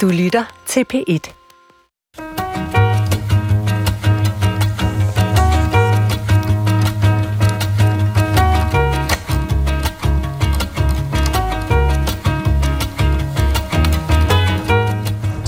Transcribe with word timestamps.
Du 0.00 0.08
lytter 0.08 0.44
til 0.66 0.84
P1. 0.92 1.32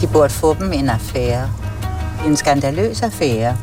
De 0.01 0.07
burde 0.13 0.31
få 0.31 0.55
dem 0.55 0.73
en 0.73 0.89
affære. 0.89 1.51
En 2.27 2.37
skandaløs 2.37 3.03
affære. 3.03 3.57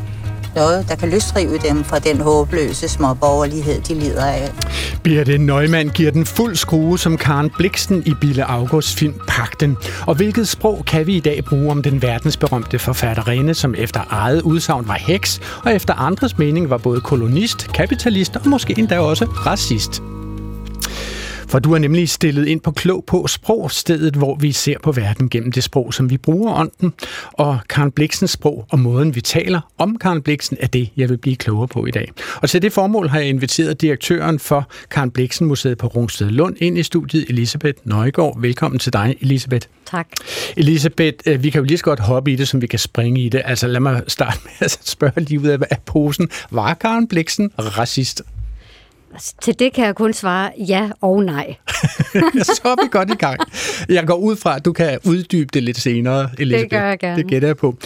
Noget, 0.56 0.86
der 0.90 0.96
kan 0.96 1.10
løsrive 1.10 1.58
dem 1.58 1.84
fra 1.84 2.00
den 2.00 2.22
håbløse 2.22 2.88
småborgerlighed, 2.88 3.82
de 3.82 3.94
lider 3.94 4.26
af. 4.26 4.52
Birte 5.04 5.38
Nøgman 5.38 5.90
giver 5.90 6.12
den 6.12 6.26
fuld 6.26 6.56
skrue 6.56 7.00
som 7.00 7.18
Karen 7.18 7.50
Bliksen 7.58 8.04
i 8.06 8.14
Bille 8.22 8.44
Augusts 8.44 8.96
film 8.96 9.14
Pakten. 9.28 9.78
Og 10.08 10.16
hvilket 10.16 10.48
sprog 10.48 10.84
kan 10.88 11.08
vi 11.08 11.16
i 11.16 11.20
dag 11.20 11.46
bruge 11.46 11.72
om 11.72 11.82
den 11.82 12.02
verdensberømte 12.02 12.80
forfatterinde, 12.80 13.54
som 13.54 13.76
efter 13.78 14.02
eget 14.10 14.42
udsagn 14.42 14.88
var 14.88 14.98
heks, 15.00 15.40
og 15.66 15.76
efter 15.76 15.94
andres 15.94 16.38
mening 16.38 16.70
var 16.70 16.78
både 16.78 17.02
kolonist, 17.02 17.74
kapitalist 17.74 18.36
og 18.36 18.50
måske 18.50 18.76
endda 18.78 19.00
også 19.00 19.26
racist? 19.26 20.13
For 21.54 21.60
du 21.60 21.74
er 21.74 21.80
nemlig 21.80 22.10
stillet 22.10 22.48
ind 22.48 22.62
på 22.62 22.72
Klog 22.72 23.04
på 23.08 23.28
Sprog, 23.28 23.72
stedet 23.72 24.16
hvor 24.16 24.36
vi 24.36 24.52
ser 24.52 24.76
på 24.84 24.92
verden 24.92 25.30
gennem 25.30 25.52
det 25.52 25.64
sprog, 25.64 25.94
som 25.94 26.10
vi 26.10 26.18
bruger 26.18 26.54
ånden. 26.54 26.94
Og 27.34 27.60
Karen 27.70 27.92
Bliksens 27.92 28.32
sprog 28.32 28.66
og 28.70 28.80
måden, 28.80 29.16
vi 29.16 29.22
taler 29.22 29.62
om 29.78 29.98
Karen 29.98 30.22
Bliksen, 30.22 30.58
er 30.60 30.68
det, 30.68 30.90
jeg 30.98 31.10
vil 31.10 31.18
blive 31.18 31.36
klogere 31.36 31.68
på 31.68 31.86
i 31.86 31.92
dag. 31.92 32.12
Og 32.36 32.50
til 32.50 32.62
det 32.62 32.74
formål 32.74 33.08
har 33.08 33.20
jeg 33.20 33.30
inviteret 33.30 33.82
direktøren 33.82 34.40
for 34.40 34.70
Karen 34.92 35.12
Bliksen 35.12 35.48
Museet 35.48 35.78
på 35.78 35.88
Rungsted 35.88 36.30
Lund 36.30 36.56
ind 36.60 36.78
i 36.78 36.84
studiet, 36.84 37.26
Elisabeth 37.30 37.80
Nøjgaard. 37.84 38.42
Velkommen 38.42 38.80
til 38.80 38.94
dig, 38.94 39.16
Elisabeth. 39.22 39.68
Tak. 39.86 40.08
Elisabeth, 40.58 41.18
øh, 41.26 41.44
vi 41.44 41.50
kan 41.50 41.60
jo 41.60 41.66
lige 41.66 41.78
så 41.78 41.84
godt 41.84 42.00
hoppe 42.00 42.32
i 42.32 42.36
det, 42.36 42.48
som 42.48 42.62
vi 42.62 42.68
kan 42.68 42.80
springe 42.80 43.22
i 43.22 43.30
det. 43.30 43.42
Altså 43.46 43.68
lad 43.68 43.80
mig 43.80 44.02
starte 44.08 44.40
med 44.44 44.52
at 44.60 44.72
spørge 44.96 45.22
lige 45.22 45.40
ud 45.40 45.48
af 45.48 45.78
posen. 45.86 46.30
Var 46.52 46.74
Karen 46.74 47.08
Bliksen 47.08 47.52
racist? 47.60 48.22
Til 49.42 49.60
det 49.60 49.74
kan 49.74 49.86
jeg 49.86 49.96
kun 49.96 50.14
svare 50.14 50.52
ja 50.58 50.90
og 51.02 51.24
nej. 51.24 51.56
så 52.56 52.62
er 52.64 52.84
vi 52.84 52.90
godt 52.92 53.10
i 53.10 53.16
gang. 53.16 53.40
Jeg 53.90 54.08
går 54.08 54.16
ud 54.16 54.36
fra, 54.36 54.56
at 54.56 54.66
du 54.66 54.74
kan 54.74 55.00
uddybe 55.06 55.50
det 55.54 55.64
lidt 55.64 55.78
senere, 55.78 56.30
Elisabeth. 56.40 56.64
Det 56.64 56.70
gør 56.72 56.88
jeg 56.88 57.00
gerne. 57.00 57.18
Det 57.18 57.28
gætter 57.28 57.48
jeg 57.48 57.58
på. 57.58 57.78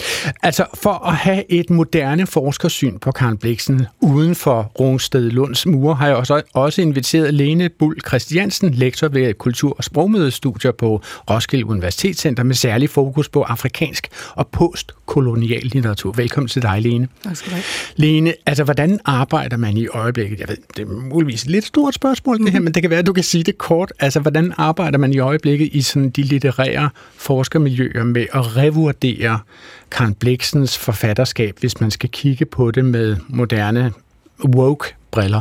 Altså, 0.42 0.64
for 0.74 1.06
at 1.08 1.14
have 1.14 1.52
et 1.52 1.70
moderne 1.70 2.26
forskersyn 2.26 2.98
på 2.98 3.12
Karen 3.12 3.38
Bliksen 3.38 3.86
uden 4.00 4.34
for 4.34 4.72
Rungsted 4.80 5.30
Lunds 5.30 5.66
mure, 5.66 5.94
har 5.94 6.06
jeg 6.06 6.16
også, 6.16 6.42
også 6.54 6.82
inviteret 6.82 7.34
Lene 7.34 7.68
Bull 7.68 8.00
Christiansen, 8.06 8.70
lektor 8.70 9.08
ved 9.08 9.34
Kultur- 9.34 9.74
og 9.78 9.84
Sprogmødestudier 9.84 10.72
på 10.72 11.02
Roskilde 11.30 11.66
Universitetscenter 11.66 12.42
med 12.42 12.54
særlig 12.54 12.90
fokus 12.90 13.28
på 13.28 13.42
afrikansk 13.42 14.08
og 14.34 14.48
postkolonial 14.48 15.62
litteratur. 15.62 16.12
Velkommen 16.12 16.48
til 16.48 16.62
dig, 16.62 16.82
Lene. 16.82 17.08
Tak 17.24 17.36
skal 17.36 17.50
du 17.50 17.54
have. 17.54 17.64
Lene, 17.96 18.34
altså, 18.46 18.64
hvordan 18.64 19.00
arbejder 19.04 19.56
man 19.56 19.76
i 19.76 19.88
øjeblikket? 19.88 20.40
Jeg 20.40 20.48
ved, 20.48 20.56
det 20.76 20.82
er 20.82 20.86
muligvis 21.18 21.46
lidt 21.46 21.64
stort 21.64 21.94
spørgsmål, 21.94 22.36
mm-hmm. 22.36 22.44
det 22.44 22.52
her, 22.52 22.60
men 22.60 22.74
det 22.74 22.82
kan 22.82 22.90
være, 22.90 22.98
at 22.98 23.06
du 23.06 23.12
kan 23.12 23.24
sige 23.24 23.44
det 23.44 23.58
kort. 23.58 23.92
Altså, 23.98 24.20
hvordan 24.20 24.52
arbejder 24.56 24.98
man 24.98 25.12
i 25.12 25.18
øjeblikket 25.18 25.68
i 25.72 25.82
sådan 25.82 26.10
de 26.10 26.22
litterære 26.22 26.90
forskermiljøer 27.16 28.04
med 28.04 28.26
at 28.34 28.56
revurdere 28.56 29.38
Karen 29.90 30.14
Bliksens 30.14 30.78
forfatterskab, 30.78 31.58
hvis 31.60 31.80
man 31.80 31.90
skal 31.90 32.08
kigge 32.10 32.44
på 32.44 32.70
det 32.70 32.84
med 32.84 33.16
moderne 33.28 33.92
woke-briller? 34.44 35.40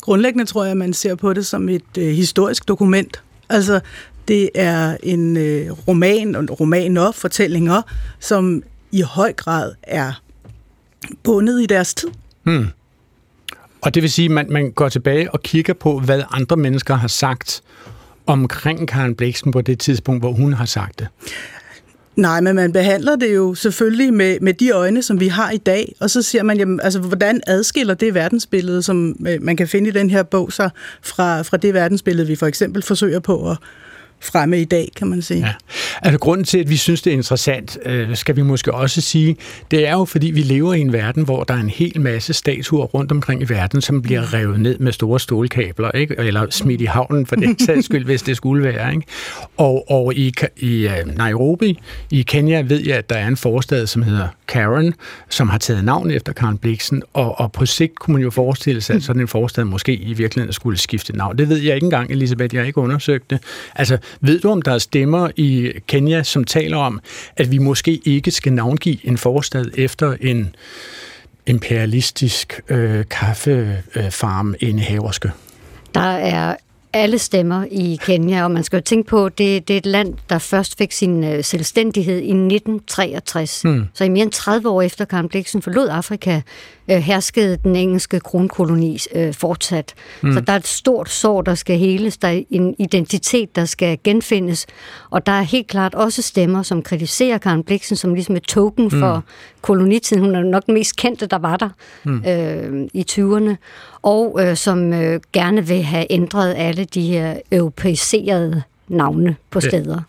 Grundlæggende 0.00 0.44
tror 0.44 0.64
jeg, 0.64 0.70
at 0.70 0.76
man 0.76 0.92
ser 0.92 1.14
på 1.14 1.32
det 1.32 1.46
som 1.46 1.68
et 1.68 1.82
øh, 1.98 2.08
historisk 2.08 2.68
dokument. 2.68 3.22
Altså, 3.48 3.80
det 4.28 4.50
er 4.54 4.96
en 5.02 5.36
øh, 5.36 5.70
roman, 5.88 6.34
og 6.34 6.60
romaner, 6.60 7.12
fortællinger, 7.12 7.82
som 8.20 8.62
i 8.92 9.00
høj 9.00 9.32
grad 9.32 9.72
er 9.82 10.22
bundet 11.22 11.62
i 11.62 11.66
deres 11.66 11.94
tid. 11.94 12.08
Hmm. 12.42 12.66
Og 13.84 13.94
det 13.94 14.02
vil 14.02 14.10
sige, 14.10 14.26
at 14.26 14.30
man, 14.30 14.46
man 14.50 14.70
går 14.70 14.88
tilbage 14.88 15.30
og 15.30 15.42
kigger 15.42 15.74
på, 15.74 16.00
hvad 16.00 16.22
andre 16.30 16.56
mennesker 16.56 16.94
har 16.94 17.08
sagt 17.08 17.62
omkring 18.26 18.88
Karen 18.88 19.14
Bliksen 19.14 19.52
på 19.52 19.60
det 19.60 19.78
tidspunkt, 19.78 20.22
hvor 20.22 20.32
hun 20.32 20.52
har 20.52 20.64
sagt 20.64 20.98
det. 20.98 21.08
Nej, 22.16 22.40
men 22.40 22.56
man 22.56 22.72
behandler 22.72 23.16
det 23.16 23.34
jo 23.34 23.54
selvfølgelig 23.54 24.14
med, 24.14 24.40
med 24.40 24.54
de 24.54 24.70
øjne, 24.70 25.02
som 25.02 25.20
vi 25.20 25.28
har 25.28 25.50
i 25.50 25.56
dag, 25.56 25.94
og 26.00 26.10
så 26.10 26.22
siger 26.22 26.42
man, 26.42 26.58
jamen, 26.58 26.80
altså, 26.80 27.00
hvordan 27.00 27.40
adskiller 27.46 27.94
det 27.94 28.14
verdensbillede, 28.14 28.82
som 28.82 29.16
øh, 29.28 29.42
man 29.42 29.56
kan 29.56 29.68
finde 29.68 29.88
i 29.88 29.92
den 29.92 30.10
her 30.10 30.22
bog, 30.22 30.52
så 30.52 30.68
fra, 31.02 31.42
fra 31.42 31.56
det 31.56 31.74
verdensbillede, 31.74 32.26
vi 32.26 32.36
for 32.36 32.46
eksempel 32.46 32.82
forsøger 32.82 33.20
på 33.20 33.50
at, 33.50 33.56
fremme 34.24 34.60
i 34.60 34.64
dag, 34.64 34.88
kan 34.96 35.06
man 35.06 35.22
sige. 35.22 35.40
Ja. 35.40 35.52
Altså 36.02 36.18
grunden 36.18 36.44
til, 36.44 36.58
at 36.58 36.70
vi 36.70 36.76
synes, 36.76 37.02
det 37.02 37.10
er 37.10 37.16
interessant, 37.16 37.78
øh, 37.86 38.16
skal 38.16 38.36
vi 38.36 38.42
måske 38.42 38.74
også 38.74 39.00
sige, 39.00 39.36
det 39.70 39.88
er 39.88 39.92
jo, 39.92 40.04
fordi 40.04 40.30
vi 40.30 40.42
lever 40.42 40.74
i 40.74 40.80
en 40.80 40.92
verden, 40.92 41.24
hvor 41.24 41.44
der 41.44 41.54
er 41.54 41.60
en 41.60 41.70
hel 41.70 42.00
masse 42.00 42.32
statuer 42.32 42.84
rundt 42.84 43.12
omkring 43.12 43.42
i 43.42 43.44
verden, 43.48 43.80
som 43.80 44.02
bliver 44.02 44.34
revet 44.34 44.60
ned 44.60 44.78
med 44.78 44.92
store 44.92 45.20
stålkabler, 45.20 45.90
ikke? 45.90 46.14
eller 46.18 46.46
smidt 46.50 46.80
i 46.80 46.84
havnen, 46.84 47.26
for 47.26 47.36
den 47.36 47.58
sags 47.58 47.84
skyld, 47.94 48.04
hvis 48.04 48.22
det 48.22 48.36
skulle 48.36 48.62
være. 48.62 48.94
Ikke? 48.94 49.06
Og, 49.56 49.90
og 49.90 50.14
i, 50.14 50.34
i 50.56 50.86
uh, 50.86 51.16
Nairobi, 51.16 51.78
i 52.10 52.22
Kenya, 52.22 52.60
ved 52.60 52.80
jeg, 52.86 52.96
at 52.96 53.10
der 53.10 53.16
er 53.16 53.28
en 53.28 53.36
forstad, 53.36 53.86
som 53.86 54.02
hedder 54.02 54.28
Karen, 54.48 54.94
som 55.28 55.48
har 55.48 55.58
taget 55.58 55.84
navn 55.84 56.10
efter 56.10 56.32
Karen 56.32 56.58
Bliksen, 56.58 57.02
og, 57.12 57.40
og 57.40 57.52
på 57.52 57.66
sigt 57.66 57.98
kunne 57.98 58.12
man 58.12 58.22
jo 58.22 58.30
forestille 58.30 58.80
sig, 58.80 58.96
at 58.96 59.02
sådan 59.02 59.22
en 59.22 59.28
forstad 59.28 59.64
måske 59.64 59.94
i 59.94 60.12
virkeligheden 60.12 60.52
skulle 60.52 60.78
skifte 60.78 61.16
navn. 61.16 61.38
Det 61.38 61.48
ved 61.48 61.56
jeg 61.56 61.74
ikke 61.74 61.84
engang, 61.84 62.10
Elisabeth, 62.10 62.54
jeg 62.54 62.62
har 62.62 62.66
ikke 62.66 62.78
undersøgt 62.78 63.30
det. 63.30 63.38
Altså, 63.74 63.98
ved 64.20 64.40
du, 64.40 64.50
om 64.50 64.62
der 64.62 64.72
er 64.72 64.78
stemmer 64.78 65.30
i 65.36 65.72
Kenya, 65.86 66.22
som 66.22 66.44
taler 66.44 66.76
om, 66.76 67.00
at 67.36 67.50
vi 67.50 67.58
måske 67.58 68.00
ikke 68.04 68.30
skal 68.30 68.52
navngive 68.52 69.06
en 69.06 69.18
forstad 69.18 69.64
efter 69.74 70.16
en 70.20 70.54
imperialistisk 71.46 72.60
øh, 72.68 73.04
kaffefarm 73.10 74.54
indehaverske? 74.60 75.30
Der 75.94 76.00
er 76.00 76.56
alle 76.94 77.18
stemmer 77.18 77.64
i 77.70 77.98
Kenya, 78.02 78.44
og 78.44 78.50
man 78.50 78.64
skal 78.64 78.76
jo 78.76 78.82
tænke 78.82 79.08
på, 79.08 79.28
det, 79.28 79.68
det 79.68 79.74
er 79.74 79.78
et 79.78 79.86
land, 79.86 80.14
der 80.30 80.38
først 80.38 80.78
fik 80.78 80.92
sin 80.92 81.24
øh, 81.24 81.44
selvstændighed 81.44 82.18
i 82.18 82.30
1963. 82.30 83.64
Mm. 83.64 83.84
Så 83.94 84.04
i 84.04 84.08
mere 84.08 84.22
end 84.22 84.32
30 84.32 84.68
år 84.68 84.82
efter 84.82 85.04
Karen 85.04 85.28
Bliksen 85.28 85.62
forlod 85.62 85.88
Afrika, 85.88 86.40
øh, 86.90 86.96
herskede 86.96 87.56
den 87.56 87.76
engelske 87.76 88.20
kronkoloni 88.20 88.98
øh, 89.14 89.34
fortsat. 89.34 89.94
Mm. 90.22 90.32
Så 90.32 90.40
der 90.40 90.52
er 90.52 90.56
et 90.56 90.66
stort 90.66 91.10
sår, 91.10 91.42
der 91.42 91.54
skal 91.54 91.78
heles, 91.78 92.16
der 92.16 92.28
er 92.28 92.42
en 92.50 92.74
identitet, 92.78 93.56
der 93.56 93.64
skal 93.64 93.98
genfindes, 94.04 94.66
og 95.10 95.26
der 95.26 95.32
er 95.32 95.42
helt 95.42 95.66
klart 95.66 95.94
også 95.94 96.22
stemmer, 96.22 96.62
som 96.62 96.82
kritiserer 96.82 97.38
Karen 97.38 97.64
Bliksen 97.64 97.96
som 97.96 98.14
ligesom 98.14 98.36
et 98.36 98.42
token 98.42 98.84
mm. 98.84 98.90
for 98.90 99.24
kolonitiden. 99.62 100.22
Hun 100.22 100.34
er 100.34 100.42
nok 100.42 100.66
den 100.66 100.74
mest 100.74 100.96
kendte, 100.96 101.26
der 101.26 101.38
var 101.38 101.56
der 101.56 101.68
mm. 102.04 102.24
øh, 102.28 102.88
i 102.94 103.06
20'erne, 103.10 103.56
og 104.04 104.38
øh, 104.42 104.56
som 104.56 104.92
øh, 104.92 105.20
gerne 105.32 105.66
vil 105.66 105.82
have 105.82 106.06
ændret 106.10 106.54
alle 106.56 106.84
de 106.84 107.02
her 107.02 107.36
europæiserede 107.52 108.62
navne 108.88 109.36
på 109.50 109.60
steder. 109.60 109.94
Ja. 109.94 110.00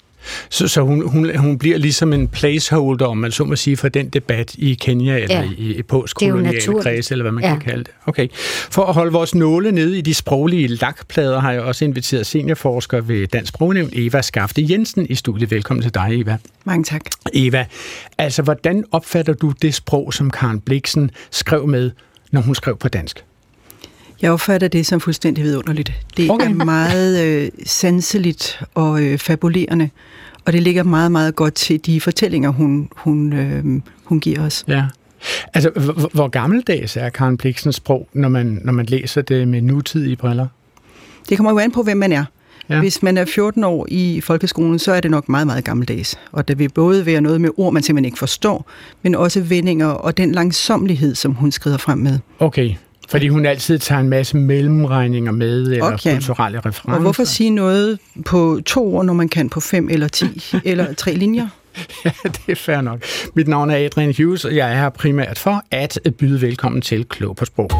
Så, 0.50 0.68
så 0.68 0.82
hun, 0.82 1.10
hun, 1.10 1.38
hun 1.38 1.58
bliver 1.58 1.78
ligesom 1.78 2.14
en 2.14 2.28
placeholder, 2.28 3.06
om 3.06 3.18
man 3.18 3.32
så 3.32 3.44
må 3.44 3.56
sige, 3.56 3.78
for 3.78 3.90
den 3.90 4.10
debat 4.10 4.56
i 4.56 4.74
Kenya 4.74 5.18
eller 5.18 5.36
ja. 5.36 5.50
i, 5.58 5.76
i 5.76 5.82
postkoloniale 5.82 6.82
kreds, 6.82 7.12
eller 7.12 7.24
hvad 7.24 7.32
man 7.32 7.44
ja. 7.44 7.50
kan 7.50 7.60
kalde 7.60 7.84
det. 7.84 7.92
Okay. 8.06 8.28
For 8.72 8.86
at 8.86 8.94
holde 8.94 9.12
vores 9.12 9.36
nåle 9.36 9.72
nede 9.72 9.98
i 9.98 10.02
de 10.02 10.14
sproglige 10.14 10.68
lakplader, 10.68 11.40
har 11.40 11.52
jeg 11.52 11.62
også 11.62 11.86
inviteret 11.86 12.26
seniorforsker 12.26 13.02
ved 13.02 13.28
Dansk 13.28 13.50
Sprognævn, 13.54 13.90
Eva 13.94 14.22
Skafte 14.22 14.66
Jensen, 14.70 15.08
i 15.10 15.16
studiet. 15.16 15.52
Velkommen 15.52 15.82
til 15.82 15.94
dig, 15.94 16.08
Eva. 16.12 16.38
Mange 16.64 16.84
tak. 16.84 17.02
Eva, 17.34 17.66
altså 18.18 18.42
hvordan 18.42 18.84
opfatter 18.92 19.34
du 19.34 19.54
det 19.62 19.74
sprog, 19.74 20.14
som 20.14 20.32
Karen 20.32 20.60
Bliksen 20.60 21.12
skrev 21.32 21.68
med, 21.68 21.92
når 22.32 22.42
hun 22.42 22.56
skrev 22.56 22.78
på 22.78 22.88
dansk? 22.88 23.24
Jeg 24.22 24.32
opfatter 24.32 24.68
det 24.68 24.86
som 24.86 25.00
fuldstændig 25.00 25.44
vidunderligt. 25.44 25.92
Det 26.18 26.30
okay. 26.30 26.50
er 26.50 26.54
meget 26.54 27.26
øh, 27.26 27.50
sanseligt 27.66 28.64
og 28.74 29.04
øh, 29.04 29.18
fabulerende, 29.18 29.90
og 30.46 30.54
det 30.54 30.64
ligger 30.64 30.84
meget, 30.84 31.12
meget 31.12 31.36
godt 31.36 31.54
til 31.54 31.86
de 31.86 32.02
fortællinger, 32.02 32.50
hun, 32.50 32.90
hun, 32.96 33.34
øh, 33.34 33.82
hun 34.04 34.20
giver 34.20 34.46
os. 34.46 34.64
Ja. 34.68 34.86
Altså, 35.54 35.70
hvor 36.14 36.28
gammeldags 36.28 36.98
er 36.98 37.10
Karen 37.10 37.38
Bliksens 37.38 37.76
sprog, 37.76 38.08
når 38.14 38.30
man, 38.30 38.62
når 38.64 38.74
man 38.74 38.86
læser 38.86 39.22
det 39.22 39.48
med 39.48 39.62
nutidige 39.62 40.16
briller? 40.16 40.48
Det 41.30 41.38
kommer 41.38 41.52
jo 41.52 41.58
an 41.58 41.72
på, 41.72 41.84
hvem 41.84 41.98
man 41.98 42.12
er. 42.12 42.26
Ja. 42.70 42.80
Hvis 42.80 43.04
man 43.04 43.18
er 43.18 43.26
14 43.26 43.64
år 43.64 43.86
i 43.90 44.22
folkeskolen, 44.22 44.80
så 44.80 44.92
er 44.92 45.02
det 45.02 45.12
nok 45.12 45.30
meget, 45.30 45.48
meget 45.48 45.64
gammeldags. 45.64 46.20
Og 46.32 46.48
der 46.48 46.56
vil 46.56 46.70
både 46.70 47.06
være 47.06 47.22
noget 47.22 47.42
med 47.42 47.50
ord, 47.58 47.74
man 47.74 47.84
simpelthen 47.84 48.06
ikke 48.06 48.20
forstår, 48.20 48.70
men 49.02 49.16
også 49.16 49.42
vendinger 49.42 49.88
og 49.88 50.18
den 50.18 50.32
langsomlighed, 50.32 51.16
som 51.16 51.34
hun 51.34 51.52
skrider 51.52 51.78
frem 51.78 51.98
med. 51.98 52.20
Okay, 52.40 52.76
fordi 53.10 53.28
hun 53.28 53.46
altid 53.46 53.80
tager 53.80 54.02
en 54.02 54.10
masse 54.10 54.38
mellemregninger 54.38 55.32
med, 55.32 55.62
eller 55.62 55.94
okay. 55.94 56.14
kulturelle 56.14 56.58
referencer. 56.60 56.92
Og 56.92 57.02
hvorfor 57.02 57.24
sige 57.24 57.50
noget 57.50 58.00
på 58.26 58.62
to 58.66 58.96
ord, 58.96 59.06
når 59.06 59.14
man 59.14 59.30
kan 59.30 59.50
på 59.50 59.60
fem 59.60 59.90
eller 59.92 60.08
ti, 60.08 60.44
eller 60.66 60.94
tre 60.94 61.14
linjer? 61.14 61.48
Ja, 62.06 62.12
det 62.24 62.40
er 62.48 62.56
fair 62.56 62.82
nok. 62.82 63.04
Mit 63.34 63.48
navn 63.48 63.70
er 63.70 63.86
Adrian 63.86 64.14
Hughes, 64.18 64.46
og 64.46 64.56
jeg 64.56 64.72
er 64.72 64.76
her 64.76 64.90
primært 64.90 65.40
for 65.40 65.64
at 65.72 66.00
byde 66.20 66.42
velkommen 66.42 66.82
til 66.82 67.06
Klog 67.06 67.36
på 67.36 67.46
Sprog. 67.46 67.72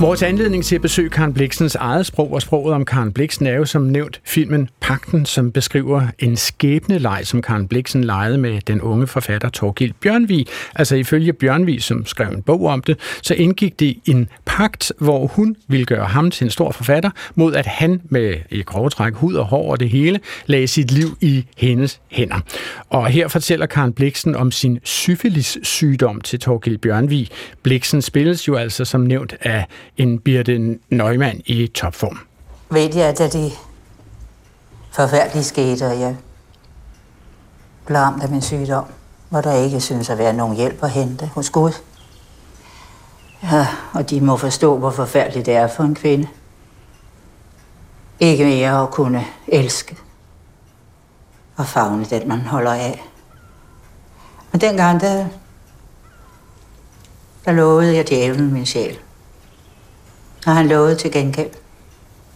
Vores 0.00 0.22
anledning 0.22 0.64
til 0.64 0.74
at 0.74 0.82
besøge 0.82 1.10
Karen 1.10 1.34
Bliksens 1.34 1.74
eget 1.74 2.06
sprog 2.06 2.32
og 2.32 2.42
sproget 2.42 2.74
om 2.74 2.84
Karen 2.84 3.12
Bliksen 3.12 3.46
er 3.46 3.54
jo 3.54 3.64
som 3.64 3.82
nævnt 3.82 4.20
filmen 4.24 4.68
Pakten, 4.80 5.26
som 5.26 5.52
beskriver 5.52 6.06
en 6.18 6.36
skæbneleg, 6.36 7.20
som 7.24 7.42
Karen 7.42 7.68
Bliksen 7.68 8.04
legede 8.04 8.38
med 8.38 8.60
den 8.60 8.80
unge 8.80 9.06
forfatter 9.06 9.48
Torgild 9.48 9.92
Bjørnvi. 10.00 10.46
Altså 10.74 10.96
ifølge 10.96 11.32
Bjørnvi, 11.32 11.78
som 11.80 12.06
skrev 12.06 12.28
en 12.28 12.42
bog 12.42 12.64
om 12.64 12.82
det, 12.82 12.98
så 13.22 13.34
indgik 13.34 13.80
det 13.80 13.96
en 14.06 14.28
pagt, 14.44 14.92
hvor 14.98 15.26
hun 15.26 15.56
ville 15.68 15.86
gøre 15.86 16.06
ham 16.06 16.30
til 16.30 16.44
en 16.44 16.50
stor 16.50 16.70
forfatter, 16.70 17.10
mod 17.34 17.54
at 17.54 17.66
han 17.66 18.00
med 18.08 18.34
i 18.50 18.62
grove 18.62 18.90
træk 18.90 19.14
hud 19.14 19.34
og 19.34 19.44
hår 19.44 19.70
og 19.70 19.80
det 19.80 19.90
hele, 19.90 20.20
lagde 20.46 20.66
sit 20.66 20.90
liv 20.90 21.16
i 21.20 21.44
hendes 21.56 22.00
hænder. 22.08 22.40
Og 22.90 23.06
her 23.06 23.28
fortæller 23.28 23.66
Karen 23.66 23.92
Bliksen 23.92 24.34
om 24.34 24.52
sin 24.52 24.78
syfilis-sygdom 24.82 26.20
til 26.20 26.40
Torgild 26.40 26.78
Bjørnvi. 26.78 27.28
Bliksen 27.62 28.02
spilles 28.02 28.48
jo 28.48 28.54
altså 28.54 28.84
som 28.84 29.00
nævnt 29.00 29.34
af 29.40 29.66
en 29.96 30.18
Birte 30.18 30.78
Neumann 30.90 31.42
i 31.46 31.66
topform. 31.66 32.18
Ved 32.70 32.94
jeg, 32.94 33.20
at 33.20 33.32
det 33.32 33.52
forfærdelige 34.90 35.44
skete, 35.44 35.86
og 35.86 36.00
jeg 36.00 36.16
blev 37.86 37.98
ramt 37.98 38.22
af 38.22 38.28
min 38.28 38.42
sygdom, 38.42 38.84
hvor 39.28 39.40
der 39.40 39.52
ikke 39.52 39.80
synes 39.80 40.10
at 40.10 40.18
være 40.18 40.32
nogen 40.32 40.56
hjælp 40.56 40.82
at 40.84 40.90
hente 40.90 41.26
hos 41.26 41.50
Gud. 41.50 41.72
Ja, 43.42 43.66
og 43.92 44.10
de 44.10 44.20
må 44.20 44.36
forstå, 44.36 44.78
hvor 44.78 44.90
forfærdeligt 44.90 45.46
det 45.46 45.54
er 45.54 45.68
for 45.68 45.84
en 45.84 45.94
kvinde. 45.94 46.28
Ikke 48.20 48.44
mere 48.44 48.82
at 48.82 48.90
kunne 48.90 49.24
elske 49.48 49.96
og 51.56 51.66
fagne 51.66 52.04
den, 52.04 52.28
man 52.28 52.40
holder 52.40 52.72
af. 52.72 53.04
Men 54.52 54.60
dengang, 54.60 55.00
der, 55.00 55.26
der 57.44 57.52
lovede 57.52 57.96
jeg 57.96 58.08
djævlen 58.08 58.52
min 58.52 58.66
sjæl. 58.66 58.98
Og 60.46 60.56
han 60.56 60.68
lovede 60.68 60.96
til 60.96 61.12
gengæld, 61.12 61.50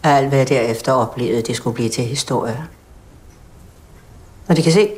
at 0.03 0.11
alt 0.11 0.27
hvad 0.27 0.37
jeg 0.37 0.49
derefter 0.49 0.91
oplevede, 0.91 1.41
det 1.41 1.55
skulle 1.55 1.73
blive 1.73 1.89
til 1.89 2.03
historie. 2.03 2.67
Og 4.47 4.57
de 4.57 4.63
kan 4.63 4.71
se, 4.71 4.91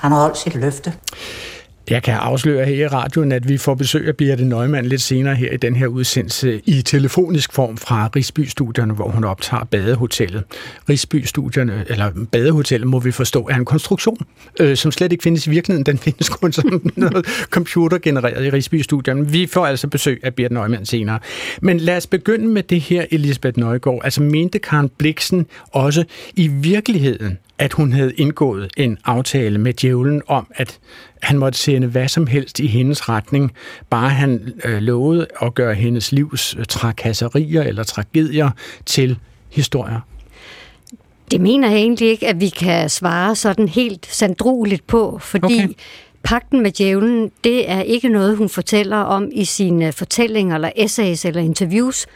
han 0.00 0.12
har 0.12 0.20
holdt 0.20 0.38
sit 0.38 0.54
løfte. 0.54 0.94
Jeg 1.90 2.02
kan 2.02 2.14
afsløre 2.14 2.64
her 2.64 2.74
i 2.74 2.86
radioen, 2.86 3.32
at 3.32 3.48
vi 3.48 3.56
får 3.56 3.74
besøg 3.74 4.08
af 4.08 4.16
Birte 4.16 4.44
Nøgman 4.44 4.86
lidt 4.86 5.00
senere 5.00 5.34
her 5.34 5.50
i 5.52 5.56
den 5.56 5.76
her 5.76 5.86
udsendelse 5.86 6.60
i 6.64 6.82
telefonisk 6.82 7.52
form 7.52 7.76
fra 7.76 8.10
Rigsby-studierne, 8.16 8.94
hvor 8.94 9.08
hun 9.08 9.24
optager 9.24 9.64
badehotellet. 9.64 10.44
Rigsby-studierne, 10.88 11.84
eller 11.88 12.10
badehotellet, 12.32 12.88
må 12.88 12.98
vi 12.98 13.12
forstå, 13.12 13.48
er 13.50 13.54
en 13.54 13.64
konstruktion, 13.64 14.26
øh, 14.60 14.76
som 14.76 14.92
slet 14.92 15.12
ikke 15.12 15.22
findes 15.22 15.46
i 15.46 15.50
virkeligheden. 15.50 15.86
Den 15.86 15.98
findes 16.08 16.28
kun 16.28 16.52
som 16.52 16.90
noget 16.96 17.26
computergenereret 17.50 18.46
i 18.46 18.50
Rigsby-studierne. 18.50 19.30
Vi 19.30 19.46
får 19.46 19.66
altså 19.66 19.88
besøg 19.88 20.20
af 20.22 20.34
Birte 20.34 20.54
Nøgman 20.54 20.86
senere. 20.86 21.18
Men 21.62 21.78
lad 21.78 21.96
os 21.96 22.06
begynde 22.06 22.46
med 22.46 22.62
det 22.62 22.80
her, 22.80 23.04
Elisabeth 23.10 23.58
Nøjgaard. 23.58 24.00
Altså 24.04 24.22
mente 24.22 24.58
Karen 24.58 24.90
Bliksen 24.98 25.46
også 25.72 26.04
i 26.36 26.48
virkeligheden, 26.48 27.38
at 27.60 27.72
hun 27.72 27.92
havde 27.92 28.12
indgået 28.14 28.70
en 28.76 28.98
aftale 29.04 29.58
med 29.58 29.72
djævlen 29.72 30.22
om, 30.26 30.46
at 30.54 30.78
han 31.22 31.38
måtte 31.38 31.58
sende 31.58 31.86
hvad 31.86 32.08
som 32.08 32.26
helst 32.26 32.60
i 32.60 32.66
hendes 32.66 33.08
retning, 33.08 33.52
bare 33.90 34.10
han 34.10 34.52
øh, 34.64 34.78
lovede 34.78 35.26
at 35.42 35.54
gøre 35.54 35.74
hendes 35.74 36.12
livs 36.12 36.56
øh, 36.58 36.64
trakasserier 36.64 37.62
eller 37.62 37.82
tragedier 37.82 38.50
til 38.86 39.18
historier. 39.50 40.00
Det 41.30 41.40
mener 41.40 41.70
jeg 41.70 41.78
egentlig 41.78 42.08
ikke, 42.08 42.28
at 42.28 42.40
vi 42.40 42.48
kan 42.48 42.90
svare 42.90 43.36
sådan 43.36 43.68
helt 43.68 44.06
sandroligt 44.06 44.86
på, 44.86 45.18
fordi 45.22 45.44
okay. 45.44 45.68
Pakten 46.22 46.62
med 46.62 46.70
djævlen, 46.70 47.30
det 47.44 47.70
er 47.70 47.80
ikke 47.80 48.08
noget, 48.08 48.36
hun 48.36 48.48
fortæller 48.48 48.96
om 48.96 49.28
i 49.32 49.44
sine 49.44 49.92
fortællinger 49.92 50.54
eller 50.54 50.70
essays 50.76 51.24
eller 51.24 51.42
interviews 51.42 52.06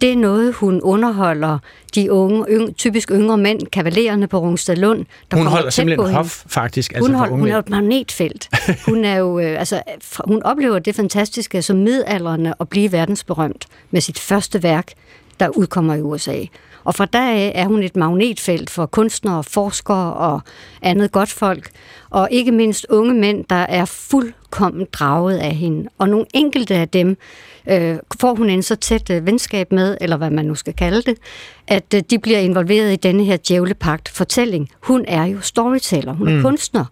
det 0.00 0.12
er 0.12 0.16
noget, 0.16 0.54
hun 0.54 0.80
underholder 0.80 1.58
de 1.94 2.12
unge, 2.12 2.44
yng, 2.50 2.76
typisk 2.76 3.10
yngre 3.10 3.38
mænd, 3.38 3.60
kavalererne 3.72 4.26
på 4.26 4.38
Rungsted 4.38 4.76
Lund. 4.76 5.06
Der 5.30 5.36
hun 5.36 5.46
holder 5.46 5.70
simpelthen 5.70 6.14
hof, 6.14 6.44
faktisk. 6.46 6.92
Altså 6.92 7.10
hun, 7.10 7.18
hold, 7.18 7.30
hun 7.30 7.48
er 7.48 7.58
et 7.58 7.68
magnetfelt. 7.68 8.48
hun, 8.88 9.04
er 9.04 9.16
jo, 9.16 9.38
øh, 9.38 9.58
altså, 9.58 9.82
hun 10.24 10.42
oplever 10.42 10.78
det 10.78 10.94
fantastiske 10.94 11.62
som 11.62 11.76
midaldrende 11.76 12.54
at 12.60 12.68
blive 12.68 12.92
verdensberømt 12.92 13.66
med 13.90 14.00
sit 14.00 14.18
første 14.18 14.62
værk, 14.62 14.92
der 15.40 15.48
udkommer 15.48 15.94
i 15.94 16.00
USA. 16.00 16.44
Og 16.84 16.94
fra 16.94 17.04
der 17.04 17.30
af 17.30 17.52
er 17.54 17.66
hun 17.66 17.82
et 17.82 17.96
magnetfelt 17.96 18.70
for 18.70 18.86
kunstnere, 18.86 19.44
forskere 19.44 20.12
og 20.12 20.40
andet 20.82 21.12
godt 21.12 21.28
folk, 21.28 21.70
og 22.10 22.28
ikke 22.30 22.52
mindst 22.52 22.86
unge 22.88 23.14
mænd, 23.14 23.44
der 23.50 23.56
er 23.56 23.84
fuldkommen 23.84 24.86
draget 24.92 25.38
af 25.38 25.54
hende. 25.54 25.88
Og 25.98 26.08
nogle 26.08 26.26
enkelte 26.34 26.74
af 26.74 26.88
dem 26.88 27.16
øh, 27.70 27.96
får 28.20 28.34
hun 28.34 28.50
en 28.50 28.62
så 28.62 28.76
tæt 28.76 29.10
øh, 29.10 29.26
venskab 29.26 29.72
med, 29.72 29.96
eller 30.00 30.16
hvad 30.16 30.30
man 30.30 30.44
nu 30.44 30.54
skal 30.54 30.74
kalde 30.74 31.02
det, 31.02 31.18
at 31.68 31.94
øh, 31.94 32.02
de 32.10 32.18
bliver 32.18 32.38
involveret 32.38 32.92
i 32.92 32.96
denne 32.96 33.24
her 33.24 33.36
djævlepagt-fortælling. 33.36 34.68
Hun 34.82 35.04
er 35.08 35.24
jo 35.24 35.40
storyteller, 35.40 36.12
hun 36.12 36.28
er 36.28 36.36
mm. 36.36 36.42
kunstner, 36.42 36.84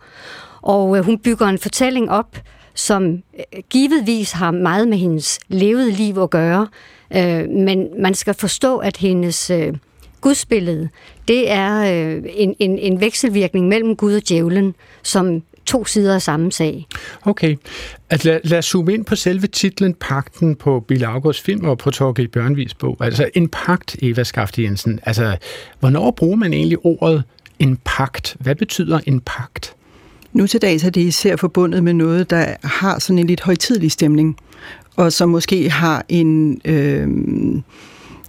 og 0.62 0.98
øh, 0.98 1.04
hun 1.04 1.18
bygger 1.18 1.46
en 1.46 1.58
fortælling 1.58 2.10
op, 2.10 2.36
som 2.74 3.04
øh, 3.12 3.62
givetvis 3.70 4.32
har 4.32 4.50
meget 4.50 4.88
med 4.88 4.98
hendes 4.98 5.38
levede 5.48 5.90
liv 5.90 6.18
at 6.18 6.30
gøre, 6.30 6.66
øh, 7.16 7.48
men 7.48 7.88
man 7.98 8.14
skal 8.14 8.34
forstå, 8.34 8.78
at 8.78 8.96
hendes 8.96 9.50
øh, 9.50 9.74
gudsbillede, 10.20 10.88
det 11.28 11.50
er 11.50 11.78
øh, 11.80 12.22
en, 12.34 12.54
en, 12.58 12.78
en 12.78 13.00
vekselvirkning 13.00 13.68
mellem 13.68 13.96
Gud 13.96 14.14
og 14.14 14.28
djævlen, 14.28 14.74
som 15.02 15.42
to 15.66 15.84
sider 15.84 16.14
af 16.14 16.22
samme 16.22 16.52
sag. 16.52 16.86
Okay. 17.22 17.56
At 18.10 18.24
lad, 18.24 18.40
lad 18.44 18.58
os 18.58 18.64
zoome 18.64 18.94
ind 18.94 19.04
på 19.04 19.16
selve 19.16 19.46
titlen 19.46 19.94
Pakten 19.94 20.56
på 20.56 20.80
Bill 20.80 21.04
August 21.04 21.44
film 21.44 21.64
og 21.64 21.78
på 21.78 21.90
Torgild 21.90 22.28
Bjørnvis 22.28 22.74
bog. 22.74 22.96
Altså 23.00 23.30
en 23.34 23.48
pagt, 23.48 23.96
Eva 24.02 24.24
Skafte 24.24 24.62
Jensen. 24.62 25.00
Altså, 25.02 25.36
hvornår 25.80 26.10
bruger 26.10 26.36
man 26.36 26.52
egentlig 26.52 26.78
ordet 26.82 27.22
en 27.58 27.78
pagt? 27.84 28.36
Hvad 28.40 28.54
betyder 28.54 29.00
en 29.06 29.20
pagt? 29.20 29.74
Nu 30.32 30.46
til 30.46 30.62
dags 30.62 30.84
er 30.84 30.90
det 30.90 31.00
især 31.00 31.36
forbundet 31.36 31.84
med 31.84 31.92
noget, 31.92 32.30
der 32.30 32.54
har 32.62 32.98
sådan 32.98 33.18
en 33.18 33.26
lidt 33.26 33.40
højtidlig 33.40 33.92
stemning, 33.92 34.36
og 34.98 35.12
som 35.12 35.28
måske 35.28 35.70
har 35.70 36.04
en... 36.08 36.60
Øh, 36.64 37.08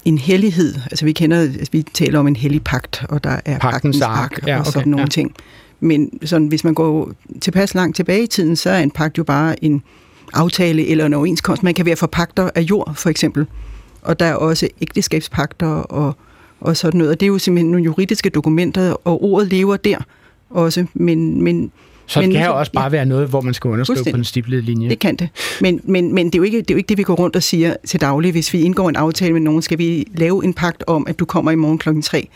en 0.05 0.17
hellighed. 0.17 0.75
Altså 0.91 1.05
vi 1.05 1.11
kender, 1.11 1.39
altså, 1.39 1.71
vi 1.71 1.81
taler 1.81 2.19
om 2.19 2.27
en 2.27 2.35
hellig 2.35 2.63
pagt, 2.63 3.05
og 3.09 3.23
der 3.23 3.39
er 3.45 3.59
pagtens 3.59 4.01
ark 4.01 4.47
ja, 4.47 4.55
okay, 4.55 4.59
og 4.59 4.65
sådan 4.65 4.89
nogle 4.89 5.01
ja. 5.01 5.07
ting. 5.07 5.35
Men 5.79 6.27
sådan, 6.27 6.47
hvis 6.47 6.63
man 6.63 6.73
går 6.73 7.11
tilpas 7.41 7.75
langt 7.75 7.95
tilbage 7.95 8.23
i 8.23 8.27
tiden, 8.27 8.55
så 8.55 8.69
er 8.69 8.79
en 8.79 8.91
pagt 8.91 9.17
jo 9.17 9.23
bare 9.23 9.63
en 9.63 9.83
aftale 10.33 10.87
eller 10.87 11.05
en 11.05 11.13
overenskomst. 11.13 11.63
Man 11.63 11.73
kan 11.73 11.85
være 11.85 11.95
forpagter 11.95 12.49
af 12.55 12.61
jord, 12.61 12.95
for 12.95 13.09
eksempel. 13.09 13.47
Og 14.01 14.19
der 14.19 14.25
er 14.25 14.33
også 14.33 14.67
ægteskabspagter 14.81 15.67
og, 15.67 16.15
og 16.61 16.77
sådan 16.77 16.97
noget. 16.97 17.11
Og 17.11 17.19
det 17.19 17.25
er 17.25 17.27
jo 17.27 17.37
simpelthen 17.37 17.71
nogle 17.71 17.85
juridiske 17.85 18.29
dokumenter, 18.29 18.91
og 18.91 19.23
ordet 19.23 19.47
lever 19.49 19.77
der 19.77 19.97
også. 20.49 20.85
Men, 20.93 21.41
men 21.41 21.71
så 22.09 22.21
men, 22.21 22.29
det 22.29 22.37
kan 22.37 22.47
jo 22.47 22.59
også 22.59 22.71
bare 22.71 22.83
ja, 22.83 22.89
være 22.89 23.05
noget, 23.05 23.27
hvor 23.27 23.41
man 23.41 23.53
skal 23.53 23.69
underskrive 23.69 24.03
på 24.11 24.17
en 24.17 24.23
stiplede 24.23 24.61
linje. 24.61 24.89
Det 24.89 24.99
kan 24.99 25.15
det. 25.15 25.29
Men, 25.61 25.81
men, 25.83 26.15
men 26.15 26.25
det, 26.25 26.35
er 26.35 26.39
jo 26.39 26.43
ikke, 26.43 26.57
det 26.57 26.71
er 26.71 26.73
jo 26.73 26.77
ikke 26.77 26.87
det, 26.87 26.97
vi 26.97 27.03
går 27.03 27.15
rundt 27.15 27.35
og 27.35 27.43
siger 27.43 27.75
til 27.87 28.01
daglig. 28.01 28.31
Hvis 28.31 28.53
vi 28.53 28.61
indgår 28.61 28.89
en 28.89 28.95
aftale 28.95 29.33
med 29.33 29.41
nogen, 29.41 29.61
skal 29.61 29.77
vi 29.77 30.07
lave 30.15 30.43
en 30.43 30.53
pagt 30.53 30.83
om, 30.87 31.07
at 31.07 31.19
du 31.19 31.25
kommer 31.25 31.51
i 31.51 31.55
morgen 31.55 31.77
klokken 31.77 32.01
3. 32.01 32.27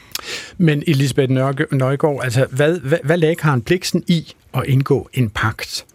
Men 0.57 0.83
Elisabeth 0.87 1.31
Nøjgaard, 1.71 2.19
altså, 2.23 2.45
hvad, 2.49 2.79
hvad, 2.79 2.97
hvad 3.03 3.17
lagde 3.17 3.35
Karen 3.35 3.61
Bliksen 3.61 4.03
i 4.07 4.33
at 4.53 4.63
indgå 4.67 5.09
en 5.13 5.29
pagt? 5.29 5.85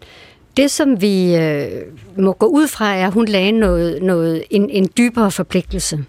Det, 0.57 0.71
som 0.71 1.01
vi 1.01 1.37
øh, 1.37 1.69
må 2.17 2.33
gå 2.33 2.47
ud 2.47 2.69
fra, 2.69 2.95
er, 2.95 3.07
at 3.07 3.13
hun 3.13 3.25
lagde 3.25 3.53
noget, 3.53 4.03
noget, 4.03 4.43
en, 4.51 4.71
en 4.71 4.89
dybere 4.99 5.31
forpligtelse. 5.31 6.05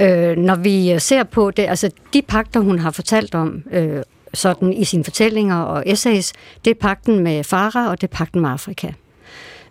Øh, 0.00 0.36
når 0.36 0.54
vi 0.54 0.98
ser 0.98 1.22
på 1.22 1.50
det, 1.50 1.62
altså 1.62 1.90
de 2.14 2.22
pakter, 2.22 2.60
hun 2.60 2.78
har 2.78 2.90
fortalt 2.90 3.34
om, 3.34 3.62
øh, 3.72 4.02
sådan 4.34 4.72
i 4.72 4.84
sine 4.84 5.04
fortællinger 5.04 5.56
og 5.56 5.82
essays, 5.86 6.32
det 6.64 6.70
er 6.70 6.74
pakten 6.80 7.18
med 7.18 7.44
Farah, 7.44 7.90
og 7.90 8.00
det 8.00 8.06
er 8.06 8.16
pakten 8.16 8.40
med 8.40 8.50
Afrika. 8.50 8.92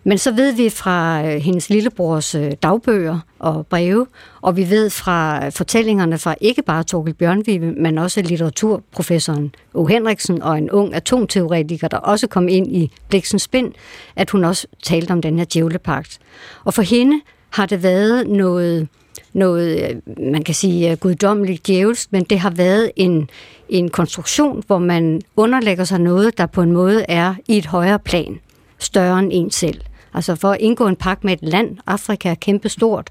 Men 0.06 0.18
så 0.18 0.32
ved 0.32 0.52
vi 0.52 0.68
fra 0.68 1.26
øh, 1.26 1.40
hendes 1.40 1.70
lillebrors 1.70 2.34
øh, 2.34 2.52
dagbøger 2.62 3.18
og 3.38 3.66
breve, 3.66 4.06
og 4.40 4.56
vi 4.56 4.70
ved 4.70 4.90
fra 4.90 5.46
øh, 5.46 5.52
fortællingerne 5.52 6.18
fra 6.18 6.34
ikke 6.40 6.62
bare 6.62 6.82
Torkel 6.82 7.14
Bjørnvig, 7.14 7.60
men 7.60 7.98
også 7.98 8.22
litteraturprofessoren 8.22 9.54
O. 9.74 9.86
Henriksen 9.86 10.42
og 10.42 10.58
en 10.58 10.70
ung 10.70 10.94
atomteoretiker, 10.94 11.88
der 11.88 11.96
også 11.96 12.26
kom 12.26 12.48
ind 12.48 12.76
i 12.76 12.90
Bliksens 13.08 13.42
Spind, 13.42 13.72
at 14.16 14.30
hun 14.30 14.44
også 14.44 14.66
talte 14.82 15.12
om 15.12 15.22
den 15.22 15.38
her 15.38 15.44
djævlepagt. 15.44 16.18
Og 16.64 16.74
for 16.74 16.82
hende 16.82 17.20
har 17.50 17.66
det 17.66 17.82
været 17.82 18.28
noget, 18.28 18.88
noget 19.32 20.00
man 20.32 20.42
kan 20.42 20.54
sige 20.54 20.96
guddommeligt 20.96 21.66
djævelsk, 21.66 22.12
men 22.12 22.24
det 22.24 22.38
har 22.38 22.50
været 22.50 22.90
en, 22.96 23.28
en 23.68 23.88
konstruktion, 23.88 24.62
hvor 24.66 24.78
man 24.78 25.22
underlægger 25.36 25.84
sig 25.84 26.00
noget, 26.00 26.38
der 26.38 26.46
på 26.46 26.62
en 26.62 26.72
måde 26.72 27.04
er 27.08 27.34
i 27.48 27.58
et 27.58 27.66
højere 27.66 27.98
plan, 27.98 28.40
større 28.78 29.18
end 29.18 29.30
en 29.32 29.50
selv. 29.50 29.80
Altså 30.14 30.34
for 30.34 30.50
at 30.50 30.60
indgå 30.60 30.86
en 30.86 30.96
pagt 30.96 31.24
med 31.24 31.32
et 31.32 31.42
land, 31.42 31.76
Afrika 31.86 32.30
er 32.30 32.34
kæmpestort, 32.34 33.10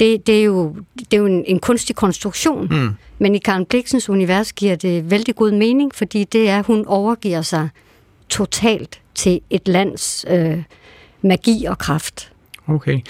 det, 0.00 0.26
det 0.26 0.40
er 0.40 0.44
jo, 0.44 0.76
det 0.98 1.14
er 1.14 1.16
jo 1.16 1.26
en, 1.26 1.44
en 1.46 1.58
kunstig 1.58 1.96
konstruktion. 1.96 2.68
Mm. 2.70 2.90
Men 3.18 3.34
i 3.34 3.38
Karen 3.38 3.66
Bliksens 3.66 4.08
univers 4.08 4.52
giver 4.52 4.76
det 4.76 5.10
vældig 5.10 5.34
god 5.34 5.50
mening, 5.50 5.94
fordi 5.94 6.24
det 6.24 6.48
er, 6.48 6.58
at 6.58 6.66
hun 6.66 6.86
overgiver 6.86 7.42
sig 7.42 7.68
totalt 8.28 9.00
til 9.14 9.40
et 9.50 9.68
lands 9.68 10.24
øh, 10.28 10.62
magi 11.22 11.64
og 11.64 11.78
kraft. 11.78 12.33
Okay. 12.66 13.00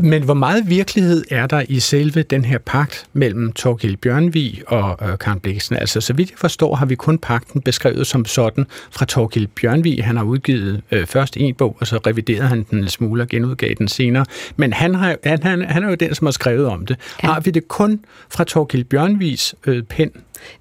Men 0.00 0.22
hvor 0.22 0.34
meget 0.34 0.68
virkelighed 0.68 1.24
er 1.30 1.46
der 1.46 1.64
i 1.68 1.80
selve 1.80 2.22
den 2.22 2.44
her 2.44 2.58
pagt 2.58 3.06
mellem 3.12 3.52
Torgild 3.52 3.96
Bjørnvig 3.96 4.62
og 4.66 5.08
øh, 5.08 5.18
Karen 5.18 5.40
Bliksen? 5.40 5.76
Altså, 5.76 6.00
så 6.00 6.12
vidt 6.12 6.30
jeg 6.30 6.38
forstår, 6.38 6.74
har 6.74 6.86
vi 6.86 6.94
kun 6.94 7.18
pakten 7.18 7.60
beskrevet 7.60 8.06
som 8.06 8.24
sådan 8.24 8.66
fra 8.90 9.04
Torgild 9.04 9.46
Bjørnvig. 9.46 10.04
Han 10.04 10.16
har 10.16 10.24
udgivet 10.24 10.82
øh, 10.90 11.06
først 11.06 11.36
en 11.36 11.54
bog, 11.54 11.76
og 11.80 11.86
så 11.86 11.96
reviderede 12.06 12.48
han 12.48 12.66
den 12.70 12.78
en 12.78 12.88
smule 12.88 13.22
og 13.22 13.28
genudgav 13.28 13.74
den 13.78 13.88
senere. 13.88 14.24
Men 14.56 14.72
han, 14.72 14.94
har, 14.94 15.16
han, 15.24 15.42
han, 15.42 15.62
han 15.62 15.84
er 15.84 15.88
jo 15.88 15.94
den, 15.94 16.14
som 16.14 16.26
har 16.26 16.32
skrevet 16.32 16.66
om 16.66 16.86
det. 16.86 16.96
Ja. 17.22 17.28
Har 17.28 17.40
vi 17.40 17.50
det 17.50 17.68
kun 17.68 18.00
fra 18.30 18.44
Torgild 18.44 18.84
Bjørnvigs 18.84 19.54
øh, 19.66 19.82
pen? 19.82 20.10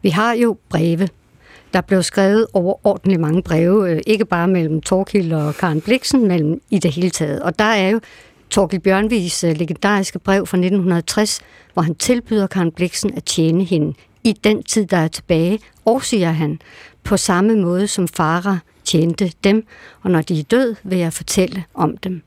Vi 0.02 0.10
har 0.10 0.34
jo 0.34 0.58
breve. 0.70 1.08
Der 1.74 1.82
blev 1.82 2.04
skrevet 2.04 2.48
overordentligt 2.54 3.22
mange 3.22 3.44
breve, 3.44 3.92
øh, 3.92 4.02
ikke 4.08 4.26
bare 4.26 4.48
mellem 4.48 4.82
Torkild 4.82 5.34
og 5.34 5.56
Karen 5.56 5.82
Bliksen, 5.82 6.28
men 6.28 6.62
i 6.70 6.80
det 6.80 6.92
hele 6.92 7.10
taget. 7.10 7.42
Og 7.42 7.60
der 7.60 7.66
er 7.66 7.90
jo 7.90 8.00
Torkild 8.50 8.82
Bjørnvigs 8.82 9.44
øh, 9.44 9.58
legendariske 9.58 10.20
brev 10.20 10.46
fra 10.48 10.58
1960, 10.58 11.42
hvor 11.74 11.82
han 11.82 11.96
tilbyder 11.96 12.48
Karen 12.48 12.72
Bliksen 12.72 13.14
at 13.18 13.24
tjene 13.24 13.64
hende 13.64 13.94
i 14.24 14.34
den 14.44 14.64
tid, 14.64 14.86
der 14.86 14.98
er 14.98 15.08
tilbage, 15.08 15.60
og 15.86 16.04
siger 16.04 16.32
han, 16.32 16.60
på 17.04 17.18
samme 17.18 17.56
måde 17.56 17.88
som 17.88 18.08
farer 18.08 18.58
tjente 18.84 19.32
dem, 19.44 19.66
og 20.02 20.12
når 20.12 20.22
de 20.22 20.40
er 20.40 20.44
død, 20.44 20.76
vil 20.84 20.98
jeg 20.98 21.14
fortælle 21.14 21.64
om 21.74 21.98
dem. 21.98 22.22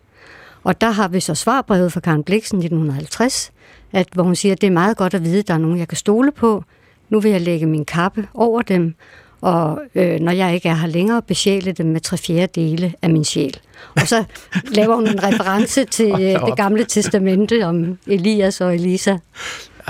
Og 0.65 0.81
der 0.81 0.91
har 0.91 1.09
vi 1.09 1.21
så 1.21 1.35
svarbrevet 1.35 1.93
fra 1.93 2.01
Karen 2.01 2.25
Bliksen 2.25 2.59
1950, 2.59 3.53
at, 3.93 4.09
hvor 4.13 4.23
hun 4.23 4.35
siger, 4.35 4.53
at 4.53 4.61
det 4.61 4.67
er 4.67 4.71
meget 4.71 4.97
godt 4.97 5.15
at 5.15 5.25
vide, 5.25 5.39
at 5.39 5.49
der 5.49 5.55
er 5.55 5.59
nogen, 5.59 5.79
jeg 5.79 5.89
kan 5.89 5.97
stole 5.97 6.33
på. 6.33 6.65
Nu 7.09 7.21
vil 7.21 7.31
jeg 7.31 7.41
lægge 7.41 7.67
min 7.67 7.85
kappe 7.85 8.29
over 8.35 8.63
dem, 8.63 8.95
og 9.41 9.81
øh, 9.95 10.21
når 10.21 10.33
jeg 10.33 10.55
ikke 10.55 10.69
er 10.69 10.75
her 10.75 10.89
længere, 10.89 11.23
besjæle 11.23 11.73
dem 11.73 11.87
med 11.87 12.01
tre 12.01 12.17
fjerde 12.17 12.61
dele 12.61 12.95
af 13.03 13.11
min 13.11 13.25
sjæl. 13.25 13.57
Og 13.95 14.09
så 14.09 14.25
laver 14.79 14.95
hun 14.95 15.09
en 15.09 15.23
reference 15.23 15.85
til 15.85 16.11
øh, 16.11 16.47
det 16.47 16.57
gamle 16.57 16.85
testamente 16.85 17.67
om 17.67 17.99
Elias 18.07 18.61
og 18.61 18.75
Elisa. 18.75 19.17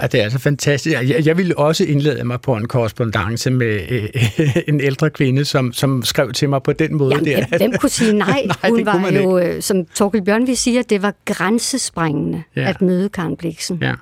Ja, 0.02 0.06
det 0.06 0.20
er 0.20 0.24
altså 0.24 0.38
fantastisk. 0.38 0.96
Jeg, 0.96 1.26
jeg 1.26 1.36
ville 1.36 1.58
også 1.58 1.84
indlede 1.84 2.24
mig 2.24 2.40
på 2.40 2.56
en 2.56 2.68
korrespondence 2.68 3.50
med 3.50 3.80
øh, 3.88 4.08
en 4.68 4.80
ældre 4.80 5.10
kvinde, 5.10 5.44
som, 5.44 5.72
som 5.72 6.02
skrev 6.04 6.32
til 6.32 6.48
mig 6.48 6.62
på 6.62 6.72
den 6.72 6.94
måde. 6.94 7.14
Jamen, 7.14 7.26
der. 7.50 7.58
Hvem 7.58 7.72
kunne 7.80 7.90
sige 7.90 8.12
nej? 8.26 8.46
nej 8.46 8.70
hun 8.70 8.86
var 8.86 9.10
jo, 9.10 9.38
ikke. 9.38 9.54
Øh, 9.54 9.62
som 9.62 9.84
Torkel 9.84 10.24
Bjørnvi 10.24 10.54
siger, 10.54 10.82
det 10.82 11.02
var 11.02 11.14
grænsesprængende 11.24 12.42
ja. 12.56 12.68
at 12.68 12.82
møde 12.82 13.08
Karen 13.08 13.36
Bliksen. 13.36 13.78
Ja. 13.82 13.92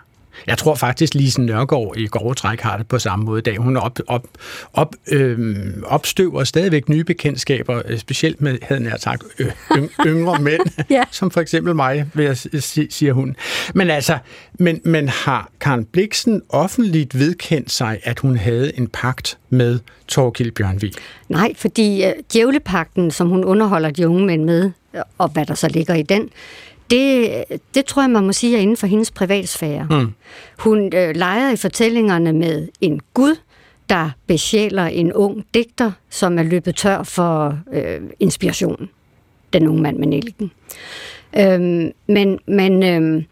Jeg 0.46 0.58
tror 0.58 0.74
faktisk, 0.74 1.14
Lise 1.14 1.42
Nørgaard 1.42 1.94
i 1.96 2.06
grove 2.06 2.34
træk 2.34 2.60
har 2.60 2.76
det 2.76 2.88
på 2.88 2.98
samme 2.98 3.24
måde 3.24 3.38
i 3.38 3.42
dag. 3.42 3.56
Hun 3.56 3.76
op, 3.76 3.98
op, 4.06 4.26
op, 4.72 4.94
øh, 5.08 5.56
opstøver 5.84 6.44
stadigvæk 6.44 6.88
nye 6.88 7.04
bekendtskaber, 7.04 7.82
øh, 7.84 7.98
specielt 7.98 8.40
med, 8.40 8.58
havde 8.62 8.84
jeg 8.84 8.96
sagt, 8.98 9.24
yngre 10.06 10.38
mænd, 10.48 10.62
ja. 10.90 11.04
som 11.10 11.30
for 11.30 11.40
eksempel 11.40 11.74
mig, 11.74 12.06
vil 12.14 12.24
jeg, 12.24 12.36
siger 12.90 13.12
hun. 13.12 13.36
Men 13.74 13.90
altså, 13.90 14.18
men, 14.58 14.80
men 14.84 15.08
har 15.08 15.50
Karen 15.60 15.84
Bliksen 15.84 16.42
offentligt 16.48 17.18
vedkendt 17.18 17.70
sig, 17.70 18.00
at 18.02 18.18
hun 18.18 18.36
havde 18.36 18.78
en 18.78 18.88
pagt 18.88 19.38
med 19.50 19.78
Torkild 20.08 20.52
Bjørnvig? 20.52 20.92
Nej, 21.28 21.52
fordi 21.56 22.04
djævlepakten, 22.32 23.10
som 23.10 23.28
hun 23.28 23.44
underholder 23.44 23.90
de 23.90 24.08
unge 24.08 24.26
mænd 24.26 24.44
med, 24.44 24.70
og 25.18 25.28
hvad 25.28 25.46
der 25.46 25.54
så 25.54 25.68
ligger 25.68 25.94
i 25.94 26.02
den, 26.02 26.30
det, 26.90 27.44
det 27.74 27.84
tror 27.84 28.02
jeg, 28.02 28.10
man 28.10 28.26
må 28.26 28.32
sige 28.32 28.56
er 28.56 28.60
inden 28.60 28.76
for 28.76 28.86
hendes 28.86 29.10
privatsfære. 29.10 29.86
Mm. 29.90 30.12
Hun 30.58 30.94
øh, 30.94 31.16
leger 31.16 31.50
i 31.52 31.56
fortællingerne 31.56 32.32
med 32.32 32.68
en 32.80 33.00
gud, 33.14 33.36
der 33.88 34.10
besjæler 34.26 34.84
en 34.84 35.12
ung 35.12 35.44
digter, 35.54 35.92
som 36.10 36.38
er 36.38 36.42
løbet 36.42 36.76
tør 36.76 37.02
for 37.02 37.58
øh, 37.72 38.00
inspiration. 38.20 38.88
Den 39.52 39.68
unge 39.68 39.82
mand 39.82 39.98
med 39.98 40.08
nælken. 40.08 40.50
Øhm, 41.38 41.90
men 42.06 42.38
men 42.46 42.82
øhm, 42.82 43.24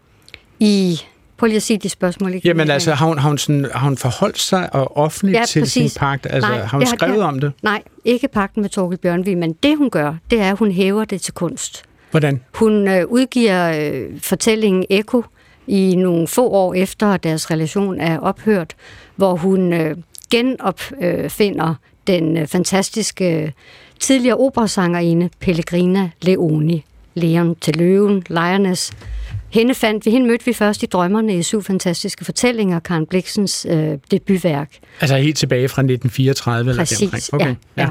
i... 0.59 1.01
Prøv 1.37 1.47
lige 1.47 1.55
at 1.55 1.63
sige 1.63 1.77
de 1.77 1.89
spørgsmål 1.89 2.29
igen. 2.29 2.41
Jamen 2.45 2.69
altså, 2.69 2.93
har 2.93 3.05
hun, 3.05 3.17
har 3.17 3.29
hun, 3.29 3.37
sådan, 3.37 3.67
har 3.73 3.87
hun 3.87 3.97
forholdt 3.97 4.39
sig 4.39 4.75
og 4.75 4.97
offentligt 4.97 5.39
ja, 5.39 5.45
til 5.45 5.59
præcis. 5.61 5.91
sin 5.91 5.99
pagt? 5.99 6.27
Altså, 6.29 6.49
nej, 6.49 6.61
har 6.61 6.77
hun 6.77 6.87
skrevet 6.87 7.15
det, 7.15 7.23
om 7.23 7.39
det? 7.39 7.51
Nej, 7.61 7.81
ikke 8.05 8.27
pagten 8.27 8.61
med 8.61 8.69
Torkel 8.69 8.97
Bjørnvig, 8.97 9.37
men 9.37 9.53
det 9.53 9.77
hun 9.77 9.89
gør, 9.89 10.15
det 10.31 10.39
er, 10.39 10.51
at 10.51 10.57
hun 10.57 10.71
hæver 10.71 11.05
det 11.05 11.21
til 11.21 11.33
kunst. 11.33 11.83
Hvordan? 12.13 12.41
Hun 12.55 12.87
øh, 12.87 13.05
udgiver 13.07 13.91
øh, 13.91 14.19
fortællingen 14.19 14.85
Eko 14.89 15.23
i 15.67 15.95
nogle 15.95 16.27
få 16.27 16.49
år 16.49 16.73
efter 16.73 17.17
deres 17.17 17.51
relation 17.51 17.99
er 17.99 18.19
ophørt, 18.19 18.75
hvor 19.15 19.35
hun 19.35 19.73
øh, 19.73 19.97
genopfinder 20.31 21.75
den 22.07 22.37
øh, 22.37 22.47
fantastiske 22.47 23.41
øh, 23.41 23.51
tidligere 23.99 24.37
operasangerinde 24.37 25.29
Pellegrina 25.39 26.09
Leoni. 26.21 26.85
Leon 27.15 27.55
til 27.55 27.75
løven, 27.75 28.23
Lioness. 28.29 28.91
Hende 29.49 29.73
fandt 29.73 30.05
vi, 30.05 30.11
hende 30.11 30.27
mødte 30.27 30.45
vi 30.45 30.53
først 30.53 30.83
i 30.83 30.85
Drømmerne 30.85 31.37
i 31.37 31.43
syv 31.43 31.63
fantastiske 31.63 32.25
fortællinger, 32.25 32.79
Karen 32.79 33.05
Bliksens 33.05 33.65
øh, 33.69 33.97
debutværk. 34.11 34.69
Altså 35.01 35.17
helt 35.17 35.37
tilbage 35.37 35.69
fra 35.69 35.81
1934? 35.81 36.75
Præcis, 36.75 37.01
eller 37.01 37.29
okay. 37.31 37.55
ja. 37.77 37.81
ja. 37.83 37.89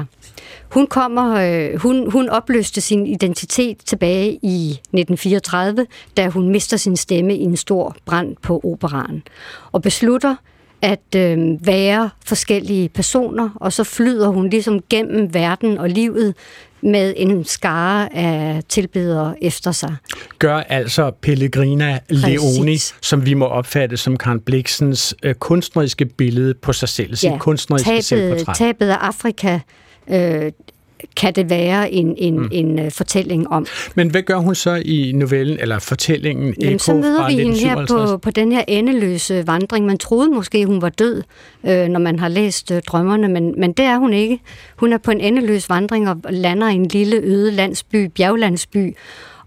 Hun 0.73 0.87
kommer, 0.87 1.35
øh, 1.35 1.79
hun, 1.79 2.11
hun 2.11 2.29
opløste 2.29 2.81
sin 2.81 3.07
identitet 3.07 3.77
tilbage 3.85 4.39
i 4.41 4.69
1934, 4.71 5.85
da 6.17 6.27
hun 6.27 6.49
mister 6.49 6.77
sin 6.77 6.97
stemme 6.97 7.35
i 7.35 7.41
en 7.41 7.57
stor 7.57 7.95
brand 8.05 8.35
på 8.41 8.61
operan, 8.63 9.23
og 9.71 9.81
beslutter 9.81 10.35
at 10.81 11.15
øh, 11.15 11.67
være 11.67 12.09
forskellige 12.25 12.89
personer, 12.89 13.49
og 13.55 13.73
så 13.73 13.83
flyder 13.83 14.27
hun 14.27 14.49
ligesom 14.49 14.79
gennem 14.89 15.33
verden 15.33 15.77
og 15.77 15.89
livet 15.89 16.35
med 16.81 17.13
en 17.17 17.45
skare 17.45 18.15
af 18.15 18.61
tilbedere 18.69 19.43
efter 19.43 19.71
sig. 19.71 19.95
Gør 20.39 20.57
altså 20.57 21.11
Pellegrina 21.21 21.99
Præcis. 22.09 22.25
Leoni, 22.25 22.77
som 23.01 23.25
vi 23.25 23.33
må 23.33 23.45
opfatte 23.45 23.97
som 23.97 24.17
Karen 24.17 24.39
Bliksens 24.39 25.15
øh, 25.23 25.35
kunstneriske 25.35 26.05
billede 26.05 26.53
på 26.53 26.73
sig 26.73 26.89
selv, 26.89 27.15
sit 27.15 27.29
ja, 27.29 27.37
kunstneriske 27.37 27.89
tabet, 27.89 28.05
selvportræt. 28.05 28.55
Tabet 28.55 28.89
af 28.89 28.97
Afrika 28.97 29.59
øh, 30.09 30.51
kan 31.17 31.33
det 31.33 31.49
være 31.49 31.91
en, 31.91 32.15
en, 32.17 32.39
mm. 32.39 32.49
en 32.51 32.79
uh, 32.79 32.91
fortælling 32.91 33.47
om. 33.47 33.65
Men 33.95 34.09
hvad 34.09 34.21
gør 34.21 34.37
hun 34.37 34.55
så 34.55 34.81
i 34.85 35.11
novellen, 35.15 35.59
eller 35.59 35.79
fortællingen 35.79 36.55
Jamen, 36.61 36.79
så 36.79 36.93
møder 36.93 37.27
vi 37.27 37.33
hende 37.33 37.57
her 37.57 37.85
på, 37.87 38.17
på 38.17 38.31
den 38.31 38.51
her 38.51 38.63
endeløse 38.67 39.47
vandring. 39.47 39.85
Man 39.85 39.97
troede 39.97 40.29
måske, 40.29 40.65
hun 40.65 40.81
var 40.81 40.89
død, 40.89 41.23
øh, 41.63 41.87
når 41.87 41.99
man 41.99 42.19
har 42.19 42.27
læst 42.27 42.71
øh, 42.71 42.81
drømmerne, 42.87 43.27
men, 43.27 43.53
men 43.57 43.73
det 43.73 43.85
er 43.85 43.97
hun 43.97 44.13
ikke. 44.13 44.39
Hun 44.77 44.93
er 44.93 44.97
på 44.97 45.11
en 45.11 45.19
endeløs 45.19 45.69
vandring 45.69 46.09
og 46.09 46.17
lander 46.29 46.69
i 46.69 46.75
en 46.75 46.85
lille 46.85 47.17
øde 47.17 47.51
landsby, 47.51 48.05
bjerglandsby, 48.05 48.95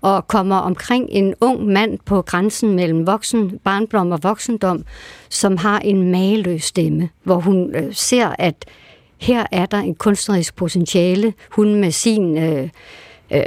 og 0.00 0.28
kommer 0.28 0.56
omkring 0.56 1.08
en 1.10 1.34
ung 1.40 1.66
mand 1.66 1.98
på 2.04 2.22
grænsen 2.22 2.76
mellem 2.76 3.06
voksen, 3.06 3.58
barnblom 3.64 4.12
og 4.12 4.22
voksendom, 4.22 4.84
som 5.28 5.56
har 5.56 5.78
en 5.78 6.10
mageløs 6.10 6.64
stemme, 6.64 7.08
hvor 7.24 7.40
hun 7.40 7.74
øh, 7.74 7.94
ser, 7.94 8.28
at 8.38 8.64
her 9.18 9.46
er 9.52 9.66
der 9.66 9.78
en 9.78 9.94
kunstnerisk 9.94 10.56
potentiale. 10.56 11.34
Hun 11.50 11.74
med 11.74 11.90
sin 11.90 12.38
øh, 12.38 12.68
øh, 13.30 13.40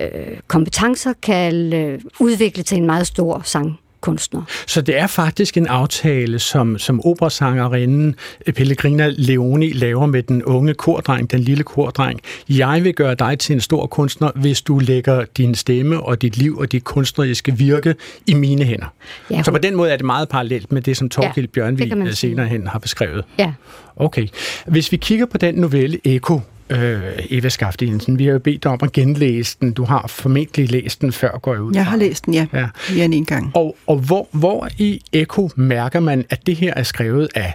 kompetencer 0.47 1.13
kan 1.21 1.73
øh, 1.73 2.01
udvikle 2.19 2.63
til 2.63 2.77
en 2.77 2.85
meget 2.85 3.07
stor 3.07 3.41
sang 3.43 3.79
kunstner. 4.01 4.41
Så 4.67 4.81
det 4.81 4.97
er 4.97 5.07
faktisk 5.07 5.57
en 5.57 5.67
aftale, 5.67 6.39
som, 6.39 6.77
som 6.77 7.05
operasangerinden 7.05 8.15
øh, 8.47 8.53
Pellegrina 8.53 9.11
Leoni 9.11 9.71
laver 9.71 10.05
med 10.05 10.23
den 10.23 10.43
unge 10.43 10.73
kordreng, 10.73 11.31
den 11.31 11.39
lille 11.39 11.63
kordreng. 11.63 12.19
Jeg 12.49 12.83
vil 12.83 12.93
gøre 12.93 13.15
dig 13.15 13.39
til 13.39 13.53
en 13.53 13.61
stor 13.61 13.85
kunstner, 13.85 14.31
hvis 14.35 14.61
du 14.61 14.79
lægger 14.79 15.25
din 15.37 15.55
stemme 15.55 15.99
og 15.99 16.21
dit 16.21 16.37
liv 16.37 16.57
og 16.57 16.71
dit 16.71 16.83
kunstneriske 16.83 17.57
virke 17.57 17.95
i 18.27 18.33
mine 18.33 18.63
hænder. 18.63 18.93
Ja, 19.29 19.35
hun... 19.35 19.43
Så 19.43 19.51
på 19.51 19.57
den 19.57 19.75
måde 19.75 19.91
er 19.91 19.97
det 19.97 20.05
meget 20.05 20.29
parallelt 20.29 20.71
med 20.71 20.81
det, 20.81 20.97
som 20.97 21.09
Torgild 21.09 21.45
ja, 21.45 21.51
Bjørnvig 21.53 21.93
øh, 21.97 22.13
senere 22.13 22.47
hen 22.47 22.67
har 22.67 22.79
beskrevet. 22.79 23.23
Ja. 23.39 23.53
Okay. 23.95 24.27
Hvis 24.67 24.91
vi 24.91 24.97
kigger 24.97 25.25
på 25.25 25.37
den 25.37 25.55
novelle 25.55 25.99
Eko, 26.03 26.41
øh, 26.69 27.01
Eva 27.29 27.49
Skaft 27.49 27.81
Jensen. 27.81 28.19
Vi 28.19 28.25
har 28.25 28.31
jo 28.31 28.39
bedt 28.39 28.63
dig 28.63 28.71
om 28.71 28.79
at 28.83 28.91
genlæse 28.91 29.57
den. 29.61 29.71
Du 29.71 29.83
har 29.83 30.07
formentlig 30.07 30.71
læst 30.71 31.01
den 31.01 31.11
før, 31.11 31.37
går 31.37 31.53
jeg 31.53 31.61
ud 31.61 31.73
Jeg 31.73 31.85
har 31.85 31.97
læst 31.97 32.25
den, 32.25 32.33
ja. 32.33 32.45
ja. 32.53 32.67
Mere 32.93 33.05
end 33.05 33.13
en 33.13 33.25
gang. 33.25 33.51
Og, 33.55 33.75
og 33.87 33.97
hvor, 33.97 34.27
hvor 34.31 34.69
i 34.77 35.01
Eko 35.13 35.49
mærker 35.55 35.99
man, 35.99 36.25
at 36.29 36.47
det 36.47 36.55
her 36.55 36.73
er 36.73 36.83
skrevet 36.83 37.27
af 37.35 37.53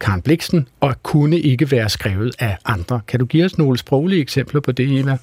Karen 0.00 0.22
Bliksen, 0.22 0.68
og 0.80 1.02
kunne 1.02 1.38
ikke 1.38 1.70
være 1.70 1.88
skrevet 1.88 2.34
af 2.38 2.56
andre. 2.64 3.00
Kan 3.08 3.20
du 3.20 3.26
give 3.26 3.44
os 3.44 3.58
nogle 3.58 3.78
sproglige 3.78 4.20
eksempler 4.20 4.60
på 4.60 4.72
det, 4.72 5.00
Eva? 5.00 5.18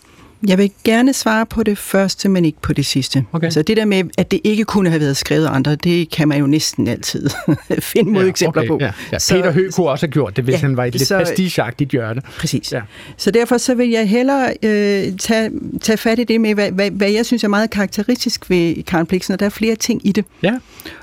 Jeg 0.47 0.57
vil 0.57 0.71
gerne 0.83 1.13
svare 1.13 1.45
på 1.45 1.63
det 1.63 1.77
første, 1.77 2.29
men 2.29 2.45
ikke 2.45 2.57
på 2.61 2.73
det 2.73 2.85
sidste. 2.85 3.25
Okay. 3.31 3.45
Altså 3.45 3.61
det 3.61 3.77
der 3.77 3.85
med, 3.85 4.03
at 4.17 4.31
det 4.31 4.39
ikke 4.43 4.63
kunne 4.63 4.89
have 4.89 4.99
været 4.99 5.17
skrevet 5.17 5.45
af 5.45 5.51
andre, 5.51 5.75
det 5.75 6.09
kan 6.09 6.27
man 6.27 6.39
jo 6.39 6.47
næsten 6.47 6.87
altid 6.87 7.29
finde 7.79 8.11
mod 8.11 8.23
ja, 8.23 8.29
eksempler 8.29 8.61
okay, 8.61 8.67
på. 8.67 8.77
Ja, 8.81 8.91
ja. 9.11 9.19
Så, 9.19 9.35
Peter 9.35 9.51
Høgh 9.51 9.71
kunne 9.71 9.89
også 9.89 10.05
have 10.05 10.11
gjort 10.11 10.35
det, 10.35 10.43
hvis 10.43 10.53
ja, 10.53 10.59
han 10.59 10.77
var 10.77 10.83
i 10.83 10.87
et 10.87 10.95
lidt 10.95 11.09
prestigeagtigt 11.09 11.91
hjørne. 11.91 12.21
Præcis. 12.37 12.73
Ja. 12.73 12.81
Så 13.17 13.31
derfor 13.31 13.57
så 13.57 13.75
vil 13.75 13.89
jeg 13.89 14.09
hellere 14.09 14.53
øh, 14.63 15.17
tage, 15.17 15.51
tage 15.81 15.97
fat 15.97 16.19
i 16.19 16.23
det 16.23 16.41
med, 16.41 16.53
hvad, 16.53 16.71
hvad, 16.71 16.91
hvad 16.91 17.11
jeg 17.11 17.25
synes 17.25 17.43
er 17.43 17.47
meget 17.47 17.69
karakteristisk 17.69 18.49
ved 18.49 18.83
Karen 18.83 19.05
Bliksen, 19.05 19.33
og 19.33 19.39
der 19.39 19.45
er 19.45 19.49
flere 19.49 19.75
ting 19.75 20.07
i 20.07 20.11
det. 20.11 20.25
Ja. 20.43 20.53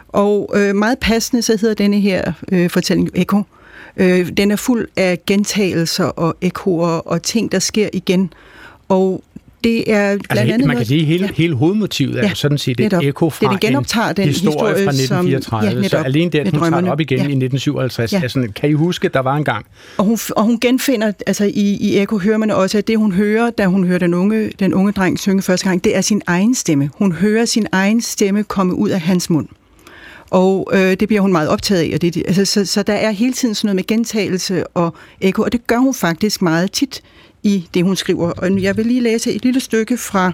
Og 0.09 0.53
øh, 0.55 0.77
meget 0.77 0.99
passende, 0.99 1.43
så 1.43 1.57
hedder 1.61 1.75
denne 1.75 2.01
her 2.01 2.33
øh, 2.53 2.71
fortælling 2.71 3.11
Eko. 3.15 3.43
Øh, 3.97 4.29
den 4.37 4.51
er 4.51 4.57
fuld 4.57 4.89
af 4.97 5.19
gentagelser 5.27 6.05
og 6.05 6.37
ekoer 6.41 6.89
og 6.89 7.23
ting, 7.23 7.53
der 7.53 7.59
sker 7.59 7.89
igen. 7.93 8.33
Og 8.89 9.23
det 9.65 9.93
er 9.93 10.09
blandt 10.17 10.27
altså, 10.31 10.55
andet... 10.55 10.67
Man 10.67 10.77
kan 10.77 10.87
sige, 10.87 11.05
hele, 11.05 11.27
ja. 11.27 11.33
hele 11.37 11.55
hovedmotivet 11.55 12.19
er 12.19 12.23
Ja, 12.23 12.35
sådan 12.35 12.59
set 12.59 12.81
et 12.81 12.95
ekko 13.03 13.31
fra 13.31 13.47
Det, 13.47 13.53
det 13.53 13.61
genoptager 13.69 14.09
en 14.09 14.17
den 14.17 14.25
historie, 14.29 14.53
historie, 14.53 14.75
fra 14.75 14.93
som- 14.93 15.27
1934. 15.27 15.83
ja, 15.83 15.89
så 15.89 15.97
netop. 15.97 16.07
alene 16.07 16.31
det, 16.31 16.39
at 16.39 16.51
hun 16.57 16.73
tager 16.73 16.91
op 16.93 17.01
igen 17.01 17.19
Ja. 17.19 17.25
i 17.25 17.27
1957, 17.27 18.13
Ja. 18.13 18.21
er 18.25 18.29
sådan, 18.29 18.53
kan 18.53 18.71
I 18.71 18.73
huske, 18.73 19.09
der 19.09 19.21
var 19.21 19.37
en 19.37 19.45
gang? 19.45 19.67
Og 19.97 20.05
hun, 20.05 20.19
og 20.37 20.45
hun 20.45 20.61
genfinder, 20.61 21.13
altså 21.27 21.45
i, 21.45 21.77
i 21.81 21.99
Eko 21.99 22.19
hører 22.19 22.39
man 22.39 22.51
også, 22.51 22.79
at 22.79 22.89
det 22.89 22.99
hun 22.99 23.13
hører, 23.13 23.51
da 23.51 23.67
hun 23.67 23.85
hører 23.87 23.99
den 23.99 24.15
unge, 24.15 24.51
den 24.59 24.75
unge 24.75 24.93
dreng 24.93 25.19
synge 25.19 25.43
første 25.43 25.69
gang, 25.69 25.85
det 25.85 25.97
er 25.97 26.01
sin 26.01 26.23
egen 26.27 26.55
stemme. 26.55 26.91
Hun 26.95 27.13
hører 27.13 27.45
sin 27.45 27.67
egen 27.73 28.01
stemme 28.01 28.43
komme 28.43 28.75
ud 28.75 28.89
af 28.91 29.01
hans 29.01 29.31
mund. 29.31 29.49
Og 30.31 30.71
øh, 30.73 30.81
det 31.01 31.09
bliver 31.09 31.21
hun 31.21 31.33
meget 31.33 31.49
optaget 31.49 31.81
af. 31.83 31.95
Og 31.95 32.03
det, 32.03 32.17
altså, 32.27 32.45
så, 32.45 32.65
så 32.67 32.83
der 32.83 32.93
er 32.93 33.11
hele 33.11 33.33
tiden 33.33 33.55
sådan 33.55 33.67
noget 33.67 33.77
med 33.77 33.87
gentagelse 33.87 34.67
og 34.67 34.95
ekko, 35.21 35.43
og 35.43 35.53
det 35.53 35.67
gør 35.67 35.77
hun 35.79 35.95
faktisk 35.95 36.43
meget 36.43 36.73
tit 36.73 37.01
i 37.43 37.69
det, 37.75 37.85
hun 37.85 37.97
skriver. 37.97 38.31
Og 38.31 38.63
jeg 38.63 38.77
vil 38.77 38.87
lige 38.87 39.01
læse 39.01 39.33
et 39.33 39.43
lille 39.45 39.61
stykke 39.61 39.97
fra 39.97 40.33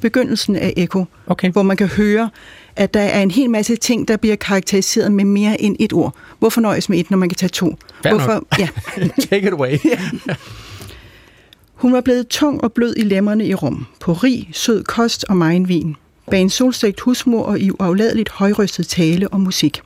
begyndelsen 0.00 0.56
af 0.56 0.72
Ekko, 0.76 1.04
Okay. 1.26 1.50
hvor 1.52 1.62
man 1.62 1.76
kan 1.76 1.86
høre, 1.86 2.30
at 2.76 2.94
der 2.94 3.00
er 3.00 3.22
en 3.22 3.30
hel 3.30 3.50
masse 3.50 3.76
ting, 3.76 4.08
der 4.08 4.16
bliver 4.16 4.36
karakteriseret 4.36 5.12
med 5.12 5.24
mere 5.24 5.60
end 5.60 5.76
et 5.80 5.92
ord. 5.92 6.14
Hvorfor 6.38 6.60
nøjes 6.60 6.88
med 6.88 6.98
et, 6.98 7.10
når 7.10 7.18
man 7.18 7.28
kan 7.28 7.36
tage 7.36 7.48
to? 7.50 7.76
Fair 8.02 8.12
nok. 8.12 8.20
Hvorfor, 8.20 8.46
ja, 8.58 8.68
Take 9.30 9.46
it 9.46 9.52
away. 9.52 9.78
Hun 11.74 11.92
var 11.92 12.00
blevet 12.00 12.28
tung 12.28 12.64
og 12.64 12.72
blød 12.72 12.94
i 12.96 13.02
lemmerne 13.02 13.46
i 13.46 13.54
rum, 13.54 13.86
på 14.00 14.12
rig, 14.12 14.48
sød 14.52 14.84
kost 14.84 15.24
og 15.28 15.36
megen 15.36 15.68
vin, 15.68 15.96
bag 16.30 16.40
en 16.40 16.50
solstegt 16.50 17.00
husmor 17.00 17.42
og 17.42 17.60
i 17.60 17.70
uafladeligt 17.70 18.28
højrystet 18.30 18.86
tale 18.88 19.28
og 19.28 19.40
musik. 19.40 19.80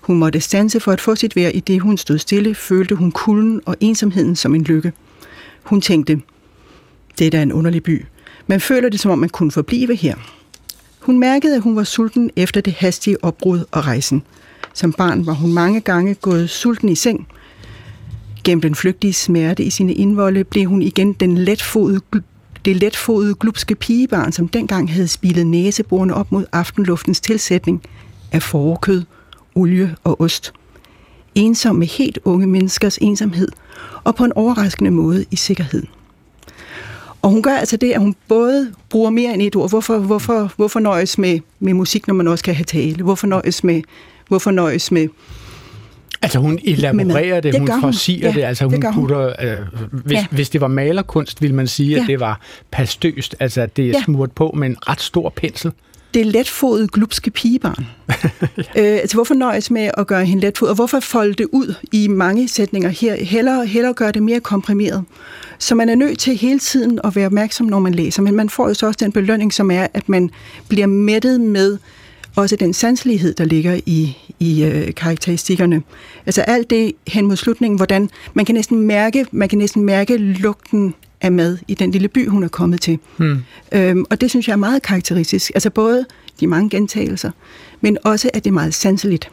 Hun 0.00 0.18
måtte 0.18 0.40
stanse 0.40 0.80
for 0.80 0.92
at 0.92 1.00
få 1.00 1.14
sit 1.14 1.36
vejr, 1.36 1.48
i 1.48 1.60
det 1.60 1.80
hun 1.80 1.98
stod 1.98 2.18
stille, 2.18 2.54
følte 2.54 2.94
hun 2.94 3.12
kulden 3.12 3.60
og 3.66 3.76
ensomheden 3.80 4.36
som 4.36 4.54
en 4.54 4.62
lykke. 4.62 4.92
Hun 5.66 5.80
tænkte, 5.80 6.20
det 7.18 7.26
er 7.26 7.30
da 7.30 7.42
en 7.42 7.52
underlig 7.52 7.82
by. 7.82 8.04
Man 8.46 8.60
føler 8.60 8.88
det, 8.88 9.00
som 9.00 9.10
om 9.10 9.18
man 9.18 9.28
kunne 9.28 9.50
forblive 9.50 9.94
her. 9.94 10.14
Hun 11.00 11.18
mærkede, 11.18 11.56
at 11.56 11.62
hun 11.62 11.76
var 11.76 11.84
sulten 11.84 12.30
efter 12.36 12.60
det 12.60 12.72
hastige 12.72 13.24
opbrud 13.24 13.64
og 13.70 13.86
rejsen. 13.86 14.22
Som 14.74 14.92
barn 14.92 15.26
var 15.26 15.32
hun 15.32 15.52
mange 15.52 15.80
gange 15.80 16.14
gået 16.14 16.50
sulten 16.50 16.88
i 16.88 16.94
seng, 16.94 17.28
Gennem 18.46 18.60
den 18.62 18.74
flygtige 18.74 19.12
smerte 19.12 19.64
i 19.64 19.70
sine 19.70 19.94
indvolde 19.94 20.44
blev 20.44 20.66
hun 20.66 20.82
igen 20.82 21.12
den 21.12 21.38
letfodede, 21.38 22.00
det 22.64 22.76
letfodede 22.76 23.34
glupske 23.34 23.74
pigebarn, 23.74 24.32
som 24.32 24.48
dengang 24.48 24.92
havde 24.92 25.08
spillet 25.08 25.46
næseborene 25.46 26.14
op 26.14 26.32
mod 26.32 26.44
aftenluftens 26.52 27.20
tilsætning 27.20 27.82
af 28.32 28.42
forekød, 28.42 29.02
olie 29.54 29.96
og 30.04 30.20
ost. 30.20 30.52
Ensom 31.36 31.76
med 31.76 31.86
helt 31.86 32.18
unge 32.24 32.46
menneskers 32.46 32.98
ensomhed, 32.98 33.48
og 34.04 34.14
på 34.16 34.24
en 34.24 34.32
overraskende 34.32 34.90
måde 34.90 35.24
i 35.30 35.36
sikkerhed. 35.36 35.82
Og 37.22 37.30
hun 37.30 37.42
gør 37.42 37.50
altså 37.56 37.76
det, 37.76 37.92
at 37.92 38.00
hun 38.00 38.14
både 38.28 38.72
bruger 38.90 39.10
mere 39.10 39.34
end 39.34 39.42
et 39.42 39.56
ord. 39.56 39.68
Hvorfor, 39.68 39.98
hvorfor, 39.98 40.52
hvorfor 40.56 40.80
nøjes 40.80 41.18
med, 41.18 41.38
med 41.60 41.74
musik, 41.74 42.06
når 42.06 42.14
man 42.14 42.28
også 42.28 42.44
kan 42.44 42.54
have 42.54 42.64
tale? 42.64 43.02
Hvorfor 43.02 43.26
nøjes 43.26 43.64
med, 43.64 43.82
hvorfor 44.28 44.50
nøjes 44.50 44.92
med 44.92 45.08
Altså 46.22 46.38
hun 46.38 46.58
elaborerer 46.64 47.40
det, 47.40 47.52
Det 47.52 47.60
hun 47.60 47.70
hun. 47.70 47.80
forsiger 47.80 48.28
Ja, 48.28 48.34
det, 48.34 48.42
altså 48.42 48.64
det 48.68 48.72
hun 48.84 48.92
hun. 48.94 49.02
putter, 49.02 49.32
øh, 49.42 49.56
hvis, 49.92 50.12
Ja. 50.16 50.26
hvis 50.30 50.50
det 50.50 50.60
var 50.60 50.68
malerkunst, 50.68 51.42
ville 51.42 51.56
man 51.56 51.66
sige, 51.66 51.96
at 51.96 52.02
Ja. 52.02 52.06
det 52.06 52.20
var 52.20 52.40
pastøst, 52.70 53.36
altså 53.40 53.60
at 53.60 53.76
det 53.76 53.84
er 53.84 53.88
Ja. 53.88 54.02
smurt 54.04 54.32
på 54.32 54.54
med 54.56 54.66
en 54.68 54.76
ret 54.88 55.00
stor 55.00 55.28
pensel. 55.36 55.72
Det 56.14 56.26
letfodede 56.26 56.88
glupske 56.88 57.30
pigebarn. 57.30 57.86
øh, 58.58 58.64
altså, 58.74 59.16
hvorfor 59.16 59.34
nøjes 59.34 59.70
med 59.70 59.90
at 59.96 60.06
gøre 60.06 60.24
hende 60.24 60.40
letfodet, 60.40 60.70
og 60.70 60.74
hvorfor 60.74 61.00
folde 61.00 61.34
det 61.34 61.46
ud 61.52 61.74
i 61.92 62.08
mange 62.08 62.48
sætninger 62.48 62.88
her? 62.88 63.14
Hellere, 63.14 63.66
hellere 63.66 63.94
gøre 63.94 64.12
det 64.12 64.22
mere 64.22 64.40
komprimeret. 64.40 65.04
Så 65.58 65.74
man 65.74 65.88
er 65.88 65.94
nødt 65.94 66.18
til 66.18 66.36
hele 66.36 66.58
tiden 66.58 67.00
at 67.04 67.16
være 67.16 67.26
opmærksom, 67.26 67.66
når 67.66 67.78
man 67.78 67.94
læser, 67.94 68.22
men 68.22 68.34
man 68.34 68.48
får 68.48 68.68
jo 68.68 68.74
så 68.74 68.86
også 68.86 68.98
den 69.00 69.12
belønning, 69.12 69.52
som 69.52 69.70
er, 69.70 69.86
at 69.94 70.08
man 70.08 70.30
bliver 70.68 70.86
mættet 70.86 71.40
med 71.40 71.78
også 72.36 72.56
den 72.56 72.74
sanselighed, 72.74 73.34
der 73.34 73.44
ligger 73.44 73.80
i, 73.86 74.16
i 74.40 74.64
øh, 74.64 74.94
karakteristikkerne. 74.94 75.82
Altså 76.26 76.42
alt 76.42 76.70
det 76.70 76.92
hen 77.06 77.26
mod 77.26 77.36
slutningen, 77.36 77.76
hvordan 77.76 78.10
man 78.34 78.44
kan 78.44 78.54
næsten 78.54 78.80
mærke, 78.80 79.26
man 79.30 79.48
kan 79.48 79.58
næsten 79.58 79.84
mærke 79.84 80.16
lugten 80.16 80.94
af 81.20 81.32
mad 81.32 81.58
i 81.68 81.74
den 81.74 81.90
lille 81.90 82.08
by, 82.08 82.28
hun 82.28 82.42
er 82.42 82.48
kommet 82.48 82.80
til. 82.80 82.98
Hmm. 83.16 83.38
Øhm, 83.72 84.04
og 84.10 84.20
det 84.20 84.30
synes 84.30 84.48
jeg 84.48 84.52
er 84.52 84.56
meget 84.56 84.82
karakteristisk. 84.82 85.50
Altså 85.54 85.70
både 85.70 86.04
de 86.40 86.46
mange 86.46 86.70
gentagelser, 86.70 87.30
men 87.80 87.98
også 88.04 88.30
at 88.34 88.44
det 88.44 88.50
er 88.50 88.54
meget 88.54 88.74
sanseligt. 88.74 89.30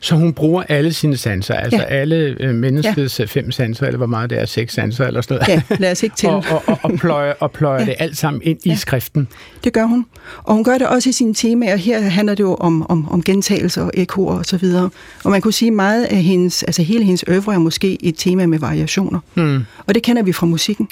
Så 0.00 0.14
hun 0.14 0.32
bruger 0.32 0.62
alle 0.68 0.92
sine 0.92 1.16
sanser, 1.16 1.54
altså 1.54 1.76
Ja. 1.78 1.84
alle 1.84 2.36
øh, 2.40 2.54
menneskets 2.54 3.20
ja. 3.20 3.24
fem 3.24 3.50
sanser, 3.50 3.86
eller 3.86 3.96
hvor 3.98 4.06
meget 4.06 4.30
det 4.30 4.38
er, 4.40 4.44
seks 4.46 4.74
sanser 4.74 5.06
eller 5.06 5.20
sådan 5.20 5.38
noget. 5.48 5.62
Ja, 5.70 5.76
lad 5.76 5.90
os 5.92 6.02
ikke 6.02 6.16
til. 6.24 6.28
og, 6.28 6.44
og, 6.50 6.62
og, 6.66 6.78
og 6.82 6.92
pløjer, 6.92 7.32
og 7.40 7.50
pløjer 7.52 7.80
ja. 7.80 7.86
Det 7.86 7.94
alt 7.98 8.16
sammen 8.16 8.42
ind 8.44 8.58
i 8.64 8.68
Ja. 8.68 8.74
skriften. 8.76 9.28
Det 9.64 9.72
gør 9.72 9.84
hun. 9.84 10.06
Og 10.44 10.54
hun 10.54 10.64
gør 10.64 10.78
det 10.78 10.86
også 10.86 11.08
i 11.08 11.12
sine 11.12 11.34
temaer. 11.34 11.76
Her 11.76 12.00
handler 12.00 12.34
det 12.34 12.42
jo 12.44 12.54
om, 12.54 12.90
om, 12.90 13.08
om 13.12 13.22
gentagelser 13.22 13.82
og 13.82 13.90
ekoer 13.94 14.38
og 14.38 14.46
så 14.46 14.56
videre. 14.56 14.90
Og 15.24 15.30
man 15.30 15.40
kunne 15.40 15.52
sige 15.52 15.70
meget 15.70 16.04
af 16.04 16.22
hendes, 16.22 16.62
altså 16.62 16.82
hele 16.82 17.04
hendes 17.04 17.24
øvre 17.26 17.54
er 17.54 17.58
måske 17.58 18.04
et 18.04 18.14
tema 18.18 18.46
med 18.46 18.58
variationer. 18.58 19.18
Hmm. 19.34 19.64
Og 19.86 19.94
det 19.94 20.02
kender 20.02 20.22
vi 20.22 20.32
fra 20.32 20.46
musikken. 20.46 20.88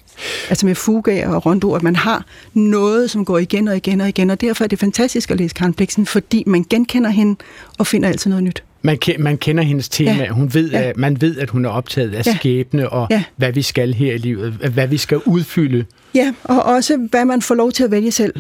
Altså 0.51 0.67
med 0.67 0.75
fugaer 0.75 1.29
og 1.29 1.47
rondo, 1.47 1.73
at 1.75 1.83
man 1.83 1.97
har 1.97 2.25
noget, 2.55 3.11
som 3.11 3.25
går 3.25 3.39
igen 3.39 3.69
og 3.69 3.77
igen 3.77 4.01
og 4.01 4.09
igen. 4.09 4.31
Og 4.31 4.41
derfor 4.41 4.65
er 4.65 4.69
det 4.69 4.79
fantastisk 4.79 5.31
at 5.31 5.39
læse 5.39 5.55
Karen 5.55 5.75
Blixen, 5.75 6.07
fordi 6.07 6.45
man 6.47 6.65
genkender 6.71 7.11
hende 7.11 7.37
og 7.79 7.87
finder 7.87 8.09
altid 8.09 8.29
noget 8.31 8.45
nyt. 8.45 8.63
Man, 8.83 8.99
ke- 9.05 9.19
man 9.19 9.39
kender 9.39 9.63
hendes 9.65 9.89
tema, 9.89 10.13
ja. 10.13 10.29
Hun 10.29 10.55
ved, 10.55 10.71
Ja. 10.71 10.83
at, 10.83 10.97
man 10.97 11.21
ved, 11.21 11.39
at 11.39 11.51
hun 11.51 11.65
er 11.65 11.71
optaget 11.71 12.15
af 12.15 12.27
Ja. 12.27 12.35
skæbne 12.37 12.89
og 12.89 13.07
Ja. 13.11 13.23
hvad 13.37 13.53
vi 13.53 13.63
skal 13.63 13.95
her 13.95 14.15
i 14.15 14.19
livet, 14.19 14.53
hvad 14.53 14.87
vi 14.87 14.97
skal 14.97 15.19
udfylde. 15.27 15.85
Ja, 16.15 16.33
og 16.45 16.63
også 16.63 17.07
hvad 17.11 17.25
man 17.25 17.43
får 17.43 17.55
lov 17.55 17.73
til 17.73 17.85
at 17.85 17.91
vælge 17.91 18.11
selv, 18.11 18.35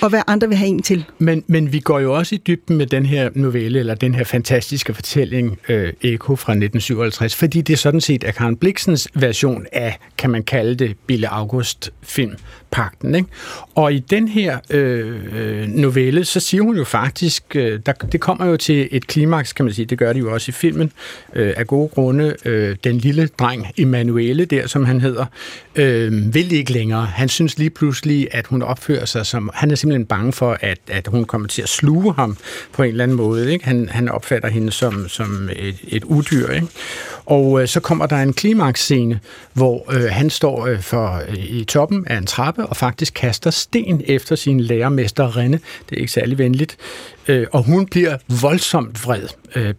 og 0.00 0.08
hvad 0.08 0.22
andre 0.26 0.48
vil 0.48 0.56
have 0.56 0.68
en 0.68 0.82
til. 0.82 1.04
Men, 1.18 1.44
men 1.46 1.72
vi 1.72 1.80
går 1.80 2.00
jo 2.00 2.14
også 2.14 2.34
i 2.34 2.38
dybden 2.46 2.76
med 2.76 2.86
den 2.86 3.06
her 3.06 3.30
novelle, 3.34 3.78
eller 3.78 3.94
den 3.94 4.14
her 4.14 4.24
fantastiske 4.24 4.94
fortælling, 4.94 5.58
øh, 5.68 5.92
Eko 6.02 6.36
fra 6.36 6.52
1957, 6.52 7.36
fordi 7.36 7.60
det 7.60 7.72
er 7.72 7.76
sådan 7.76 8.00
set 8.00 8.24
er 8.24 8.32
Karen 8.32 8.56
Bliksens 8.56 9.08
version 9.14 9.66
af, 9.72 9.98
kan 10.18 10.30
man 10.30 10.42
kalde 10.42 10.74
det, 10.74 10.96
Bille 11.06 11.28
August 11.28 11.90
filmpakten. 12.02 13.14
Ikke? 13.14 13.28
Og 13.74 13.92
i 13.92 13.98
den 13.98 14.28
her 14.28 14.58
øh, 14.70 15.20
øh, 15.32 15.68
novelle, 15.68 16.24
så 16.24 16.40
siger 16.40 16.62
hun 16.62 16.76
jo 16.76 16.84
faktisk, 16.84 17.56
øh, 17.56 17.80
der, 17.86 17.92
det 17.92 18.20
kommer 18.20 18.46
jo 18.46 18.56
til 18.56 18.88
et 18.90 19.06
klimaks, 19.06 19.52
kan 19.52 19.64
man 19.64 19.74
sige, 19.74 19.86
det 19.86 19.98
gør 19.98 20.12
det 20.12 20.20
jo 20.20 20.32
også 20.32 20.48
i 20.48 20.52
filmen, 20.52 20.92
øh, 21.34 21.54
af 21.56 21.66
gode 21.66 21.88
grunde, 21.88 22.34
øh, 22.44 22.76
den 22.84 22.98
lille 22.98 23.26
dreng 23.26 23.66
Emanuele 23.76 24.44
der, 24.44 24.66
som 24.66 24.84
han 24.84 25.00
hedder, 25.00 25.26
øh, 25.76 26.34
vil 26.34 26.52
ikke 26.52 26.72
længere. 26.72 27.06
Han 27.06 27.28
synes 27.28 27.58
lige 27.58 27.70
pludselig, 27.70 28.28
at 28.30 28.46
hun 28.46 28.62
opfører 28.62 29.04
sig 29.04 29.26
som, 29.26 29.50
han 29.54 29.70
er 29.70 29.74
simpelthen 29.82 30.06
bange 30.06 30.32
for, 30.32 30.58
at, 30.60 30.78
at 30.88 31.06
hun 31.06 31.24
kommer 31.24 31.48
til 31.48 31.62
at 31.62 31.68
sluge 31.68 32.14
ham 32.14 32.36
på 32.72 32.82
en 32.82 32.88
eller 32.88 33.04
anden 33.04 33.16
måde. 33.16 33.52
Ikke? 33.52 33.64
Han, 33.64 33.88
han 33.88 34.08
opfatter 34.08 34.48
hende 34.48 34.72
som, 34.72 35.08
som 35.08 35.48
et, 35.56 35.76
et 35.88 36.04
udyr. 36.04 36.50
Ikke? 36.50 36.66
Og 37.26 37.62
øh, 37.62 37.68
så 37.68 37.80
kommer 37.80 38.06
der 38.06 38.16
en 38.16 38.32
klimaksscene, 38.32 39.20
hvor 39.52 39.92
øh, 39.92 40.04
han 40.10 40.30
står 40.30 40.66
øh, 40.66 40.80
for, 40.80 41.22
øh, 41.28 41.34
i 41.34 41.64
toppen 41.64 42.06
af 42.06 42.16
en 42.16 42.26
trappe 42.26 42.66
og 42.66 42.76
faktisk 42.76 43.14
kaster 43.14 43.50
sten 43.50 44.02
efter 44.06 44.36
sin 44.36 44.60
lærermester 44.60 45.36
Renne. 45.36 45.60
Det 45.90 45.96
er 45.96 46.00
ikke 46.00 46.12
særlig 46.12 46.38
venligt. 46.38 46.76
Øh, 47.28 47.46
og 47.52 47.62
hun 47.64 47.86
bliver 47.86 48.16
voldsomt 48.42 49.04
vred, 49.04 49.28
øh, 49.56 49.74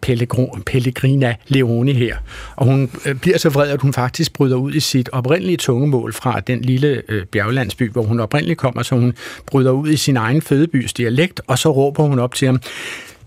Pellegrina 0.66 1.36
Leone 1.48 1.94
her. 1.94 2.18
Og 2.56 2.66
hun 2.66 2.92
øh, 3.06 3.16
bliver 3.16 3.38
så 3.38 3.50
vred, 3.50 3.70
at 3.70 3.82
hun 3.82 3.94
faktisk 3.94 4.34
bryder 4.34 4.56
ud 4.56 4.74
i 4.74 4.80
sit 4.80 5.10
oprindelige 5.12 5.58
tungemål 5.58 6.14
fra 6.14 6.40
den 6.40 6.62
lille 6.62 7.02
øh, 7.10 7.26
bjerglandsby, 7.26 7.92
hvor 7.92 8.04
hun 8.04 8.20
oprindeligt 8.20 8.60
kommer, 8.60 8.84
så 8.84 8.96
hun 8.96 9.14
bryder 9.46 9.72
ud 9.72 9.90
i 9.90 9.98
sin 9.98 10.18
egen 10.18 10.42
fødebys 10.42 10.94
dialekt, 10.94 11.42
og 11.48 11.60
så 11.60 11.72
råber 11.72 12.04
hun 12.04 12.20
op 12.20 12.36
til 12.36 12.46
ham, 12.46 12.62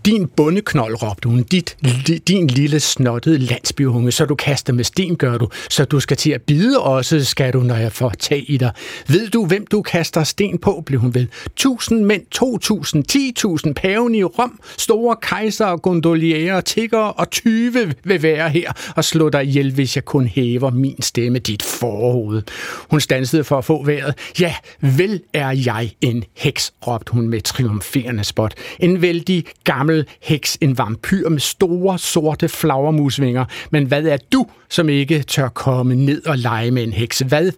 din 0.07 0.27
bundeknold, 0.27 1.03
råbte 1.03 1.29
hun, 1.29 1.43
dit, 1.43 1.77
li, 1.81 2.17
din 2.17 2.47
lille 2.47 2.79
snottede 2.79 3.37
landsbyhunge, 3.37 4.11
så 4.11 4.25
du 4.25 4.35
kaster 4.35 4.73
med 4.73 4.83
sten, 4.83 5.15
gør 5.15 5.37
du, 5.37 5.49
så 5.69 5.85
du 5.85 5.99
skal 5.99 6.17
til 6.17 6.31
at 6.31 6.41
bide 6.41 6.79
også, 6.79 7.25
skal 7.25 7.53
du, 7.53 7.59
når 7.59 7.75
jeg 7.75 7.91
får 7.91 8.09
tag 8.19 8.43
i 8.47 8.57
dig. 8.57 8.71
Ved 9.07 9.29
du, 9.29 9.45
hvem 9.45 9.67
du 9.67 9.81
kaster 9.81 10.23
sten 10.23 10.57
på, 10.57 10.83
blev 10.85 10.99
hun 10.99 11.13
ved. 11.13 11.27
Tusind 11.55 12.05
mænd, 12.05 12.25
to 12.31 12.57
tusind, 12.57 13.03
ti 13.03 13.33
tusind, 13.35 13.75
paven 13.75 14.15
i 14.15 14.23
Rom, 14.23 14.59
store 14.77 15.15
kejser, 15.21 15.77
gondoliere, 15.77 16.61
tigger 16.61 16.99
og 16.99 17.29
tyve 17.29 17.93
vil 18.03 18.23
være 18.23 18.49
her 18.49 18.71
og 18.95 19.03
slå 19.03 19.29
dig 19.29 19.43
ihjel, 19.43 19.73
hvis 19.73 19.95
jeg 19.95 20.05
kun 20.05 20.27
hæver 20.27 20.69
min 20.69 21.01
stemme, 21.01 21.39
dit 21.39 21.63
forhoved. 21.63 22.41
Hun 22.89 23.01
stansede 23.01 23.43
for 23.43 23.57
at 23.57 23.65
få 23.65 23.85
vejret. 23.85 24.13
Ja, 24.39 24.55
vel 24.81 25.21
er 25.33 25.51
jeg 25.51 25.91
en 26.01 26.23
heks, 26.37 26.73
råbte 26.87 27.11
hun 27.11 27.27
med 27.27 27.41
triumferende 27.41 28.23
spot. 28.23 28.53
En 28.79 29.01
vældig 29.01 29.45
gammel 29.63 29.96
heks, 30.21 30.57
en 30.61 30.77
vampyr 30.77 31.29
med 31.29 31.39
store, 31.39 31.97
sorte 31.99 32.49
flagermusvinger. 32.49 33.45
Men 33.71 33.85
hvad 33.85 34.03
er 34.03 34.17
du, 34.33 34.45
som 34.69 34.89
ikke 34.89 35.23
tør 35.23 35.47
komme 35.47 35.95
ned 35.95 36.25
og 36.25 36.37
lege 36.37 36.71
med 36.71 36.83
en 36.83 36.93
heks? 36.93 37.19
Hvad 37.19 37.51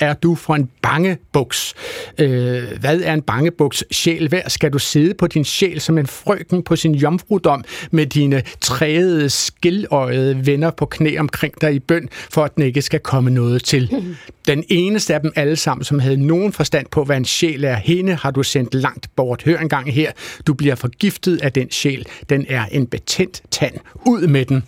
er 0.00 0.14
du 0.14 0.34
for 0.34 0.54
en 0.54 0.70
bangebuks? 0.82 1.74
Øh, 2.18 2.62
hvad 2.80 3.00
er 3.00 3.14
en 3.14 3.22
bangebuks 3.22 3.84
sjæl 3.90 4.30
værd? 4.30 4.50
Skal 4.50 4.72
du 4.72 4.78
sidde 4.78 5.14
på 5.14 5.26
din 5.26 5.44
sjæl 5.44 5.80
som 5.80 5.98
en 5.98 6.06
frøken 6.06 6.62
på 6.62 6.76
sin 6.76 6.94
jomfrudom 6.94 7.64
med 7.90 8.06
dine 8.06 8.42
træede, 8.60 9.30
skildøjede 9.30 10.46
venner 10.46 10.70
på 10.70 10.86
knæ 10.86 11.18
omkring 11.18 11.60
dig 11.60 11.74
i 11.74 11.78
bøn, 11.78 12.08
for 12.30 12.44
at 12.44 12.54
den 12.54 12.64
ikke 12.64 12.82
skal 12.82 13.00
komme 13.00 13.30
noget 13.30 13.64
til? 13.64 14.14
Den 14.48 14.64
eneste 14.68 15.14
af 15.14 15.20
dem 15.20 15.32
alle 15.36 15.56
sammen, 15.56 15.84
som 15.84 15.98
havde 15.98 16.16
nogen 16.16 16.52
forstand 16.52 16.86
på, 16.90 17.04
hvad 17.04 17.16
en 17.16 17.24
sjæl 17.24 17.64
er, 17.64 17.74
hende 17.74 18.14
har 18.14 18.30
du 18.30 18.42
sendt 18.42 18.74
langt 18.74 19.08
bort. 19.16 19.42
Hør 19.42 19.58
engang 19.58 19.94
her, 19.94 20.12
du 20.46 20.54
bliver 20.54 20.74
forgiftet 20.74 21.42
af 21.42 21.52
den 21.52 21.70
sjæl. 21.70 22.06
Den 22.28 22.46
er 22.48 22.64
en 22.64 22.86
betændt 22.86 23.42
tand. 23.50 23.74
Ud 24.06 24.26
med 24.26 24.44
den. 24.44 24.62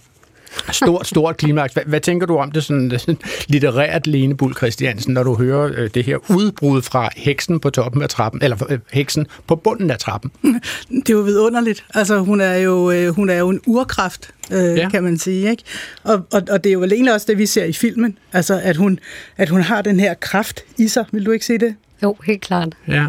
Stort, 0.73 1.07
stort 1.07 1.37
klimaks. 1.37 1.73
Hvad, 1.73 1.83
hvad 1.87 2.01
tænker 2.01 2.27
du 2.27 2.37
om 2.37 2.53
det 2.53 2.65
sådan, 2.65 3.01
litterært, 3.49 4.07
Lene 4.07 4.37
Bull 4.37 4.55
Christiansen, 4.55 5.15
når 5.15 5.23
du 5.23 5.35
hører 5.35 5.71
øh, 5.77 5.91
det 5.95 6.05
her 6.05 6.17
udbrud 6.31 6.83
fra 6.83 7.09
heksen 7.17 7.61
på 7.61 7.71
toppen 7.71 8.03
af 8.03 8.09
trappen, 8.09 8.43
eller 8.43 8.57
øh, 8.69 8.79
heksen 8.93 9.27
på 9.47 9.57
bunden 9.57 9.91
af 9.91 9.99
trappen? 9.99 10.31
Det 10.91 11.11
er 11.11 11.15
jo 11.15 11.21
vidunderligt. 11.21 11.85
Altså, 11.95 12.19
hun 12.19 12.41
er 12.41 12.55
jo, 12.55 12.91
øh, 12.91 13.15
hun 13.15 13.31
er 13.31 13.39
jo 13.39 13.49
en 13.49 13.61
urkraft, 13.67 14.31
øh, 14.53 14.77
ja. 14.77 14.89
kan 14.89 15.03
man 15.03 15.19
sige. 15.19 15.51
Ikke? 15.51 15.63
Og, 16.05 16.27
og, 16.33 16.43
og 16.51 16.65
det 16.65 16.71
er 16.71 16.75
jo 16.75 16.81
vel 16.81 16.93
egentlig 16.93 17.15
også 17.15 17.27
det, 17.29 17.39
vi 17.39 17.47
ser 17.47 17.65
i 17.65 17.73
filmen. 17.73 18.19
Altså, 18.33 18.61
at 18.63 18.77
hun, 18.77 18.99
at 19.37 19.49
hun 19.49 19.61
har 19.61 19.83
den 19.83 20.01
her 20.01 20.15
kraft 20.15 20.61
i 20.79 20.89
sig. 20.89 21.05
Vil 21.13 21.27
du 21.27 21.31
ikke 21.31 21.47
se 21.47 21.59
det? 21.59 21.75
Jo, 22.03 22.17
helt 22.25 22.41
klart. 22.41 22.75
Ja. 22.89 23.07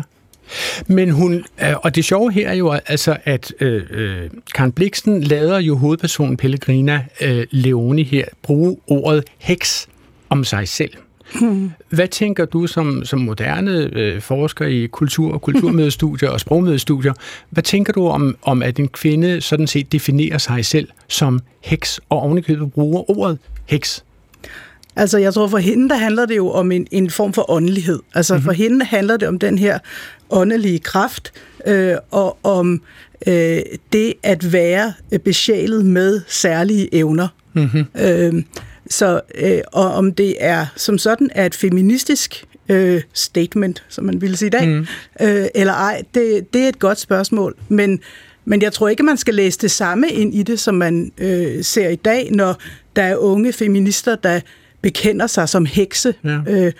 Men 0.88 1.10
hun, 1.10 1.46
øh, 1.64 1.74
og 1.84 1.96
det 1.96 2.06
sjove 2.06 2.32
her 2.32 2.50
er 2.50 2.54
jo 2.54 2.72
altså, 2.72 3.18
at 3.26 3.54
øh, 3.60 3.84
øh, 3.90 4.30
Karen 4.56 4.72
Bliksen 4.72 5.24
lader 5.24 5.60
jo 5.60 5.76
hovedpersonen 5.76 6.38
Pellegrina 6.38 7.06
øh, 7.22 7.48
Leoni 7.52 8.04
her 8.04 8.26
bruge 8.42 8.78
ordet 8.88 9.24
heks 9.38 9.88
om 10.30 10.44
sig 10.44 10.68
selv. 10.68 10.92
Hmm. 11.40 11.72
Hvad 11.90 12.08
tænker 12.08 12.46
du 12.46 12.68
som, 12.68 13.06
som 13.06 13.20
moderne 13.20 13.90
øh, 13.94 14.22
forsker 14.22 14.66
i 14.66 14.86
kultur 14.86 15.34
og 15.34 15.42
kulturmødestudier 15.42 16.30
og 16.30 16.40
sprogmødestudier, 16.40 17.14
hvad 17.50 17.64
tænker 17.64 17.94
du 17.94 18.08
om, 18.08 18.38
om, 18.42 18.64
at 18.64 18.80
en 18.80 18.88
kvinde 18.88 19.42
sådan 19.42 19.68
set 19.68 19.92
definerer 19.92 20.38
sig 20.38 20.66
selv 20.66 20.88
som 21.08 21.40
heks, 21.64 22.00
og 22.10 22.20
ovenikøbet 22.20 22.72
bruger 22.74 23.10
ordet 23.10 23.38
heks? 23.66 24.04
Altså, 24.96 25.18
jeg 25.18 25.34
tror, 25.34 25.48
for 25.48 25.58
hende, 25.58 25.90
der 25.90 25.96
handler 25.96 26.26
det 26.26 26.38
jo 26.38 26.52
om 26.52 26.72
en, 26.72 26.88
en 26.92 27.10
form 27.10 27.34
for 27.34 27.52
åndelighed. 27.52 28.00
Altså, 28.14 28.34
mm-hmm. 28.34 28.46
for 28.46 28.52
hende 28.52 28.86
handler 28.86 29.18
det 29.18 29.28
om 29.28 29.40
den 29.40 29.58
her 29.58 29.80
åndelige 30.30 30.80
kraft, 30.80 31.34
øh, 31.68 31.96
og 32.12 32.38
om 32.44 32.82
øh, 33.28 33.60
det 33.94 34.14
at 34.24 34.54
være 34.54 34.94
besjælet 35.24 35.86
med 35.86 36.22
særlige 36.28 36.96
evner. 36.96 37.28
Mm-hmm. 37.54 37.86
Øh, 38.02 38.44
så, 38.90 39.22
øh, 39.36 39.62
og 39.74 39.94
om 39.94 40.14
det 40.14 40.36
er 40.40 40.66
som 40.76 40.98
sådan 40.98 41.30
er 41.36 41.46
et 41.46 41.56
feministisk 41.56 42.46
øh, 42.70 43.02
statement, 43.14 43.84
som 43.90 44.04
man 44.06 44.22
ville 44.22 44.38
sige 44.38 44.48
i 44.48 44.50
dag, 44.50 44.68
mm. 44.68 44.88
øh, 45.22 45.48
eller 45.56 45.74
ej, 45.74 46.04
det, 46.14 46.54
det 46.54 46.64
er 46.64 46.70
et 46.70 46.80
godt 46.80 47.00
spørgsmål. 47.00 47.56
Men, 47.70 48.00
men 48.46 48.62
jeg 48.62 48.74
tror 48.74 48.90
ikke, 48.90 49.04
man 49.04 49.18
skal 49.18 49.34
læse 49.34 49.60
det 49.60 49.72
samme 49.72 50.10
ind 50.10 50.36
i 50.36 50.44
det, 50.44 50.60
som 50.60 50.76
man 50.76 51.12
øh, 51.18 51.64
ser 51.64 51.90
i 51.90 51.96
dag, 51.96 52.32
når 52.32 52.62
der 52.96 53.04
er 53.04 53.16
unge 53.16 53.54
feminister, 53.54 54.16
der 54.16 54.40
bekender 54.82 55.28
sig 55.28 55.50
som 55.50 55.66
hekse. 55.66 56.14
Ja. 56.24 56.40
Øh, 56.48 56.72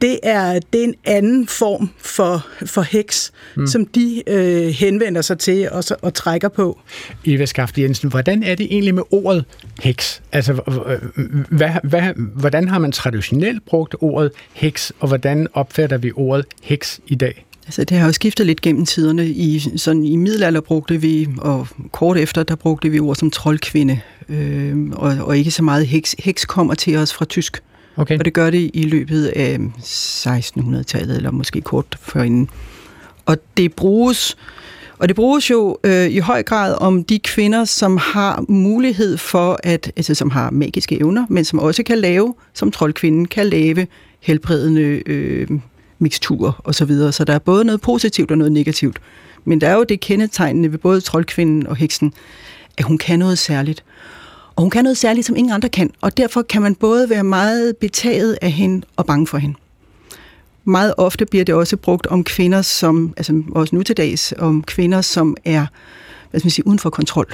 det 0.00 0.18
er, 0.22 0.58
det 0.72 0.80
er 0.80 0.84
en 0.84 0.94
anden 1.04 1.46
form 1.46 1.90
for, 1.98 2.46
for 2.66 2.82
heks, 2.82 3.32
mm. 3.56 3.66
som 3.66 3.86
de 3.86 4.22
øh, 4.26 4.66
henvender 4.66 5.22
sig 5.22 5.38
til 5.38 5.70
og, 5.70 5.84
og 6.02 6.14
trækker 6.14 6.48
på. 6.48 6.78
Eva 7.24 7.44
Skaft 7.44 7.78
Jensen, 7.78 8.10
hvordan 8.10 8.42
er 8.42 8.54
det 8.54 8.66
egentlig 8.70 8.94
med 8.94 9.02
ordet 9.10 9.44
heks? 9.82 10.22
Altså, 10.32 10.52
hvad, 11.50 11.70
hvad, 11.82 12.02
hvordan 12.16 12.68
har 12.68 12.78
man 12.78 12.92
traditionelt 12.92 13.66
brugt 13.66 13.94
ordet 14.00 14.30
heks, 14.52 14.92
og 15.00 15.08
hvordan 15.08 15.46
opfatter 15.52 15.98
vi 15.98 16.12
ordet 16.14 16.46
heks 16.62 17.00
i 17.06 17.14
dag? 17.14 17.46
Altså, 17.66 17.84
det 17.84 17.98
har 17.98 18.06
jo 18.06 18.12
skiftet 18.12 18.46
lidt 18.46 18.60
gennem 18.60 18.86
tiderne. 18.86 19.28
I, 19.28 19.62
sådan, 19.76 20.04
I 20.04 20.16
middelalder 20.16 20.60
brugte 20.60 21.00
vi, 21.00 21.28
og 21.38 21.68
kort 21.92 22.16
efter, 22.16 22.42
der 22.42 22.54
brugte 22.54 22.90
vi 22.90 23.00
ord 23.00 23.16
som 23.16 23.30
troldkvinde, 23.30 24.00
øh, 24.28 24.76
og, 24.92 25.16
og 25.20 25.38
ikke 25.38 25.50
så 25.50 25.62
meget 25.62 25.86
heks. 25.86 26.16
Heks 26.18 26.44
kommer 26.44 26.74
til 26.74 26.96
os 26.96 27.14
fra 27.14 27.24
tysk. 27.24 27.62
Okay. 27.96 28.18
Og 28.18 28.24
det 28.24 28.32
gør 28.32 28.50
det 28.50 28.70
i 28.74 28.82
løbet 28.82 29.26
af 29.26 29.58
1600-tallet, 29.78 31.16
eller 31.16 31.30
måske 31.30 31.60
kort 31.60 31.98
forinden. 32.00 32.48
Og 33.26 33.36
det 33.56 33.74
bruges, 33.74 34.36
og 34.98 35.08
det 35.08 35.16
bruges 35.16 35.50
jo 35.50 35.78
øh, 35.84 36.06
i 36.06 36.18
høj 36.18 36.42
grad 36.42 36.76
om 36.80 37.04
de 37.04 37.18
kvinder, 37.18 37.64
som 37.64 37.96
har 37.96 38.44
mulighed 38.48 39.16
for 39.16 39.60
at, 39.62 39.92
altså 39.96 40.14
som 40.14 40.30
har 40.30 40.50
magiske 40.50 41.00
evner, 41.00 41.26
men 41.28 41.44
som 41.44 41.58
også 41.58 41.82
kan 41.82 41.98
lave, 41.98 42.34
som 42.54 42.70
troldkvinden 42.70 43.28
kan 43.28 43.46
lave 43.46 43.86
helbredende 44.20 45.02
øh, 45.06 45.48
miksturer 45.98 46.60
osv. 46.64 46.72
Så, 46.72 46.84
videre. 46.84 47.12
så 47.12 47.24
der 47.24 47.34
er 47.34 47.38
både 47.38 47.64
noget 47.64 47.80
positivt 47.80 48.30
og 48.30 48.38
noget 48.38 48.52
negativt. 48.52 49.00
Men 49.44 49.60
der 49.60 49.68
er 49.68 49.74
jo 49.74 49.84
det 49.84 50.00
kendetegnende 50.00 50.72
ved 50.72 50.78
både 50.78 51.00
troldkvinden 51.00 51.66
og 51.66 51.76
heksen, 51.76 52.12
at 52.78 52.84
hun 52.84 52.98
kan 52.98 53.18
noget 53.18 53.38
særligt. 53.38 53.84
Og 54.56 54.62
hun 54.62 54.70
kan 54.70 54.84
noget 54.84 54.98
særligt, 54.98 55.26
som 55.26 55.36
ingen 55.36 55.52
andre 55.52 55.68
kan, 55.68 55.90
og 56.00 56.16
derfor 56.16 56.42
kan 56.42 56.62
man 56.62 56.74
både 56.74 57.10
være 57.10 57.24
meget 57.24 57.76
betaget 57.76 58.38
af 58.42 58.50
hende 58.50 58.86
og 58.96 59.06
bange 59.06 59.26
for 59.26 59.38
hende. 59.38 59.56
Meget 60.64 60.94
ofte 60.96 61.26
bliver 61.26 61.44
det 61.44 61.54
også 61.54 61.76
brugt 61.76 62.06
om 62.06 62.24
kvinder, 62.24 62.62
som, 62.62 63.14
altså 63.16 63.42
også 63.52 63.76
nu 63.76 63.82
til 63.82 63.96
dags, 63.96 64.34
om 64.38 64.62
kvinder, 64.62 65.00
som 65.00 65.36
er, 65.44 65.66
hvad 66.30 66.40
skal 66.40 66.46
man 66.46 66.50
sige, 66.50 66.66
uden 66.66 66.78
for 66.78 66.90
kontrol. 66.90 67.26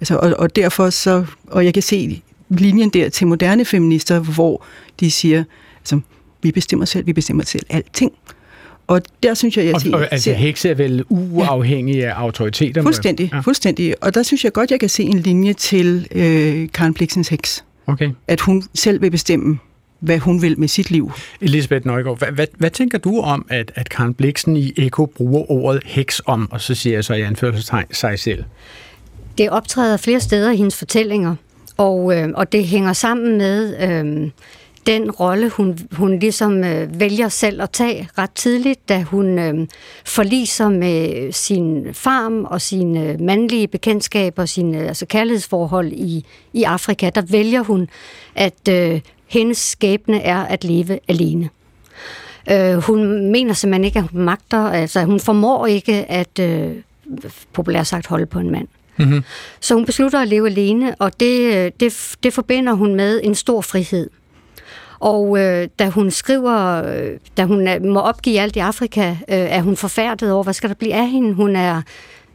Altså, 0.00 0.16
og, 0.16 0.34
og 0.38 0.56
derfor 0.56 0.90
så, 0.90 1.24
og 1.46 1.64
jeg 1.64 1.74
kan 1.74 1.82
se 1.82 2.22
linjen 2.48 2.90
der 2.90 3.08
til 3.08 3.26
moderne 3.26 3.64
feminister, 3.64 4.20
hvor 4.20 4.64
de 5.00 5.10
siger, 5.10 5.44
altså, 5.80 6.00
vi 6.42 6.52
bestemmer 6.52 6.86
selv, 6.86 7.06
vi 7.06 7.12
bestemmer 7.12 7.44
selv 7.44 7.66
alting. 7.68 8.12
Og 8.86 9.02
der 9.22 9.34
synes 9.34 9.56
jeg, 9.56 9.66
jeg 9.66 9.80
siger... 9.80 9.96
Og, 9.96 10.00
og 10.00 10.08
altså, 10.12 10.32
hekse 10.32 10.68
er 10.68 10.74
vel 10.74 11.04
uafhængige 11.08 11.98
ja. 11.98 12.08
af 12.08 12.14
autoriteter? 12.14 12.82
Fuldstændig, 12.82 13.30
ja. 13.32 13.40
fuldstændig. 13.40 13.94
Og 14.00 14.14
der 14.14 14.22
synes 14.22 14.44
jeg 14.44 14.52
godt, 14.52 14.70
jeg 14.70 14.80
kan 14.80 14.88
se 14.88 15.02
en 15.02 15.18
linje 15.18 15.52
til 15.52 16.08
øh, 16.14 16.68
Karen 16.74 16.94
Bliksens 16.94 17.28
heks. 17.28 17.64
Okay. 17.86 18.10
At 18.28 18.40
hun 18.40 18.62
selv 18.74 19.02
vil 19.02 19.10
bestemme, 19.10 19.58
hvad 20.00 20.18
hun 20.18 20.42
vil 20.42 20.58
med 20.58 20.68
sit 20.68 20.90
liv. 20.90 21.12
Elisabeth 21.40 21.86
Nøjgaard, 21.86 22.18
hvad, 22.18 22.28
hvad, 22.28 22.46
hvad 22.56 22.70
tænker 22.70 22.98
du 22.98 23.20
om, 23.20 23.46
at, 23.48 23.72
at 23.74 23.88
Karen 23.88 24.14
Bliksen 24.14 24.56
i 24.56 24.72
Eko 24.76 25.06
bruger 25.06 25.50
ordet 25.50 25.82
heks 25.84 26.22
om, 26.26 26.48
og 26.52 26.60
så 26.60 26.74
siger 26.74 26.96
jeg 26.96 27.04
så 27.04 27.14
i 27.14 27.20
anførselstegn 27.20 27.86
sig 27.92 28.18
selv? 28.18 28.44
Det 29.38 29.50
optræder 29.50 29.96
flere 29.96 30.20
steder 30.20 30.50
i 30.50 30.56
hendes 30.56 30.76
fortællinger, 30.76 31.34
og, 31.76 32.16
øh, 32.16 32.28
og 32.34 32.52
det 32.52 32.64
hænger 32.64 32.92
sammen 32.92 33.38
med... 33.38 33.90
Øh, 33.90 34.30
den 34.86 35.10
rolle, 35.10 35.48
hun, 35.48 35.78
hun 35.92 36.18
ligesom 36.18 36.64
øh, 36.64 37.00
vælger 37.00 37.28
selv 37.28 37.62
at 37.62 37.70
tage 37.70 38.08
ret 38.18 38.30
tidligt, 38.30 38.88
da 38.88 39.02
hun 39.02 39.38
øh, 39.38 39.66
forliser 40.04 40.68
med 40.68 41.32
sin 41.32 41.86
farm 41.92 42.44
og 42.44 42.60
sine 42.60 43.10
øh, 43.10 43.20
mandlige 43.20 43.68
bekendtskaber, 43.68 44.44
sine 44.44 44.78
øh, 44.78 44.88
altså 44.88 45.06
kærlighedsforhold 45.06 45.92
i, 45.92 46.24
i 46.52 46.62
Afrika, 46.62 47.10
der 47.10 47.22
vælger 47.22 47.62
hun, 47.62 47.88
at 48.34 48.68
øh, 48.70 49.00
hendes 49.26 49.58
skæbne 49.58 50.20
er 50.20 50.42
at 50.42 50.64
leve 50.64 50.98
alene. 51.08 51.50
Øh, 52.50 52.74
hun 52.74 53.30
mener 53.30 53.54
simpelthen 53.54 53.84
ikke, 53.84 53.98
at 53.98 54.04
hun 54.12 54.22
magter, 54.22 54.58
altså 54.58 55.04
hun 55.04 55.20
formår 55.20 55.66
ikke 55.66 56.10
at, 56.10 56.38
øh, 56.40 56.72
populært 57.52 57.86
sagt, 57.86 58.06
holde 58.06 58.26
på 58.26 58.38
en 58.38 58.50
mand. 58.50 58.68
Mm-hmm. 58.96 59.24
Så 59.60 59.74
hun 59.74 59.86
beslutter 59.86 60.20
at 60.20 60.28
leve 60.28 60.46
alene, 60.46 60.94
og 60.94 61.20
det, 61.20 61.54
øh, 61.54 61.72
det, 61.80 62.16
det 62.22 62.32
forbinder 62.32 62.72
hun 62.72 62.94
med 62.94 63.20
en 63.24 63.34
stor 63.34 63.60
frihed. 63.60 64.10
Og 64.98 65.38
øh, 65.38 65.68
da 65.78 65.88
hun 65.88 66.10
skriver, 66.10 66.84
øh, 66.84 67.10
da 67.36 67.44
hun 67.44 67.68
er, 67.68 67.80
må 67.80 68.00
opgive 68.00 68.40
alt 68.40 68.56
i 68.56 68.58
Afrika, 68.58 69.10
øh, 69.10 69.16
er 69.28 69.60
hun 69.60 69.76
forfærdet 69.76 70.32
over, 70.32 70.42
hvad 70.42 70.54
skal 70.54 70.68
der 70.68 70.74
blive 70.74 70.94
af 70.94 71.08
hende? 71.08 71.34
Hun 71.34 71.56
er 71.56 71.82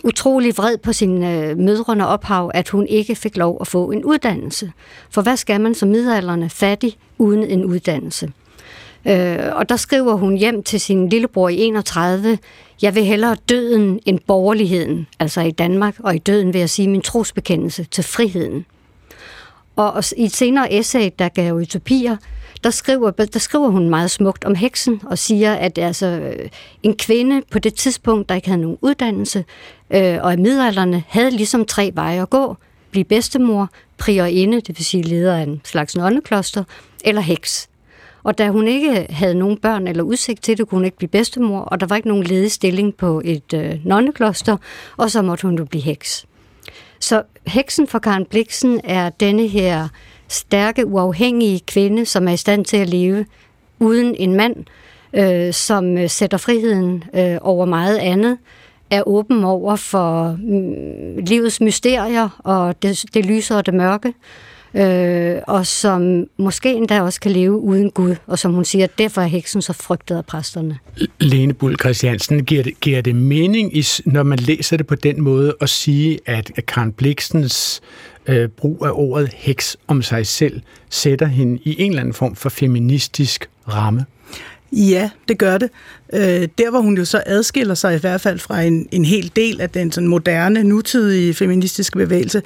utrolig 0.04 0.58
vred 0.58 0.78
på 0.78 0.94
sin 0.94 1.24
øh, 1.24 1.58
mødrene 1.58 2.08
ophav, 2.08 2.52
at 2.54 2.70
hun 2.70 2.88
ikke 2.88 3.16
fik 3.16 3.38
lov 3.38 3.58
at 3.62 3.68
få 3.68 3.92
en 3.92 4.04
uddannelse. 4.04 4.72
For 5.10 5.22
hvad 5.22 5.38
skal 5.38 5.62
man 5.62 5.76
som 5.76 5.90
midalderne 5.90 6.50
fattig 6.50 6.98
uden 7.18 7.44
en 7.44 7.66
uddannelse? 7.66 8.32
Øh, 9.08 9.38
og 9.52 9.70
der 9.70 9.76
skriver 9.76 10.14
hun 10.14 10.38
hjem 10.38 10.64
til 10.64 10.80
sin 10.80 11.10
lillebror 11.10 11.50
i 11.50 11.58
31, 11.58 12.38
jeg 12.82 12.96
vil 12.96 13.06
hellere 13.06 13.36
døden 13.50 14.00
end 14.06 14.20
borgerligheden, 14.28 15.08
altså 15.20 15.42
i 15.42 15.52
Danmark, 15.52 15.96
og 16.00 16.16
i 16.16 16.18
døden 16.18 16.54
vil 16.54 16.60
jeg 16.60 16.70
sige 16.70 16.88
min 16.88 17.02
trosbekendelse 17.02 17.84
til 17.84 18.04
friheden. 18.04 18.66
Og 19.76 20.04
i 20.18 20.24
et 20.24 20.36
senere 20.36 20.74
essay, 20.74 21.10
der 21.20 21.30
gav 21.30 21.54
utopier, 21.54 22.18
der 22.64 22.70
skriver, 22.70 23.12
der 23.12 23.40
skriver 23.40 23.70
hun 23.70 23.90
meget 23.90 24.12
smukt 24.12 24.46
om 24.46 24.56
heksen 24.56 25.02
og 25.06 25.18
siger, 25.18 25.54
at 25.54 25.78
altså, 25.78 26.06
øh, 26.06 26.50
en 26.84 26.98
kvinde 26.98 27.42
på 27.52 27.60
det 27.60 27.74
tidspunkt, 27.74 28.30
der 28.30 28.36
ikke 28.36 28.48
havde 28.48 28.62
nogen 28.62 28.78
uddannelse, 28.82 29.46
øh, 29.90 30.18
og 30.22 30.34
i 30.34 30.38
middelalderne 30.38 31.04
havde 31.08 31.32
ligesom 31.32 31.66
tre 31.66 31.92
veje 31.94 32.22
at 32.22 32.30
gå. 32.30 32.58
Blive 32.92 33.04
bedstemor, 33.04 33.70
priorinde, 33.98 34.62
det 34.62 34.78
vil 34.78 34.86
sige 34.86 35.04
leder 35.04 35.38
af 35.38 35.42
en 35.42 35.62
slags 35.64 35.96
nonnekloster, 35.96 36.64
eller 37.04 37.22
heks. 37.22 37.70
Og 38.24 38.38
da 38.38 38.50
hun 38.50 38.68
ikke 38.68 39.08
havde 39.10 39.36
nogen 39.36 39.58
børn 39.58 39.88
eller 39.88 40.04
udsigt 40.04 40.44
til 40.44 40.58
det, 40.58 40.68
kunne 40.68 40.78
hun 40.78 40.86
ikke 40.86 40.98
blive 40.98 41.10
bedstemor, 41.10 41.60
og 41.60 41.80
der 41.80 41.86
var 41.86 41.96
ikke 41.96 42.08
nogen 42.08 42.24
ledig 42.24 42.52
stilling 42.52 42.96
på 42.96 43.22
et 43.26 43.54
øh, 43.54 43.86
nonnekloster, 43.86 44.58
og 44.98 45.12
så 45.12 45.22
måtte 45.22 45.48
hun 45.48 45.58
jo 45.58 45.66
blive 45.66 45.84
heks. 45.84 46.26
Så 47.00 47.24
heksen 47.48 47.88
for 47.88 48.00
Karen 48.00 48.26
Bliksen 48.26 48.82
er 48.84 49.10
denne 49.10 49.48
her 49.48 49.88
stærke, 50.32 50.86
uafhængige 50.86 51.60
kvinde, 51.60 52.06
som 52.06 52.28
er 52.28 52.32
i 52.32 52.38
stand 52.38 52.66
til 52.66 52.78
at 52.78 52.90
leve 52.90 53.26
uden 53.80 54.16
en 54.16 54.36
mand, 54.36 54.56
øh, 55.14 55.54
som 55.54 55.98
øh, 55.98 56.10
sætter 56.10 56.38
friheden 56.38 57.04
øh, 57.16 57.38
over 57.42 57.66
meget 57.66 57.98
andet, 57.98 58.38
er 58.90 59.08
åben 59.08 59.44
over 59.44 59.76
for 59.76 60.38
mm, 60.44 61.26
livets 61.26 61.62
mysterier 61.62 62.30
og 62.40 62.82
det, 62.82 63.06
det 63.14 63.26
lyse 63.26 63.56
og 63.56 63.66
det 63.66 63.74
mørke, 63.74 64.14
øh, 64.74 65.42
og 65.48 65.68
som 65.68 66.26
måske 66.38 66.74
endda 66.74 67.02
også 67.02 67.20
kan 67.20 67.32
leve 67.32 67.60
uden 67.60 67.92
Gud, 67.92 68.16
og 68.28 68.40
som 68.40 68.54
hun 68.54 68.66
siger, 68.66 68.88
derfor 68.98 69.22
er 69.22 69.26
heksen 69.26 69.62
så 69.62 69.74
frygtet 69.74 70.16
af 70.16 70.26
præsterne. 70.26 70.78
Lene 71.20 71.54
Bull 71.54 71.80
Christiansen, 71.80 72.46
giver 72.46 72.64
det, 72.64 72.80
giver 72.80 73.02
det 73.02 73.16
mening, 73.16 73.74
når 74.06 74.24
man 74.24 74.40
læser 74.40 74.78
det 74.78 74.88
på 74.88 74.96
den 74.96 75.22
måde, 75.22 75.56
at 75.62 75.70
sige, 75.70 76.20
at 76.26 76.52
Karen 76.68 76.92
Bliksens 76.92 77.82
øh, 77.84 78.11
Øh, 78.28 78.50
brug 78.50 78.86
af 78.86 78.92
ordet 78.94 79.34
heks 79.34 79.78
om 79.88 80.02
sig 80.02 80.28
selv 80.28 80.62
sætter 80.90 81.26
hende 81.26 81.60
i 81.64 81.82
en 81.82 81.92
eller 81.92 82.02
anden 82.02 82.14
form 82.14 82.36
for 82.36 82.50
feministisk 82.50 83.50
ramme? 83.68 84.06
Ja, 84.72 85.10
det 85.28 85.38
gør 85.38 85.58
det. 85.58 85.70
Øh, 86.14 86.48
der, 86.58 86.70
hvor 86.70 86.80
hun 86.80 86.98
jo 86.98 87.06
så 87.06 87.24
adskiller 87.26 87.76
sig 87.76 87.96
i 87.96 88.00
hvert 88.00 88.22
fald 88.22 88.40
fra 88.40 88.62
en, 88.62 88.88
en 88.92 89.06
hel 89.06 89.32
del 89.36 89.62
af 89.62 89.70
den 89.70 89.92
sådan 89.92 90.08
moderne, 90.08 90.64
nutidige 90.64 91.34
feministiske 91.34 91.98
bevægelse, 91.98 92.42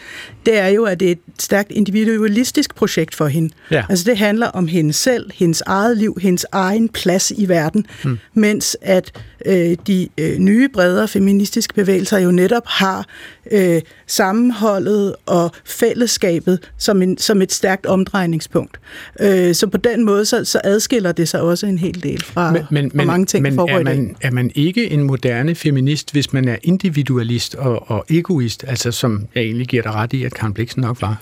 det 0.46 0.58
er 0.58 0.68
jo, 0.68 0.84
at 0.84 1.00
det 1.00 1.08
er 1.08 1.12
et 1.12 1.20
stærkt 1.40 1.72
individualistisk 1.72 2.76
projekt 2.76 3.16
for 3.16 3.28
hende. 3.28 3.54
Ja. 3.72 3.84
Altså 3.90 4.06
det 4.06 4.18
handler 4.18 4.48
om 4.48 4.68
hende 4.68 4.94
selv, 4.94 5.32
hendes 5.34 5.64
eget 5.66 5.98
liv, 5.98 6.18
hendes 6.22 6.46
egen 6.52 6.90
plads 6.90 7.32
i 7.32 7.50
verden, 7.50 7.86
hmm. 8.04 8.18
mens 8.34 8.78
at 8.82 9.12
øh, 9.46 9.78
de 9.88 10.08
øh, 10.18 10.38
nye, 10.38 10.70
bredere 10.70 11.08
feministiske 11.08 11.74
bevægelser 11.74 12.18
jo 12.18 12.32
netop 12.32 12.64
har 12.66 13.06
øh, 13.52 13.82
sammenholdet 14.08 15.16
og 15.26 15.52
fællesskabet 15.66 16.60
som, 16.78 17.02
en, 17.02 17.18
som 17.18 17.42
et 17.42 17.54
stærkt 17.54 17.86
omdrejningspunkt. 17.86 18.80
Øh, 19.20 19.56
så 19.56 19.68
på 19.68 19.78
den 19.78 20.04
måde, 20.04 20.26
så, 20.26 20.46
så 20.46 20.62
adskiller 20.64 21.12
det 21.12 21.30
sig 21.30 21.42
også 21.42 21.66
en 21.66 21.78
hel 21.78 22.04
del 22.04 22.24
fra, 22.24 22.52
men, 22.52 22.64
men, 22.72 22.92
fra 22.92 23.04
mange 23.04 23.26
ting, 23.26 23.44
men 23.44 23.55
er 23.60 23.84
man, 23.84 24.16
er 24.22 24.32
man 24.32 24.52
ikke 24.56 24.90
en 24.90 25.04
moderne 25.04 25.56
feminist, 25.56 26.12
hvis 26.12 26.34
man 26.34 26.48
er 26.48 26.56
individualist 26.64 27.56
og, 27.56 27.92
og 27.92 28.06
egoist, 28.10 28.66
altså 28.68 28.92
som 28.92 29.28
jeg 29.36 29.44
egentlig 29.44 29.68
giver 29.68 29.84
dig 29.84 29.92
ret 29.92 30.14
i, 30.14 30.24
at 30.24 30.34
Karen 30.34 30.54
Bliksen 30.54 30.82
nok 30.82 31.02
var? 31.02 31.22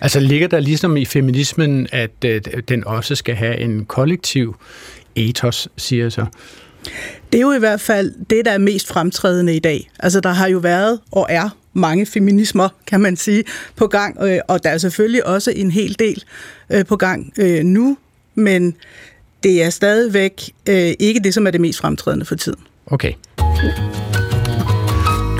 Altså 0.00 0.20
ligger 0.20 0.48
der 0.48 0.60
ligesom 0.60 0.96
i 0.96 1.04
feminismen, 1.04 1.86
at 1.92 2.10
øh, 2.24 2.40
den 2.68 2.84
også 2.84 3.14
skal 3.14 3.34
have 3.34 3.58
en 3.58 3.84
kollektiv 3.84 4.56
ethos, 5.16 5.68
siger 5.76 6.04
jeg 6.04 6.12
så? 6.12 6.26
Det 7.32 7.38
er 7.38 7.42
jo 7.42 7.52
i 7.52 7.58
hvert 7.58 7.80
fald 7.80 8.12
det, 8.30 8.44
der 8.44 8.50
er 8.50 8.58
mest 8.58 8.88
fremtrædende 8.88 9.56
i 9.56 9.58
dag. 9.58 9.90
Altså 9.98 10.20
der 10.20 10.30
har 10.30 10.48
jo 10.48 10.58
været 10.58 11.00
og 11.12 11.26
er 11.30 11.48
mange 11.72 12.06
feminismer, 12.06 12.68
kan 12.86 13.00
man 13.00 13.16
sige, 13.16 13.44
på 13.76 13.86
gang, 13.86 14.18
øh, 14.22 14.38
og 14.48 14.64
der 14.64 14.70
er 14.70 14.78
selvfølgelig 14.78 15.26
også 15.26 15.50
en 15.56 15.70
hel 15.70 15.96
del 15.98 16.24
øh, 16.70 16.86
på 16.86 16.96
gang 16.96 17.32
nu, 17.62 17.96
men 18.34 18.76
det 19.42 19.62
er 19.62 19.70
stadigvæk 19.70 20.42
øh, 20.68 20.92
ikke 20.98 21.20
det, 21.20 21.34
som 21.34 21.46
er 21.46 21.50
det 21.50 21.60
mest 21.60 21.78
fremtrædende 21.78 22.24
for 22.24 22.34
tiden. 22.34 22.58
Okay. 22.86 23.12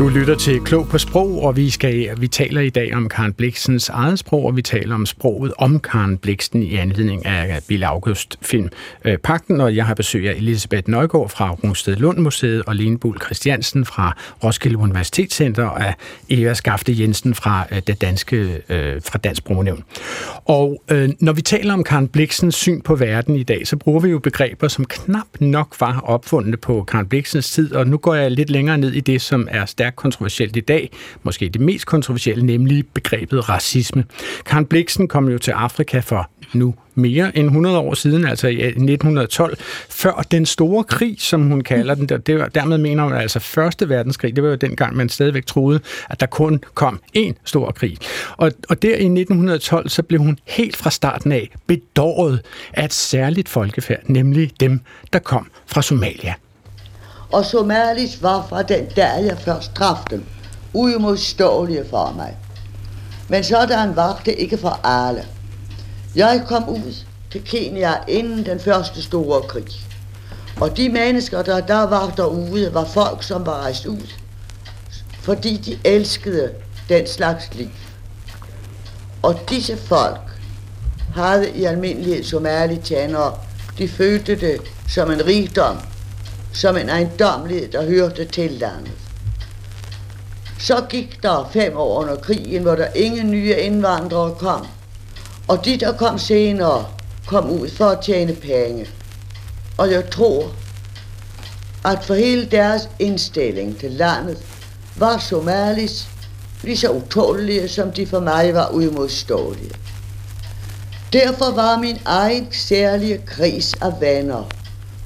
Du 0.03 0.09
lytter 0.09 0.35
til 0.35 0.61
Klog 0.61 0.89
på 0.89 0.99
Sprog, 0.99 1.43
og 1.43 1.57
vi, 1.57 1.71
skal, 1.71 2.21
vi 2.21 2.29
taler 2.29 2.61
i 2.61 2.71
dag 2.71 2.95
om 2.95 3.09
Karen 3.09 3.33
Bliksens 3.33 3.89
eget 3.89 4.19
sprog, 4.19 4.45
og 4.45 4.57
vi 4.57 4.63
taler 4.63 4.95
om 4.95 5.07
sproget 5.07 5.53
om 5.59 5.81
Karen 5.81 6.19
Bliksen 6.19 6.63
i 6.63 6.77
anledning 6.77 7.27
af 7.27 7.61
Bill 7.69 7.85
August 7.85 8.39
film 8.43 8.69
øh, 9.05 9.19
Pakten, 9.19 9.61
og 9.61 9.77
jeg 9.77 9.87
har 9.87 9.95
besøg 9.95 10.29
af 10.29 10.33
Elisabeth 10.33 10.91
Nøjgaard 10.91 11.29
fra 11.29 11.51
Rungsted 11.51 11.97
Lund 11.97 12.19
Museet 12.19 12.63
og 12.63 12.77
Lene 12.77 12.99
Bull 12.99 13.21
Christiansen 13.21 13.85
fra 13.85 14.17
Roskilde 14.45 14.79
Universitetscenter 14.79 15.65
og 15.65 15.87
af 15.87 15.95
Eva 16.29 16.55
Skafte 16.55 17.01
Jensen 17.01 17.35
fra 17.35 17.67
øh, 17.73 17.83
det 17.87 18.01
danske 18.01 18.37
øh, 18.69 19.03
fra 19.05 19.19
Dansk 19.19 19.39
Sprognævn. 19.39 19.85
Og 20.45 20.83
øh, 20.91 21.11
når 21.21 21.33
vi 21.33 21.43
taler 21.43 21.75
om 21.75 21.85
Karen 21.85 22.09
Bliksens 22.09 22.55
syn 22.55 22.81
på 22.81 22.95
verden 22.95 23.37
i 23.37 23.43
dag, 23.43 23.67
så 23.67 23.77
bruger 23.77 24.01
vi 24.01 24.09
jo 24.09 24.19
begreber, 24.19 24.69
som 24.69 24.85
knap 24.85 25.27
nok 25.41 25.77
var 25.81 26.01
opfundet 26.01 26.61
på 26.61 26.85
Karen 26.85 27.07
Bliksens 27.07 27.51
tid, 27.51 27.75
og 27.75 27.87
nu 27.87 27.97
går 27.97 28.15
jeg 28.15 28.31
lidt 28.31 28.51
længere 28.51 28.79
ned 28.79 28.93
i 28.93 29.01
det, 29.01 29.21
som 29.21 29.49
er 29.51 29.67
stærkt 29.67 29.92
kontroversielt 29.97 30.57
i 30.57 30.61
dag, 30.61 30.91
måske 31.23 31.49
det 31.49 31.61
mest 31.61 31.87
kontroversielle, 31.87 32.47
nemlig 32.47 32.87
begrebet 32.95 33.49
racisme. 33.49 34.05
Karen 34.47 34.67
Bliksen 34.67 35.09
kom 35.09 35.29
jo 35.29 35.39
til 35.39 35.51
Afrika 35.51 36.01
for 36.01 36.31
nu 36.55 36.75
mere 36.95 37.39
end 37.39 37.47
100 37.47 37.79
år 37.79 37.95
siden, 37.95 38.27
altså 38.27 38.49
i 38.49 38.63
1912, 38.63 39.57
før 39.91 40.27
den 40.31 40.47
store 40.47 40.85
krig, 40.85 41.17
som 41.19 41.43
hun 41.43 41.61
kalder 41.61 41.95
den. 41.95 42.07
Det 42.09 42.39
var, 42.39 42.49
dermed 42.49 42.79
mener 42.79 43.03
hun 43.03 43.13
altså 43.13 43.39
første 43.39 43.89
verdenskrig. 43.89 44.37
Det 44.37 44.45
var 44.45 44.51
jo 44.51 44.57
dengang, 44.57 44.97
man 44.97 45.09
stadigvæk 45.09 45.47
troede, 45.47 45.81
at 46.11 46.21
der 46.21 46.27
kun 46.27 46.61
kom 46.75 47.01
én 47.19 47.33
stor 47.45 47.73
krig. 47.73 47.97
Og, 48.37 48.53
og 48.69 48.83
der 48.83 48.89
i 48.89 48.93
1912, 48.93 49.89
så 49.89 50.03
blev 50.03 50.21
hun 50.21 50.39
helt 50.47 50.77
fra 50.77 50.91
starten 50.91 51.33
af 51.33 51.51
bedåret 51.67 52.41
af 52.73 52.85
et 52.85 52.93
særligt 52.93 53.49
folkefærd, 53.49 54.01
nemlig 54.07 54.51
dem, 54.61 54.81
der 55.13 55.19
kom 55.19 55.51
fra 55.67 55.83
Somalia 55.83 56.35
og 57.33 57.45
somalis 57.45 58.23
var 58.23 58.47
fra 58.49 58.63
den 58.63 58.87
dag, 58.97 59.25
jeg 59.25 59.39
først 59.39 59.75
traf 59.75 60.05
dem, 60.11 60.25
uimodståelige 60.73 61.85
for 61.91 62.13
mig. 62.17 62.37
Men 63.29 63.45
sådan 63.45 63.97
var 63.97 64.23
det 64.25 64.35
ikke 64.39 64.59
for 64.59 64.87
alle. 64.87 65.25
Jeg 66.15 66.43
kom 66.49 66.69
ud 66.69 66.95
til 67.33 67.45
Kenya 67.45 67.93
inden 68.09 68.47
den 68.47 68.61
første 68.61 69.03
store 69.03 69.43
krig. 69.43 69.67
Og 70.61 70.77
de 70.77 70.89
mennesker, 70.89 71.43
der 71.43 71.61
der 71.61 71.87
var 71.87 72.13
derude, 72.17 72.75
var 72.75 72.85
folk, 72.85 73.23
som 73.23 73.47
var 73.47 73.61
rejst 73.61 73.87
ud, 73.87 74.07
fordi 75.21 75.57
de 75.57 75.79
elskede 75.85 76.51
den 76.89 77.07
slags 77.07 77.55
liv. 77.55 77.71
Og 79.23 79.41
disse 79.49 79.77
folk 79.77 80.21
havde 81.15 81.51
i 81.51 81.65
almindelighed 81.65 82.25
somalitjanere, 82.25 83.35
de 83.79 83.89
følte 83.89 84.41
det 84.41 84.61
som 84.89 85.11
en 85.11 85.27
rigdom, 85.27 85.77
som 86.53 86.77
en 86.77 86.89
ejendomlighed, 86.89 87.69
der 87.69 87.87
hørte 87.87 88.25
til 88.25 88.51
landet. 88.51 88.93
Så 90.59 90.85
gik 90.89 91.23
der 91.23 91.51
fem 91.53 91.77
år 91.77 92.01
under 92.01 92.17
krigen, 92.17 92.63
hvor 92.63 92.75
der 92.75 92.87
ingen 92.95 93.31
nye 93.31 93.55
indvandrere 93.55 94.35
kom. 94.35 94.67
Og 95.49 95.65
de, 95.65 95.77
der 95.77 95.93
kom 95.93 96.19
senere, 96.19 96.87
kom 97.27 97.51
ud 97.51 97.69
for 97.69 97.85
at 97.85 98.01
tjene 98.01 98.33
penge. 98.33 98.87
Og 99.79 99.91
jeg 99.91 100.11
tror, 100.11 100.53
at 101.85 102.05
for 102.05 102.15
hele 102.15 102.45
deres 102.45 102.89
indstilling 102.99 103.79
til 103.79 103.91
landet, 103.91 104.39
var 104.97 105.19
somalis 105.19 106.07
lige 106.63 106.77
så 106.77 106.91
utålige, 106.91 107.69
som 107.69 107.93
de 107.93 108.07
for 108.07 108.21
mig 108.21 108.55
var 108.55 108.69
uimodståelige. 108.69 109.71
Derfor 111.13 111.55
var 111.55 111.79
min 111.79 111.99
egen 112.05 112.49
særlige 112.53 113.19
kris 113.27 113.75
af 113.81 114.01
venner 114.01 114.45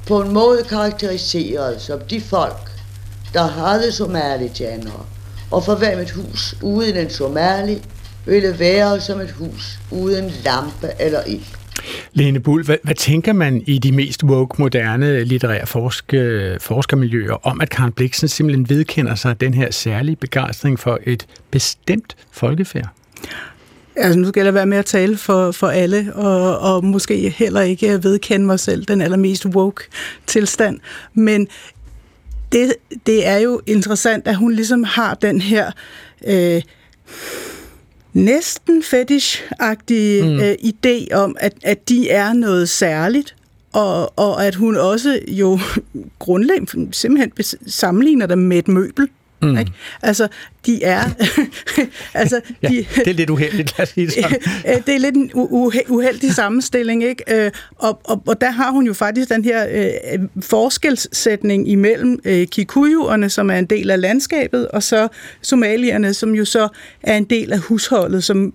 på 0.06 0.20
en 0.20 0.32
måde 0.32 0.62
karakteriseret 0.68 1.80
som 1.80 2.00
de 2.10 2.20
folk, 2.20 2.70
der 3.32 3.46
havde 3.46 3.92
somalijanere, 3.92 5.06
og 5.50 5.64
for 5.64 5.74
hvem 5.74 5.98
et 5.98 6.10
hus 6.10 6.54
uden 6.62 6.96
en 6.96 7.10
somali 7.10 7.82
ville 8.26 8.58
være 8.58 9.00
som 9.00 9.20
et 9.20 9.30
hus 9.30 9.78
uden 9.90 10.32
lampe 10.44 10.88
eller 11.00 11.20
ild. 11.26 11.44
Lene 12.12 12.40
Bull, 12.40 12.64
hvad, 12.64 12.76
hvad 12.82 12.94
tænker 12.94 13.32
man 13.32 13.62
i 13.66 13.78
de 13.78 13.92
mest 13.92 14.24
woke, 14.24 14.62
moderne 14.62 15.24
litterære 15.24 15.66
forske, 15.66 16.16
øh, 16.16 16.60
forskermiljøer 16.60 17.46
om, 17.46 17.60
at 17.60 17.70
Karen 17.70 17.92
Bliksen 17.92 18.28
simpelthen 18.28 18.68
vedkender 18.68 19.14
sig 19.14 19.40
den 19.40 19.54
her 19.54 19.70
særlige 19.70 20.16
begejstring 20.16 20.78
for 20.78 20.98
et 21.04 21.26
bestemt 21.50 22.16
folkefærd? 22.30 22.88
Altså, 23.96 24.18
nu 24.18 24.28
skal 24.28 24.44
jeg 24.44 24.54
være 24.54 24.66
med 24.66 24.78
at 24.78 24.86
tale 24.86 25.16
for, 25.16 25.50
for 25.50 25.68
alle, 25.68 26.12
og, 26.14 26.58
og 26.58 26.84
måske 26.84 27.28
heller 27.28 27.60
ikke 27.60 28.02
vedkende 28.02 28.46
mig 28.46 28.60
selv 28.60 28.84
den 28.84 29.00
allermest 29.00 29.46
woke 29.46 29.82
tilstand. 30.26 30.80
Men 31.14 31.48
det, 32.52 32.74
det 33.06 33.26
er 33.26 33.36
jo 33.36 33.60
interessant, 33.66 34.28
at 34.28 34.36
hun 34.36 34.52
ligesom 34.52 34.84
har 34.84 35.14
den 35.14 35.40
her 35.40 35.70
øh, 36.26 36.62
næsten 38.12 38.82
fetish-agtige 38.82 40.24
mm. 40.24 40.40
øh, 40.40 40.52
idé 40.52 41.14
om, 41.14 41.36
at, 41.40 41.52
at 41.62 41.88
de 41.88 42.10
er 42.10 42.32
noget 42.32 42.68
særligt, 42.68 43.36
og, 43.72 44.18
og 44.18 44.46
at 44.46 44.54
hun 44.54 44.76
også 44.76 45.20
jo 45.28 45.58
grundlæggende 46.18 46.88
simpelthen 46.94 47.32
sammenligner 47.66 48.26
dem 48.26 48.38
med 48.38 48.58
et 48.58 48.68
møbel. 48.68 49.08
Mm. 49.42 49.58
Ikke? 49.58 49.72
Altså, 50.02 50.28
de 50.66 50.84
er... 50.84 51.02
altså, 52.14 52.40
ja, 52.62 52.68
de, 52.68 52.86
det 52.96 53.08
er 53.08 53.12
lidt 53.12 53.30
uheldigt, 53.30 53.78
lad 53.78 53.86
os 53.86 53.88
sige 53.88 54.06
det 54.06 54.14
sådan. 54.22 54.82
det 54.86 54.94
er 54.94 54.98
lidt 54.98 55.14
en 55.14 55.30
uheldig 55.88 56.34
sammenstilling, 56.34 57.04
ikke? 57.04 57.44
Øh, 57.44 57.50
og, 57.76 58.00
og, 58.04 58.22
og 58.26 58.40
der 58.40 58.50
har 58.50 58.70
hun 58.70 58.86
jo 58.86 58.92
faktisk 58.92 59.28
den 59.28 59.44
her 59.44 59.66
øh, 59.70 60.20
forskelsætning 60.40 61.68
imellem 61.68 62.20
øh, 62.24 62.46
kikuyuerne, 62.46 63.30
som 63.30 63.50
er 63.50 63.58
en 63.58 63.66
del 63.66 63.90
af 63.90 64.00
landskabet, 64.00 64.68
og 64.68 64.82
så 64.82 65.08
somalierne, 65.42 66.14
som 66.14 66.34
jo 66.34 66.44
så 66.44 66.68
er 67.02 67.16
en 67.16 67.24
del 67.24 67.52
af 67.52 67.58
husholdet, 67.58 68.24
som 68.24 68.54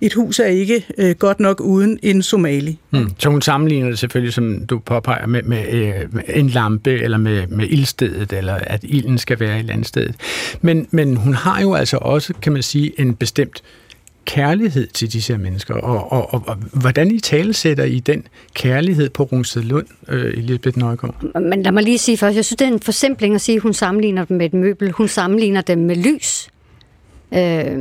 et 0.00 0.14
hus 0.14 0.38
er 0.38 0.46
ikke 0.46 0.86
øh, 0.98 1.14
godt 1.14 1.40
nok 1.40 1.60
uden 1.60 1.98
en 2.02 2.22
somali. 2.22 2.78
Mm. 2.90 3.10
Så 3.18 3.28
hun 3.28 3.42
sammenligner 3.42 3.88
det 3.88 3.98
selvfølgelig, 3.98 4.34
som 4.34 4.66
du 4.66 4.78
påpeger, 4.78 5.26
med, 5.26 5.42
med, 5.42 5.72
øh, 5.72 6.14
med 6.14 6.22
en 6.28 6.48
lampe, 6.48 6.90
eller 6.90 7.18
med, 7.18 7.46
med 7.46 7.66
ildstedet, 7.68 8.32
eller 8.32 8.54
at 8.54 8.80
ilden 8.82 9.18
skal 9.18 9.40
være 9.40 9.58
i 9.58 9.62
landstedet. 9.62 10.14
Men, 10.60 10.88
men 10.90 11.16
hun 11.16 11.34
har 11.34 11.60
jo 11.60 11.74
altså 11.74 11.96
også, 11.96 12.34
kan 12.42 12.52
man 12.52 12.62
sige, 12.62 13.00
en 13.00 13.14
bestemt 13.14 13.62
kærlighed 14.24 14.86
til 14.86 15.12
disse 15.12 15.32
her 15.32 15.40
mennesker, 15.40 15.74
og, 15.74 16.12
og, 16.12 16.34
og, 16.34 16.42
og 16.46 16.56
hvordan 16.72 17.10
I 17.10 17.20
talesætter 17.20 17.84
I 17.84 17.98
den 17.98 18.26
kærlighed 18.54 19.10
på 19.10 19.22
Rungsted 19.22 19.62
Lund, 19.62 19.86
øh, 20.08 20.38
Elisabeth 20.38 20.78
Nøjgaard? 20.78 21.40
Men 21.40 21.62
lad 21.62 21.72
mig 21.72 21.82
lige 21.82 21.98
sige 21.98 22.16
først, 22.16 22.36
jeg 22.36 22.44
synes, 22.44 22.56
det 22.56 22.68
er 22.68 22.72
en 22.72 22.80
forsimpling 22.80 23.34
at 23.34 23.40
sige, 23.40 23.56
at 23.56 23.62
hun 23.62 23.74
sammenligner 23.74 24.24
dem 24.24 24.36
med 24.36 24.46
et 24.46 24.54
møbel. 24.54 24.90
Hun 24.90 25.08
sammenligner 25.08 25.60
dem 25.60 25.78
med 25.78 25.96
lys. 25.96 26.48
Øh, 27.34 27.76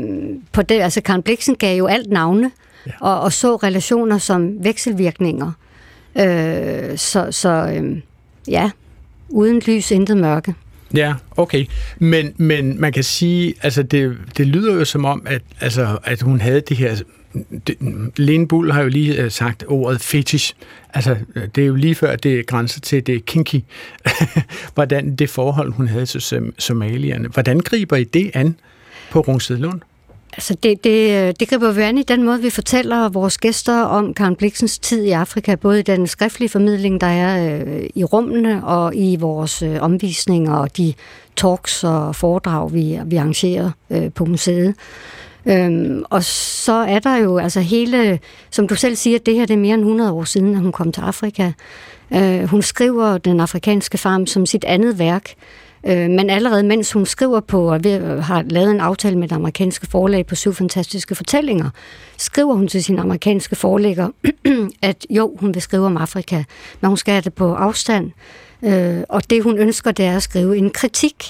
på 0.51 0.61
det, 0.61 0.81
altså 0.81 1.01
Karen 1.01 1.21
Bliksen 1.21 1.55
gav 1.55 1.77
jo 1.77 1.85
alt 1.85 2.09
navne, 2.09 2.51
ja. 2.87 2.91
og, 2.99 3.21
og 3.21 3.33
så 3.33 3.55
relationer 3.55 4.17
som 4.17 4.63
vekselvirkninger. 4.63 5.51
Øh, 6.17 6.97
så 6.97 7.27
så 7.31 7.49
øh, 7.49 8.01
ja, 8.47 8.71
uden 9.29 9.61
lys, 9.67 9.91
intet 9.91 10.17
mørke. 10.17 10.53
Ja, 10.95 11.13
okay. 11.37 11.65
Men, 11.99 12.33
men 12.37 12.81
man 12.81 12.93
kan 12.93 13.03
sige, 13.03 13.53
altså 13.61 13.83
det, 13.83 14.17
det 14.37 14.47
lyder 14.47 14.73
jo 14.73 14.85
som 14.85 15.05
om, 15.05 15.23
at, 15.25 15.41
altså, 15.61 15.97
at 16.03 16.21
hun 16.21 16.41
havde 16.41 16.61
det 16.61 16.77
her... 16.77 16.95
Det, 17.67 17.75
Lene 18.17 18.47
Bull 18.47 18.71
har 18.71 18.81
jo 18.81 18.87
lige 18.87 19.21
øh, 19.21 19.31
sagt 19.31 19.63
ordet 19.67 20.01
fetish. 20.01 20.53
Altså, 20.93 21.15
det 21.55 21.61
er 21.61 21.65
jo 21.65 21.75
lige 21.75 21.95
før, 21.95 22.15
det 22.15 22.39
er 22.39 22.43
grænser 22.43 22.81
til 22.81 23.07
det 23.07 23.25
kinky. 23.25 23.61
Hvordan 24.75 25.15
det 25.15 25.29
forhold, 25.29 25.73
hun 25.73 25.87
havde 25.87 26.05
til 26.05 26.51
somalierne. 26.57 27.27
Hvordan 27.27 27.59
griber 27.59 27.95
I 27.95 28.03
det 28.03 28.31
an 28.33 28.55
på 29.15 29.21
Rungsted 29.21 29.57
Lund? 29.57 29.81
Altså 30.33 30.55
det, 30.63 30.83
det, 30.83 31.27
øh, 31.27 31.33
det 31.39 31.49
griber 31.49 31.71
vi 31.71 31.81
an 31.81 31.97
i 31.97 32.03
den 32.03 32.23
måde, 32.23 32.41
vi 32.41 32.49
fortæller 32.49 33.09
vores 33.09 33.37
gæster 33.37 33.81
om 33.81 34.13
Karen 34.13 34.35
Bliksens 34.35 34.79
tid 34.79 35.03
i 35.03 35.11
Afrika, 35.11 35.55
både 35.55 35.79
i 35.79 35.83
den 35.83 36.07
skriftlige 36.07 36.49
formidling, 36.49 37.01
der 37.01 37.07
er 37.07 37.63
øh, 37.65 37.89
i 37.95 38.03
rummene, 38.03 38.65
og 38.65 38.95
i 38.95 39.15
vores 39.15 39.61
øh, 39.61 39.77
omvisninger 39.81 40.55
og 40.55 40.77
de 40.77 40.93
talks 41.35 41.83
og 41.83 42.15
foredrag, 42.15 42.73
vi, 42.73 42.99
vi 43.05 43.15
arrangerer 43.15 43.71
øh, 43.89 44.11
på 44.11 44.25
museet. 44.25 44.75
Øhm, 45.45 46.03
og 46.09 46.23
så 46.23 46.73
er 46.73 46.99
der 46.99 47.15
jo 47.15 47.37
altså 47.37 47.59
hele, 47.61 48.19
som 48.51 48.67
du 48.67 48.75
selv 48.75 48.95
siger, 48.95 49.19
det 49.19 49.35
her 49.35 49.45
det 49.45 49.53
er 49.53 49.57
mere 49.57 49.73
end 49.73 49.81
100 49.81 50.11
år 50.11 50.23
siden, 50.23 50.55
at 50.55 50.61
hun 50.61 50.71
kom 50.71 50.91
til 50.91 51.01
Afrika. 51.01 51.51
Øh, 52.13 52.43
hun 52.43 52.61
skriver 52.61 53.17
Den 53.17 53.39
afrikanske 53.39 53.97
farm 53.97 54.27
som 54.27 54.45
sit 54.45 54.63
andet 54.63 54.99
værk, 54.99 55.33
Øh, 55.87 56.09
men 56.09 56.29
allerede 56.29 56.63
mens 56.63 56.91
hun 56.91 57.05
skriver 57.05 57.39
på, 57.39 57.73
og 57.73 57.81
har 58.25 58.43
lavet 58.49 58.71
en 58.71 58.79
aftale 58.79 59.17
med 59.17 59.27
det 59.27 59.35
amerikanske 59.35 59.87
forlag 59.87 60.25
på 60.25 60.35
syv 60.35 60.53
fantastiske 60.53 61.15
fortællinger, 61.15 61.69
skriver 62.17 62.53
hun 62.53 62.67
til 62.67 62.83
sin 62.83 62.99
amerikanske 62.99 63.55
forlægger, 63.55 64.09
at 64.81 65.05
jo, 65.09 65.35
hun 65.39 65.53
vil 65.53 65.61
skrive 65.61 65.85
om 65.85 65.97
Afrika, 65.97 66.43
men 66.81 66.87
hun 66.87 66.97
skal 66.97 67.11
have 67.11 67.21
det 67.21 67.33
på 67.33 67.53
afstand. 67.53 68.11
Øh, 68.63 69.03
og 69.09 69.29
det 69.29 69.43
hun 69.43 69.57
ønsker, 69.57 69.91
det 69.91 70.05
er 70.05 70.15
at 70.15 70.23
skrive 70.23 70.57
en 70.57 70.69
kritik 70.69 71.23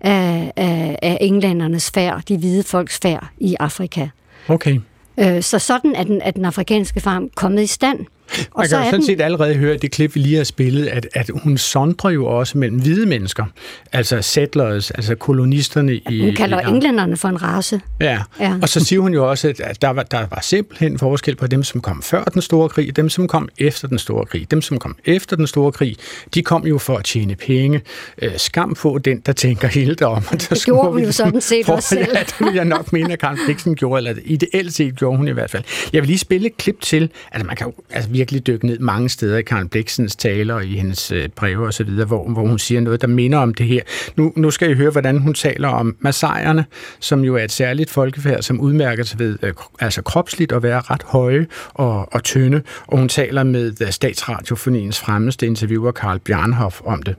af, 0.00 0.52
af, 0.56 0.98
af 1.02 1.18
englændernes 1.20 1.90
færd, 1.90 2.22
de 2.28 2.38
hvide 2.38 2.62
folks 2.62 2.98
færd 3.02 3.26
i 3.38 3.56
Afrika. 3.60 4.08
Okay. 4.48 4.80
Øh, 5.20 5.42
så 5.42 5.58
sådan 5.58 5.94
er 5.94 6.04
den, 6.04 6.20
er 6.22 6.30
den 6.30 6.44
afrikanske 6.44 7.00
farm 7.00 7.30
kommet 7.34 7.62
i 7.62 7.66
stand. 7.66 8.06
Og 8.30 8.48
Man 8.56 8.68
kan 8.68 8.78
jo 8.78 8.84
sådan 8.84 8.94
den... 8.94 9.06
set 9.06 9.20
allerede 9.20 9.54
høre 9.54 9.76
det 9.76 9.90
klip, 9.90 10.14
vi 10.14 10.20
lige 10.20 10.36
har 10.36 10.44
spillet, 10.44 10.86
at, 10.86 11.08
at 11.14 11.30
hun 11.42 11.58
sondrer 11.58 12.10
jo 12.10 12.26
også 12.26 12.58
mellem 12.58 12.80
hvide 12.80 13.06
mennesker, 13.06 13.44
altså 13.92 14.22
settlers, 14.22 14.90
altså 14.90 15.14
kolonisterne 15.14 15.94
i... 15.94 16.20
Hun 16.20 16.34
kalder 16.34 16.60
i, 16.60 16.64
englænderne 16.64 17.16
for 17.16 17.28
en 17.28 17.42
race. 17.42 17.80
Ja. 18.00 18.18
ja, 18.40 18.54
og 18.62 18.68
så 18.68 18.84
siger 18.84 19.00
hun 19.00 19.14
jo 19.14 19.30
også, 19.30 19.54
at 19.60 19.82
der 19.82 19.88
var, 19.88 20.02
der 20.02 20.26
var 20.30 20.38
simpelthen 20.42 20.98
forskel 20.98 21.36
på 21.36 21.46
dem, 21.46 21.62
som 21.62 21.80
kom 21.80 22.02
før 22.02 22.24
den 22.24 22.42
store 22.42 22.68
krig, 22.68 22.88
og 22.88 22.96
dem, 22.96 23.08
som 23.08 23.28
kom 23.28 23.48
efter 23.58 23.88
den 23.88 23.98
store 23.98 24.26
krig. 24.26 24.50
Dem, 24.50 24.62
som 24.62 24.78
kom 24.78 24.96
efter 25.04 25.36
den 25.36 25.46
store 25.46 25.72
krig, 25.72 25.96
de 26.34 26.42
kom 26.42 26.66
jo 26.66 26.78
for 26.78 26.96
at 26.96 27.04
tjene 27.04 27.34
penge. 27.34 27.82
Øh, 28.22 28.30
skam 28.36 28.74
på 28.74 28.98
den, 29.04 29.20
der 29.20 29.32
tænker 29.32 29.68
helt 29.68 30.02
om. 30.02 30.22
Det, 30.22 30.50
det 30.50 30.64
gjorde 30.64 30.92
hun 30.92 31.04
jo 31.04 31.12
sådan 31.12 31.40
set 31.40 31.68
også 31.68 31.88
selv. 31.88 32.08
Ja, 32.18 32.22
det 32.22 32.46
vil 32.46 32.54
jeg 32.54 32.64
nok 32.64 32.92
mene, 32.92 33.12
at 33.12 33.18
Karen 33.18 33.38
Blixen 33.46 33.74
gjorde, 33.74 34.08
eller 34.08 34.22
ideelt 34.24 34.74
set 34.74 34.96
gjorde 34.96 35.16
hun 35.16 35.28
i 35.28 35.30
hvert 35.30 35.50
fald. 35.50 35.64
Jeg 35.92 36.02
vil 36.02 36.06
lige 36.06 36.18
spille 36.18 36.46
et 36.46 36.56
klip 36.56 36.80
til, 36.80 37.10
altså 37.32 37.46
man 37.46 37.56
kan 37.56 37.66
jo 37.66 37.72
altså, 37.90 38.10
virkelig 38.18 38.46
dykke 38.46 38.66
ned 38.66 38.78
mange 38.78 39.08
steder 39.08 39.38
i 39.38 39.42
Karen 39.42 39.68
Bliksens 39.68 40.16
taler 40.16 40.54
og 40.54 40.64
i 40.64 40.76
hendes 40.76 41.12
øh, 41.12 41.28
breve 41.28 41.66
og 41.66 41.74
så 41.74 41.84
videre, 41.84 42.06
hvor, 42.06 42.28
hvor 42.28 42.42
hun 42.42 42.58
siger 42.58 42.80
noget, 42.80 43.00
der 43.02 43.06
minder 43.06 43.38
om 43.38 43.54
det 43.54 43.66
her. 43.66 43.80
Nu, 44.16 44.32
nu 44.36 44.50
skal 44.50 44.70
I 44.70 44.74
høre, 44.74 44.90
hvordan 44.90 45.18
hun 45.18 45.34
taler 45.34 45.68
om 45.68 45.96
masajerne, 46.00 46.64
som 47.00 47.24
jo 47.24 47.36
er 47.36 47.44
et 47.44 47.52
særligt 47.52 47.90
folkefærd, 47.90 48.42
som 48.42 48.60
udmærker 48.60 49.04
sig 49.04 49.18
ved 49.18 49.38
øh, 49.42 49.52
altså 49.80 50.02
kropsligt 50.02 50.52
at 50.52 50.62
være 50.62 50.80
ret 50.80 51.02
høje 51.02 51.46
og, 51.74 52.14
og 52.14 52.22
tynde, 52.22 52.62
og 52.86 52.98
hun 52.98 53.08
taler 53.08 53.42
med 53.42 53.82
øh, 53.82 53.90
Statsradiofoniens 53.90 55.00
fremmeste 55.00 55.46
interviewer 55.46 55.92
Karl 55.92 56.18
Bjarnhoff 56.18 56.80
om 56.84 57.02
det. 57.02 57.14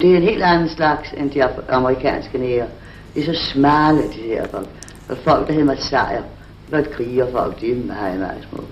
Det 0.00 0.12
er 0.12 0.16
en 0.16 0.22
helt 0.22 0.42
anden 0.42 0.68
slags 0.68 1.08
end 1.16 1.30
de 1.30 1.44
amerikanske 1.68 2.38
næger. 2.38 2.66
De 3.14 3.20
er 3.20 3.24
så 3.24 3.50
smale, 3.52 3.98
de 3.98 4.22
her 4.26 4.46
folk. 4.50 4.68
Og 5.08 5.16
folk, 5.24 5.46
der 5.46 5.52
hedder 5.52 5.66
masajer, 5.66 6.22
når 6.70 6.78
et 6.78 6.90
krigerfolk, 6.90 7.60
de 7.60 7.70
er 7.70 7.86
meget, 7.86 8.18
meget 8.18 8.46
små. 8.50 8.64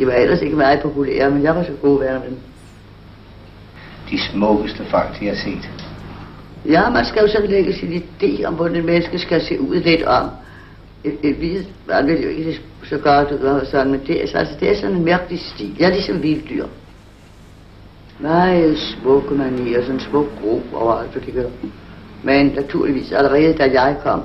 De 0.00 0.06
var 0.06 0.12
ellers 0.12 0.42
ikke 0.42 0.56
meget 0.56 0.80
populære, 0.80 1.30
men 1.30 1.42
jeg 1.42 1.56
var 1.56 1.62
så 1.62 1.72
god 1.82 1.98
ved 1.98 2.08
dem. 2.08 2.36
De 4.10 4.20
smukkeste 4.20 4.84
folk, 4.84 5.20
de 5.20 5.26
har 5.26 5.34
set. 5.34 5.70
Ja, 6.66 6.90
man 6.90 7.04
skal 7.04 7.22
jo 7.22 7.28
så 7.28 7.46
lægge 7.48 7.74
sin 7.74 8.02
idé 8.02 8.44
om, 8.44 8.54
hvordan 8.54 8.76
et 8.76 8.84
menneske 8.84 9.18
skal 9.18 9.42
se 9.42 9.60
ud 9.60 9.76
lidt 9.76 10.02
om. 10.02 10.28
Et, 11.04 11.18
et 11.22 11.36
hvidt 11.36 11.68
man 11.88 12.06
vil 12.06 12.22
jo 12.22 12.28
ikke 12.28 12.60
så 12.84 12.98
godt 12.98 13.30
ud 13.30 13.38
og 13.38 13.66
sådan, 13.66 13.90
men 13.90 14.00
det 14.06 14.16
er, 14.16 14.38
altså, 14.38 14.54
det 14.60 14.70
er 14.70 14.74
sådan 14.76 14.96
en 14.96 15.04
mærkelig 15.04 15.40
stil. 15.40 15.76
Jeg 15.78 15.86
er 15.86 15.92
ligesom 15.92 16.22
vilddyr. 16.22 16.66
Meget 18.18 18.78
smukke 18.78 19.34
manier, 19.34 19.80
sådan 19.80 19.94
en 19.94 20.00
smuk 20.00 20.26
gro 20.42 20.62
overalt, 20.72 21.14
det 21.26 21.34
gør. 21.34 21.48
Men 22.22 22.46
naturligvis, 22.46 23.12
allerede 23.12 23.52
da 23.52 23.82
jeg 23.82 23.96
kom, 24.02 24.22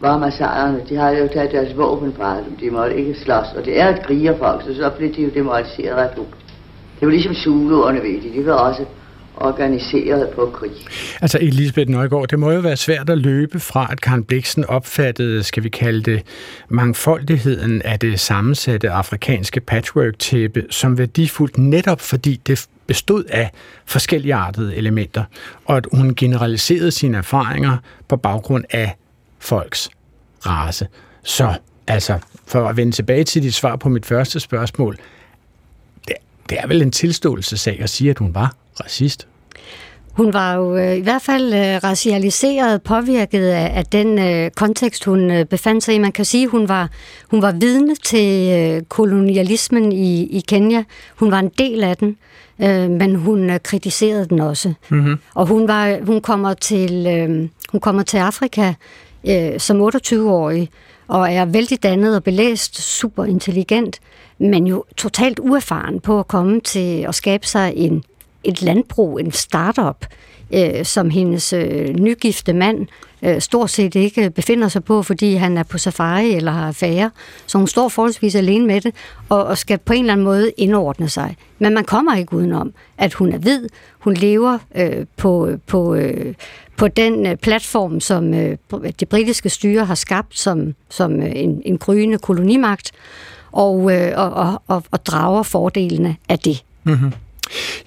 var 0.00 0.18
massajerne, 0.18 0.80
de 0.88 0.96
har 0.96 1.10
jo 1.10 1.28
taget 1.32 1.52
deres 1.52 1.76
våben 1.76 2.12
fra 2.16 2.36
dem, 2.36 2.56
de 2.60 2.70
måtte 2.70 2.96
ikke 2.96 3.14
slås, 3.14 3.46
og 3.56 3.64
det 3.64 3.80
er 3.80 3.88
et 3.88 4.06
krigerfolk, 4.06 4.62
så 4.62 4.74
så 4.74 4.90
blev 4.98 5.14
de 5.14 5.22
jo 5.22 5.30
demoraliseret 5.34 5.96
ret 5.96 6.10
hurtigt. 6.16 6.54
Det 7.00 7.06
var 7.06 7.12
ligesom 7.12 7.34
Zuluerne, 7.34 7.98
ved 7.98 8.22
de, 8.22 8.38
de 8.38 8.46
var 8.46 8.52
også 8.52 8.84
organiseret 9.36 10.28
på 10.28 10.50
krig. 10.54 10.70
Altså 11.20 11.38
Elisabeth 11.40 11.90
Nøjgaard, 11.90 12.28
det 12.28 12.38
må 12.38 12.50
jo 12.50 12.60
være 12.60 12.76
svært 12.76 13.10
at 13.10 13.18
løbe 13.18 13.60
fra, 13.60 13.88
at 13.92 14.00
Karen 14.00 14.24
Bliksen 14.24 14.64
opfattede, 14.64 15.42
skal 15.42 15.64
vi 15.64 15.68
kalde 15.68 16.02
det, 16.02 16.22
mangfoldigheden 16.68 17.82
af 17.82 17.98
det 17.98 18.20
sammensatte 18.20 18.90
afrikanske 18.90 19.60
patchwork-tæppe 19.60 20.64
som 20.70 20.98
værdifuldt 20.98 21.58
netop 21.58 22.00
fordi 22.00 22.40
det 22.46 22.66
bestod 22.86 23.24
af 23.28 23.50
forskelligartede 23.86 24.76
elementer, 24.76 25.24
og 25.64 25.76
at 25.76 25.86
hun 25.92 26.14
generaliserede 26.14 26.90
sine 26.90 27.18
erfaringer 27.18 27.76
på 28.08 28.16
baggrund 28.16 28.64
af 28.70 28.96
folks 29.38 29.90
race. 30.46 30.88
Så 31.22 31.54
altså, 31.86 32.18
for 32.46 32.68
at 32.68 32.76
vende 32.76 32.92
tilbage 32.92 33.24
til 33.24 33.42
dit 33.42 33.54
svar 33.54 33.76
på 33.76 33.88
mit 33.88 34.06
første 34.06 34.40
spørgsmål, 34.40 34.96
det, 36.08 36.14
det 36.50 36.58
er 36.60 36.66
vel 36.66 36.82
en 36.82 36.90
tilståelsesag 36.90 37.80
at 37.80 37.90
sige, 37.90 38.10
at 38.10 38.18
hun 38.18 38.34
var 38.34 38.54
racist? 38.80 39.28
Hun 40.16 40.32
var 40.32 40.54
jo 40.54 40.76
øh, 40.76 40.96
i 40.96 41.00
hvert 41.00 41.22
fald 41.22 41.54
øh, 41.54 41.84
racialiseret, 41.84 42.82
påvirket 42.82 43.44
af, 43.44 43.78
af 43.78 43.84
den 43.84 44.18
øh, 44.18 44.50
kontekst, 44.50 45.04
hun 45.04 45.30
øh, 45.30 45.44
befandt 45.44 45.84
sig 45.84 45.94
i. 45.94 45.98
Man 45.98 46.12
kan 46.12 46.24
sige, 46.24 46.44
at 46.44 46.50
hun 46.50 46.68
var, 46.68 46.90
hun 47.30 47.42
var 47.42 47.52
vidne 47.52 47.94
til 47.94 48.52
øh, 48.52 48.82
kolonialismen 48.82 49.92
i, 49.92 50.22
i 50.24 50.40
Kenya. 50.48 50.84
Hun 51.16 51.30
var 51.30 51.38
en 51.38 51.50
del 51.58 51.84
af 51.84 51.96
den, 51.96 52.16
øh, 52.62 52.90
men 52.90 53.14
hun 53.14 53.50
øh, 53.50 53.60
kritiserede 53.60 54.26
den 54.28 54.40
også. 54.40 54.72
Mm-hmm. 54.88 55.18
Og 55.34 55.46
hun, 55.46 55.68
var, 55.68 56.04
hun, 56.06 56.20
kommer 56.20 56.54
til, 56.54 57.06
øh, 57.06 57.48
hun 57.70 57.80
kommer 57.80 58.02
til 58.02 58.16
Afrika 58.16 58.72
øh, 59.28 59.60
som 59.60 59.88
28-årig, 59.88 60.70
og 61.08 61.32
er 61.32 61.44
vældig 61.44 61.82
dannet 61.82 62.16
og 62.16 62.24
belæst, 62.24 62.82
super 62.82 63.24
intelligent, 63.24 64.00
men 64.38 64.66
jo 64.66 64.84
totalt 64.96 65.38
uerfaren 65.38 66.00
på 66.00 66.18
at 66.18 66.28
komme 66.28 66.60
til 66.60 67.04
at 67.08 67.14
skabe 67.14 67.46
sig 67.46 67.72
en, 67.76 68.02
et 68.48 68.62
landbrug, 68.62 69.20
en 69.20 69.32
startup, 69.32 70.06
øh, 70.54 70.84
som 70.84 71.10
hendes 71.10 71.52
øh, 71.52 71.88
nygifte 71.88 72.52
mand 72.52 72.86
øh, 73.22 73.40
stort 73.40 73.70
set 73.70 73.94
ikke 73.94 74.30
befinder 74.30 74.68
sig 74.68 74.84
på, 74.84 75.02
fordi 75.02 75.34
han 75.34 75.58
er 75.58 75.62
på 75.62 75.78
safari 75.78 76.32
eller 76.32 76.52
har 76.52 76.66
affære. 76.66 77.10
Så 77.46 77.58
hun 77.58 77.66
står 77.66 77.88
forholdsvis 77.88 78.34
alene 78.34 78.66
med 78.66 78.80
det, 78.80 78.94
og, 79.28 79.44
og 79.44 79.58
skal 79.58 79.78
på 79.78 79.92
en 79.92 80.00
eller 80.00 80.12
anden 80.12 80.24
måde 80.24 80.50
indordne 80.56 81.08
sig. 81.08 81.36
Men 81.58 81.74
man 81.74 81.84
kommer 81.84 82.16
ikke 82.16 82.34
udenom, 82.34 82.72
at 82.98 83.14
hun 83.14 83.32
er 83.32 83.38
hvid. 83.38 83.68
Hun 83.98 84.14
lever 84.14 84.58
øh, 84.74 85.06
på, 85.16 85.50
på, 85.66 85.94
øh, 85.94 86.34
på 86.76 86.88
den 86.88 87.26
øh, 87.26 87.36
platform, 87.36 88.00
som 88.00 88.34
øh, 88.34 88.56
det 89.00 89.08
britiske 89.08 89.48
styre 89.48 89.84
har 89.84 89.94
skabt 89.94 90.38
som, 90.38 90.74
som 90.90 91.22
øh, 91.22 91.32
en, 91.34 91.62
en 91.64 91.78
gryende 91.78 92.18
kolonimagt, 92.18 92.92
og, 93.52 93.92
øh, 93.92 94.12
og, 94.16 94.62
og, 94.66 94.84
og 94.90 95.06
drager 95.06 95.42
fordelene 95.42 96.16
af 96.28 96.38
det. 96.38 96.64
Mm-hmm. 96.84 97.12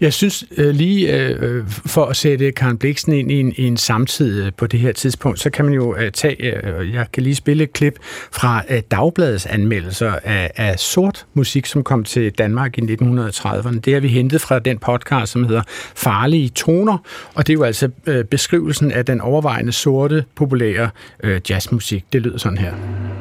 Jeg 0.02 0.14
synes 0.14 0.44
øh, 0.58 0.76
lige 0.76 1.14
øh, 1.16 1.38
øh 1.42 1.64
for 1.68 2.06
at 2.06 2.16
sætte 2.16 2.52
Karen 2.52 2.78
Bliksen 2.78 3.14
ind 3.14 3.32
i 3.32 3.40
en, 3.40 3.54
i 3.58 3.68
en 3.68 3.78
samtid 3.78 4.44
øh, 4.44 4.52
på 4.58 4.68
det 4.68 4.80
her 4.80 4.92
tidspunkt, 4.92 5.40
så 5.40 5.50
kan 5.50 5.66
man 5.66 5.74
jo 5.74 5.96
øh, 5.96 6.12
tage, 6.12 6.66
øh, 6.66 6.94
jeg 6.94 7.06
kan 7.14 7.24
lige 7.24 7.36
spille 7.36 7.64
et 7.64 7.74
klip 7.74 7.94
fra 8.32 8.64
øh, 8.70 8.82
Dagbladets 8.92 9.46
anmeldelser 9.46 10.14
af, 10.24 10.52
af 10.56 10.80
sort 10.80 11.26
musik, 11.34 11.66
som 11.66 11.84
kom 11.84 12.04
til 12.04 12.32
Danmark 12.32 12.78
i 12.78 12.82
1930'erne. 12.82 13.80
Det 13.80 13.94
har 13.94 14.00
vi 14.00 14.08
hentet 14.08 14.42
fra 14.42 14.60
den 14.60 14.78
podcast, 14.78 15.32
som 15.32 15.44
hedder 15.44 15.62
Farlige 15.96 16.50
Toner, 16.50 16.98
og 17.34 17.48
det 17.48 17.54
er 17.54 17.58
jo 17.58 17.64
altså 17.64 17.90
øh, 18.06 18.26
beskrivelsen 18.26 18.92
af 18.92 19.06
den 19.06 19.22
overvejende 19.22 19.72
sorte, 19.72 20.26
populære 20.36 20.90
øh, 21.24 21.42
jazzmusik. 21.50 22.06
Det 22.14 22.22
lyder 22.22 22.38
sådan 22.38 22.58
her. 22.58 22.74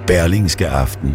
Berlingske 0.06 0.66
aften. 0.66 1.14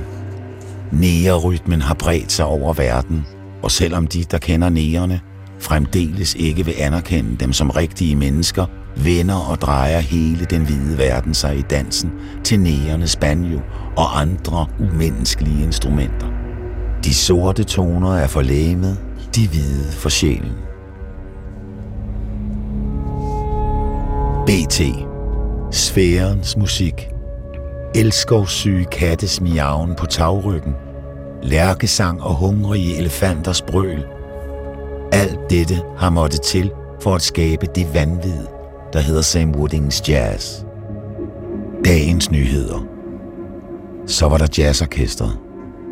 Nærerytmen 0.91 1.81
har 1.81 1.93
bredt 1.93 2.31
sig 2.31 2.45
over 2.45 2.73
verden– 2.73 3.25
og 3.63 3.71
selvom 3.71 4.07
de, 4.07 4.23
der 4.23 4.37
kender 4.37 4.69
nægerne, 4.69 5.19
fremdeles 5.59 6.35
ikke 6.35 6.65
vil 6.65 6.75
anerkende 6.77 7.35
dem 7.35 7.53
som 7.53 7.69
rigtige 7.69 8.15
mennesker, 8.15 8.65
vender 8.95 9.35
og 9.35 9.61
drejer 9.61 9.99
hele 9.99 10.45
den 10.45 10.65
hvide 10.65 10.97
verden 10.97 11.33
sig 11.33 11.57
i 11.57 11.61
dansen 11.61 12.11
til 12.43 12.59
nægernes 12.59 13.15
banjo 13.15 13.59
og 13.97 14.21
andre 14.21 14.67
umenneskelige 14.79 15.63
instrumenter. 15.63 16.27
De 17.03 17.13
sorte 17.13 17.63
toner 17.63 18.15
er 18.15 18.27
for 18.27 18.41
lægemet, 18.41 18.97
de 19.35 19.47
hvide 19.47 19.91
for 19.91 20.09
sjælen. 20.09 20.51
BT. 24.45 24.81
Sfærens 25.71 26.57
musik. 26.57 27.09
Elskovssyge 27.95 28.85
kattes 28.85 29.41
miaven 29.41 29.95
på 29.95 30.05
tagryggen 30.05 30.73
lærkesang 31.43 32.21
og 32.21 32.35
hungrige 32.35 32.97
elefanters 32.97 33.61
brøl. 33.61 34.03
Alt 35.11 35.39
dette 35.49 35.81
har 35.97 36.09
måttet 36.09 36.41
til 36.41 36.71
for 37.01 37.15
at 37.15 37.21
skabe 37.21 37.67
det 37.75 37.93
vanvid, 37.93 38.45
der 38.93 38.99
hedder 38.99 39.21
Sam 39.21 39.51
Woodings 39.55 40.09
Jazz. 40.09 40.63
Dagens 41.85 42.31
nyheder. 42.31 42.85
Så 44.07 44.27
var 44.27 44.37
der 44.37 44.47
jazzorkestret. 44.57 45.37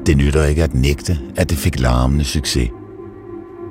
Det 0.06 0.18
nytter 0.18 0.46
ikke 0.46 0.64
at 0.64 0.74
nægte, 0.74 1.20
at 1.38 1.50
det 1.50 1.58
fik 1.58 1.80
larmende 1.80 2.24
succes. 2.26 2.70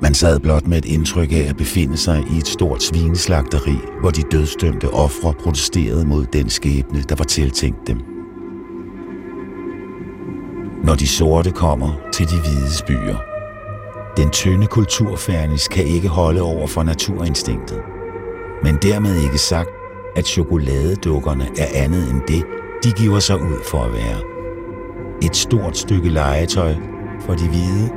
Man 0.01 0.13
sad 0.13 0.39
blot 0.39 0.67
med 0.67 0.77
et 0.77 0.85
indtryk 0.85 1.31
af 1.31 1.45
at 1.49 1.57
befinde 1.57 1.97
sig 1.97 2.23
i 2.33 2.37
et 2.37 2.47
stort 2.47 2.83
svineslagteri, 2.83 3.75
hvor 4.01 4.09
de 4.09 4.21
dødstømte 4.31 4.89
ofre 4.89 5.33
protesterede 5.33 6.05
mod 6.05 6.25
den 6.25 6.49
skæbne, 6.49 7.03
der 7.09 7.15
var 7.15 7.25
tiltænkt 7.25 7.87
dem 7.87 8.10
når 10.83 10.95
de 10.95 11.07
sorte 11.07 11.51
kommer 11.51 11.93
til 12.13 12.29
de 12.29 12.39
hvide 12.39 12.85
byer. 12.87 13.17
Den 14.17 14.29
tynde 14.29 14.67
kulturfernis 14.67 15.67
kan 15.67 15.85
ikke 15.85 16.07
holde 16.07 16.41
over 16.41 16.67
for 16.67 16.83
naturinstinktet. 16.83 17.81
Men 18.63 18.75
dermed 18.75 19.15
ikke 19.23 19.37
sagt, 19.37 19.69
at 20.15 20.25
chokoladedukkerne 20.25 21.47
er 21.57 21.83
andet 21.83 22.11
end 22.11 22.21
det, 22.27 22.43
de 22.83 22.91
giver 22.91 23.19
sig 23.19 23.41
ud 23.41 23.63
for 23.65 23.83
at 23.83 23.93
være. 23.93 24.21
Et 25.23 25.35
stort 25.35 25.77
stykke 25.77 26.09
legetøj 26.09 26.75
for 27.19 27.33
de 27.33 27.47
hvide. 27.47 27.89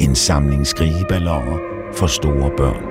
En 0.00 0.14
samling 0.14 0.66
skrigeballoner 0.66 1.58
for 1.92 2.06
store 2.06 2.50
børn. 2.56 2.90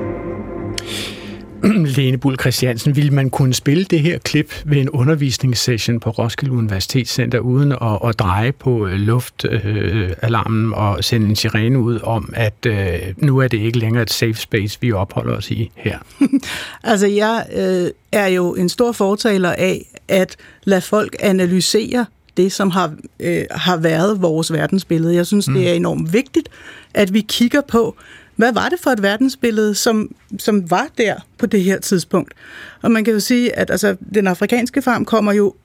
Lene 1.97 2.17
Bull 2.17 2.39
Christiansen, 2.39 2.95
ville 2.95 3.11
man 3.11 3.29
kunne 3.29 3.53
spille 3.53 3.83
det 3.83 3.99
her 3.99 4.17
klip 4.17 4.53
ved 4.65 4.77
en 4.77 4.89
undervisningssession 4.89 5.99
på 5.99 6.09
Roskilde 6.09 6.53
Universitetscenter 6.53 7.39
uden 7.39 7.71
at, 7.71 7.99
at 8.07 8.19
dreje 8.19 8.51
på 8.51 8.87
øh, 8.87 8.93
luftalarmen 8.93 10.65
øh, 10.65 10.77
og 10.77 11.03
sende 11.03 11.29
en 11.29 11.35
sirene 11.35 11.79
ud 11.79 11.99
om, 12.03 12.33
at 12.35 12.65
øh, 12.67 12.99
nu 13.17 13.37
er 13.37 13.47
det 13.47 13.57
ikke 13.57 13.79
længere 13.79 14.03
et 14.03 14.11
safe 14.11 14.33
space, 14.33 14.77
vi 14.81 14.91
opholder 14.91 15.37
os 15.37 15.51
i 15.51 15.71
her? 15.75 15.99
altså, 16.83 17.07
jeg 17.07 17.45
øh, 17.55 17.91
er 18.11 18.27
jo 18.27 18.55
en 18.55 18.69
stor 18.69 18.91
fortaler 18.91 19.51
af 19.51 19.85
at 20.07 20.35
lade 20.63 20.81
folk 20.81 21.15
analysere 21.19 22.05
det, 22.37 22.51
som 22.51 22.69
har, 22.69 22.93
øh, 23.19 23.43
har 23.51 23.77
været 23.77 24.21
vores 24.21 24.53
verdensbillede. 24.53 25.15
Jeg 25.15 25.25
synes, 25.25 25.47
mm. 25.47 25.53
det 25.53 25.69
er 25.69 25.73
enormt 25.73 26.13
vigtigt, 26.13 26.49
at 26.93 27.13
vi 27.13 27.21
kigger 27.21 27.61
på, 27.61 27.95
hvad 28.39 28.53
var 28.53 28.69
det 28.69 28.79
for 28.79 28.89
et 28.89 29.01
verdensbillede, 29.01 29.75
som, 29.75 30.15
som 30.37 30.71
var 30.71 30.87
der 30.97 31.15
på 31.37 31.45
det 31.45 31.63
her 31.63 31.79
tidspunkt? 31.79 32.33
Og 32.81 32.91
man 32.91 33.03
kan 33.03 33.13
jo 33.13 33.19
sige, 33.19 33.55
at 33.55 33.71
altså, 33.71 33.95
den 34.13 34.27
afrikanske 34.27 34.81
farm 34.81 35.05
kommer 35.05 35.33
jo 35.33 35.55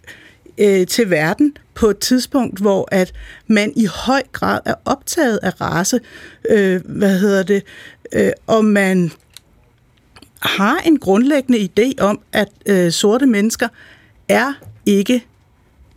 øh, 0.58 0.86
til 0.86 1.10
verden 1.10 1.56
på 1.74 1.90
et 1.90 1.98
tidspunkt, 1.98 2.60
hvor 2.60 2.88
at 2.92 3.12
man 3.46 3.72
i 3.76 3.86
høj 3.86 4.22
grad 4.32 4.60
er 4.64 4.74
optaget 4.84 5.38
af 5.42 5.60
race, 5.60 6.00
øh, 6.50 6.80
hvad 6.84 7.18
hedder 7.18 7.42
det, 7.42 7.62
øh, 8.12 8.30
og 8.46 8.64
man 8.64 9.12
har 10.42 10.78
en 10.78 10.98
grundlæggende 10.98 11.68
idé 11.78 12.02
om, 12.04 12.20
at 12.32 12.48
øh, 12.66 12.92
sorte 12.92 13.26
mennesker 13.26 13.68
er 14.28 14.52
ikke 14.86 15.26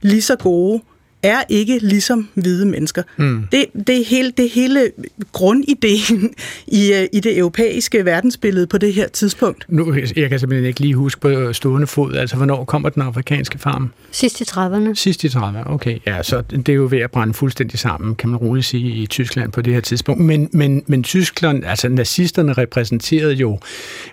lige 0.02 0.22
så 0.22 0.36
gode 0.36 0.82
er 1.24 1.44
ikke 1.50 1.80
ligesom 1.82 2.30
hvide 2.34 2.66
mennesker. 2.66 3.04
Mm. 3.18 3.48
Det, 3.52 3.66
det, 3.88 4.02
er 4.02 4.06
hele, 4.06 4.32
det 4.32 4.46
er 4.46 4.50
hele 4.50 4.92
grundideen 5.32 6.34
i, 6.68 6.94
øh, 6.94 7.08
i 7.14 7.20
det 7.20 7.38
europæiske 7.38 8.06
verdensbillede 8.06 8.68
på 8.68 8.78
det 8.78 8.94
her 8.94 9.08
tidspunkt. 9.08 9.66
Nu, 9.70 9.94
jeg 10.16 10.30
kan 10.30 10.40
simpelthen 10.40 10.68
ikke 10.68 10.80
lige 10.80 10.96
huske 10.96 11.22
på 11.22 11.54
stående 11.54 11.88
fod, 11.88 12.14
altså 12.14 12.36
hvornår 12.36 12.66
kommer 12.66 12.90
den 12.90 13.02
afrikanske 13.02 13.60
farm? 13.60 13.92
Sidst 14.12 14.42
i 14.42 14.44
30'erne. 14.44 14.94
Sidst 14.94 15.24
i 15.24 15.28
30'erne, 15.28 15.72
okay. 15.72 16.00
Ja, 16.06 16.24
så 16.24 16.42
det 16.42 16.70
er 16.70 16.74
jo 16.74 16.88
ved 16.92 17.00
at 17.00 17.12
brænde 17.12 17.34
fuldstændig 17.34 17.80
sammen, 17.80 18.16
kan 18.16 18.30
man 18.30 18.38
roligt 18.38 18.66
sige, 18.66 18.92
i 18.92 19.06
Tyskland 19.06 19.52
på 19.52 19.62
det 19.62 19.74
her 19.74 19.82
tidspunkt. 19.82 20.22
Men, 20.22 20.50
men, 20.52 20.84
men 20.88 21.04
Tyskland, 21.04 21.66
altså 21.66 21.90
nazisterne 21.90 22.54
repræsenterede 22.54 23.34
jo 23.34 23.60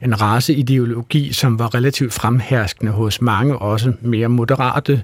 en 0.02 0.20
raceideologi, 0.20 1.32
som 1.32 1.58
var 1.58 1.74
relativt 1.74 2.12
fremherskende 2.12 2.92
hos 2.92 3.20
mange, 3.20 3.58
også 3.58 3.92
mere 4.00 4.28
moderate 4.28 5.02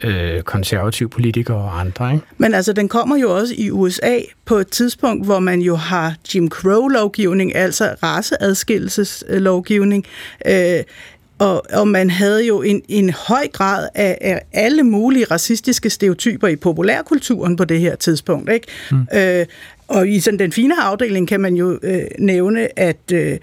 øh, 0.00 0.42
konservative 0.42 1.08
politikere 1.08 1.51
og 1.54 1.80
andre. 1.80 2.14
Ikke? 2.14 2.26
Men 2.38 2.54
altså, 2.54 2.72
den 2.72 2.88
kommer 2.88 3.16
jo 3.16 3.36
også 3.36 3.54
i 3.58 3.70
USA 3.70 4.18
på 4.44 4.56
et 4.56 4.68
tidspunkt, 4.68 5.24
hvor 5.24 5.38
man 5.38 5.60
jo 5.60 5.76
har 5.76 6.14
Jim 6.34 6.48
Crow-lovgivning, 6.48 7.56
altså 7.56 7.94
raceadskillelseslovgivning, 8.02 10.04
øh, 10.46 10.80
og, 11.38 11.62
og 11.72 11.88
man 11.88 12.10
havde 12.10 12.46
jo 12.46 12.62
en, 12.62 12.82
en 12.88 13.10
høj 13.10 13.48
grad 13.52 13.88
af, 13.94 14.18
af 14.20 14.42
alle 14.52 14.82
mulige 14.82 15.26
racistiske 15.30 15.90
stereotyper 15.90 16.48
i 16.48 16.56
populærkulturen 16.56 17.56
på 17.56 17.64
det 17.64 17.80
her 17.80 17.96
tidspunkt. 17.96 18.52
Ikke? 18.52 18.66
Mm. 18.90 19.06
Øh, 19.14 19.46
og 19.88 20.08
i 20.08 20.20
sådan 20.20 20.38
den 20.38 20.52
fine 20.52 20.82
afdeling 20.82 21.28
kan 21.28 21.40
man 21.40 21.54
jo 21.54 21.78
øh, 21.82 22.02
nævne, 22.18 22.78
at 22.78 23.12
øh, 23.12 23.38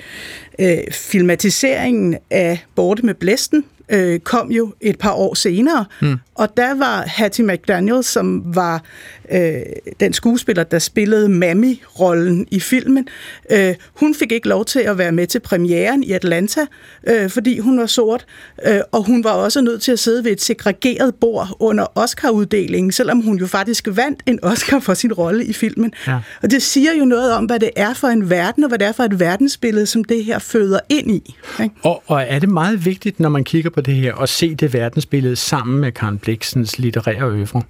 øh, 0.59 0.77
filmatiseringen 0.91 2.17
af 2.31 2.65
Borte 2.75 3.05
med 3.05 3.13
Blæsten 3.13 3.65
øh, 3.89 4.19
kom 4.19 4.51
jo 4.51 4.73
et 4.81 4.99
par 4.99 5.11
år 5.11 5.33
senere, 5.33 5.85
mm. 6.01 6.17
og 6.35 6.57
der 6.57 6.75
var 6.75 7.03
Hattie 7.07 7.45
McDaniel, 7.45 8.03
som 8.03 8.43
var 8.45 8.83
øh, 9.31 9.61
den 9.99 10.13
skuespiller, 10.13 10.63
der 10.63 10.79
spillede 10.79 11.29
Mammy-rollen 11.29 12.47
i 12.51 12.59
filmen. 12.59 13.07
Øh, 13.51 13.75
hun 13.93 14.15
fik 14.15 14.31
ikke 14.31 14.47
lov 14.47 14.65
til 14.65 14.79
at 14.79 14.97
være 14.97 15.11
med 15.11 15.27
til 15.27 15.39
premieren 15.39 16.03
i 16.03 16.11
Atlanta, 16.11 16.65
øh, 17.07 17.29
fordi 17.29 17.59
hun 17.59 17.79
var 17.79 17.85
sort, 17.85 18.25
øh, 18.67 18.79
og 18.91 19.05
hun 19.05 19.23
var 19.23 19.31
også 19.31 19.61
nødt 19.61 19.81
til 19.81 19.91
at 19.91 19.99
sidde 19.99 20.23
ved 20.23 20.31
et 20.31 20.41
segregeret 20.41 21.15
bord 21.15 21.57
under 21.59 21.85
Oscar-uddelingen, 21.95 22.91
selvom 22.91 23.21
hun 23.21 23.37
jo 23.37 23.47
faktisk 23.47 23.87
vandt 23.91 24.19
en 24.25 24.39
Oscar 24.43 24.79
for 24.79 24.93
sin 24.93 25.13
rolle 25.13 25.45
i 25.45 25.53
filmen. 25.53 25.93
Ja. 26.07 26.19
Og 26.43 26.51
det 26.51 26.61
siger 26.61 26.93
jo 26.99 27.05
noget 27.05 27.33
om, 27.33 27.45
hvad 27.45 27.59
det 27.59 27.69
er 27.75 27.93
for 27.93 28.07
en 28.07 28.29
verden, 28.29 28.63
og 28.63 28.67
hvad 28.67 28.79
det 28.79 28.87
er 28.87 28.91
for 28.91 29.03
et 29.03 29.19
verdensbillede, 29.19 29.85
som 29.85 30.03
det 30.03 30.25
her 30.25 30.39
føder 30.39 30.79
ind 30.89 31.11
i. 31.11 31.35
Ikke? 31.63 31.75
Og, 31.83 32.03
og 32.07 32.21
er 32.27 32.39
det 32.39 32.49
meget 32.49 32.85
vigtigt, 32.85 33.19
når 33.19 33.29
man 33.29 33.43
kigger 33.43 33.69
på 33.69 33.78
det 33.81 33.93
her, 33.93 34.15
at 34.15 34.29
se 34.29 34.55
det 34.55 34.73
verdensbillede 34.73 35.35
sammen 35.35 35.79
med 35.79 35.91
Karen 35.91 36.17
Bliksens 36.17 36.79
litterære 36.79 37.31
øvre? 37.31 37.61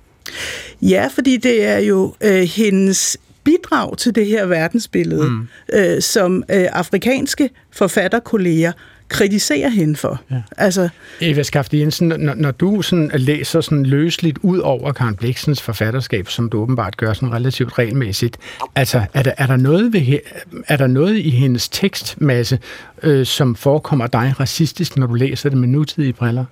Ja, 0.81 1.09
fordi 1.13 1.37
det 1.37 1.65
er 1.65 1.77
jo 1.77 2.15
øh, 2.21 2.41
hendes 2.41 3.17
bidrag 3.43 3.97
til 3.97 4.15
det 4.15 4.25
her 4.25 4.45
verdensbillede, 4.45 5.29
mm. 5.29 5.47
øh, 5.73 6.01
som 6.01 6.43
øh, 6.49 6.67
afrikanske 6.71 7.49
forfatterkolleger 7.71 8.71
kritiserer 9.09 9.69
hende 9.69 9.95
for. 9.95 10.21
Ja. 10.31 10.41
Altså, 10.57 10.89
Eva 11.21 11.43
Skafte 11.43 11.79
Jensen, 11.79 12.07
når, 12.07 12.33
når 12.33 12.51
du 12.51 12.81
sådan 12.81 13.11
læser 13.13 13.61
sådan 13.61 13.85
løsligt 13.85 14.37
ud 14.41 14.59
over 14.59 14.91
Karen 14.91 15.15
Bliksens 15.15 15.61
forfatterskab, 15.61 16.29
som 16.29 16.49
du 16.49 16.61
åbenbart 16.61 16.97
gør 16.97 17.13
sådan 17.13 17.33
relativt 17.33 17.79
regelmæssigt, 17.79 18.37
altså 18.75 19.01
er 19.13 19.23
der, 19.23 19.31
er 19.37 19.47
der, 19.47 19.55
noget, 19.55 19.93
ved, 19.93 20.19
er 20.67 20.77
der 20.77 20.87
noget 20.87 21.17
i 21.17 21.29
hendes 21.29 21.69
tekstmasse, 21.69 22.59
øh, 23.03 23.25
som 23.25 23.55
forekommer 23.55 24.07
dig 24.07 24.33
racistisk, 24.39 24.97
når 24.97 25.07
du 25.07 25.13
læser 25.13 25.49
det 25.49 25.57
med 25.57 25.67
nutidige 25.67 26.13
briller? 26.13 26.45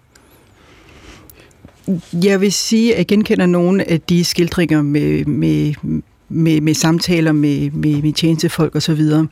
Jeg 2.23 2.41
vil 2.41 2.51
sige, 2.51 2.91
at 2.93 2.97
jeg 2.97 3.07
genkender 3.07 3.45
nogle 3.45 3.91
af 3.91 4.01
de 4.01 4.25
skildringer 4.25 4.81
med, 4.81 5.25
med, 5.25 5.73
med, 6.29 6.61
med 6.61 6.73
samtaler 6.73 7.31
med, 7.31 7.71
med, 7.71 8.01
med 8.01 8.13
tjenestefolk 8.13 8.75
og 8.75 8.81
så 8.81 8.93
videre. 8.93 9.27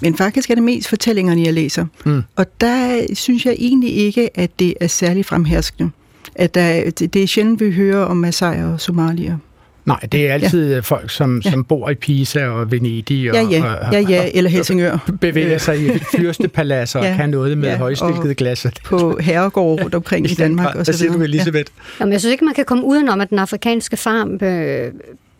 Men 0.00 0.16
faktisk 0.16 0.50
er 0.50 0.54
det 0.54 0.64
mest 0.64 0.88
fortællingerne, 0.88 1.42
jeg 1.42 1.54
læser. 1.54 1.86
Mm. 2.04 2.22
Og 2.36 2.46
der 2.60 3.06
synes 3.14 3.46
jeg 3.46 3.54
egentlig 3.58 3.96
ikke, 3.96 4.38
at 4.38 4.50
det 4.58 4.74
er 4.80 4.86
særlig 4.86 5.26
fremherskende. 5.26 5.90
At 6.34 6.54
der, 6.54 6.90
det 6.90 7.16
er 7.16 7.26
sjældent, 7.26 7.60
vi 7.60 7.72
hører 7.72 8.04
om 8.04 8.16
Masai 8.16 8.62
og 8.62 8.80
Somalier. 8.80 9.36
Nej, 9.84 10.00
det 10.12 10.28
er 10.28 10.34
altid 10.34 10.74
ja. 10.74 10.80
folk, 10.80 11.10
som, 11.10 11.42
ja. 11.44 11.50
som 11.50 11.64
bor 11.64 11.90
i 11.90 11.94
Pisa 11.94 12.46
og 12.46 12.70
Venedig 12.70 13.30
og, 13.30 13.36
ja, 13.36 13.42
ja. 13.42 13.74
og, 13.74 13.92
ja, 13.92 14.00
ja. 14.00 14.30
eller 14.34 14.50
Helsingør. 14.50 15.10
bevæger 15.20 15.58
sig 15.58 15.86
i 15.86 15.98
fyrstepaladser 16.16 17.04
ja. 17.04 17.10
og 17.10 17.16
kan 17.16 17.28
noget 17.28 17.58
med 17.58 17.68
ja. 17.68 17.76
højstilkede 17.76 18.34
glas. 18.34 18.66
På 18.84 19.18
herregård 19.20 19.82
rundt 19.82 19.94
omkring 19.94 20.30
i 20.30 20.34
Danmark. 20.34 20.76
Og 20.76 20.86
så 20.86 20.92
siger 20.92 21.12
du, 21.12 21.22
Elisabeth? 21.22 21.72
Ja. 21.78 21.82
Jamen, 22.00 22.12
jeg 22.12 22.20
synes 22.20 22.32
ikke, 22.32 22.44
man 22.44 22.54
kan 22.54 22.64
komme 22.64 22.84
udenom, 22.84 23.20
at 23.20 23.30
den 23.30 23.38
afrikanske 23.38 23.96
farm 23.96 24.46
øh, 24.46 24.92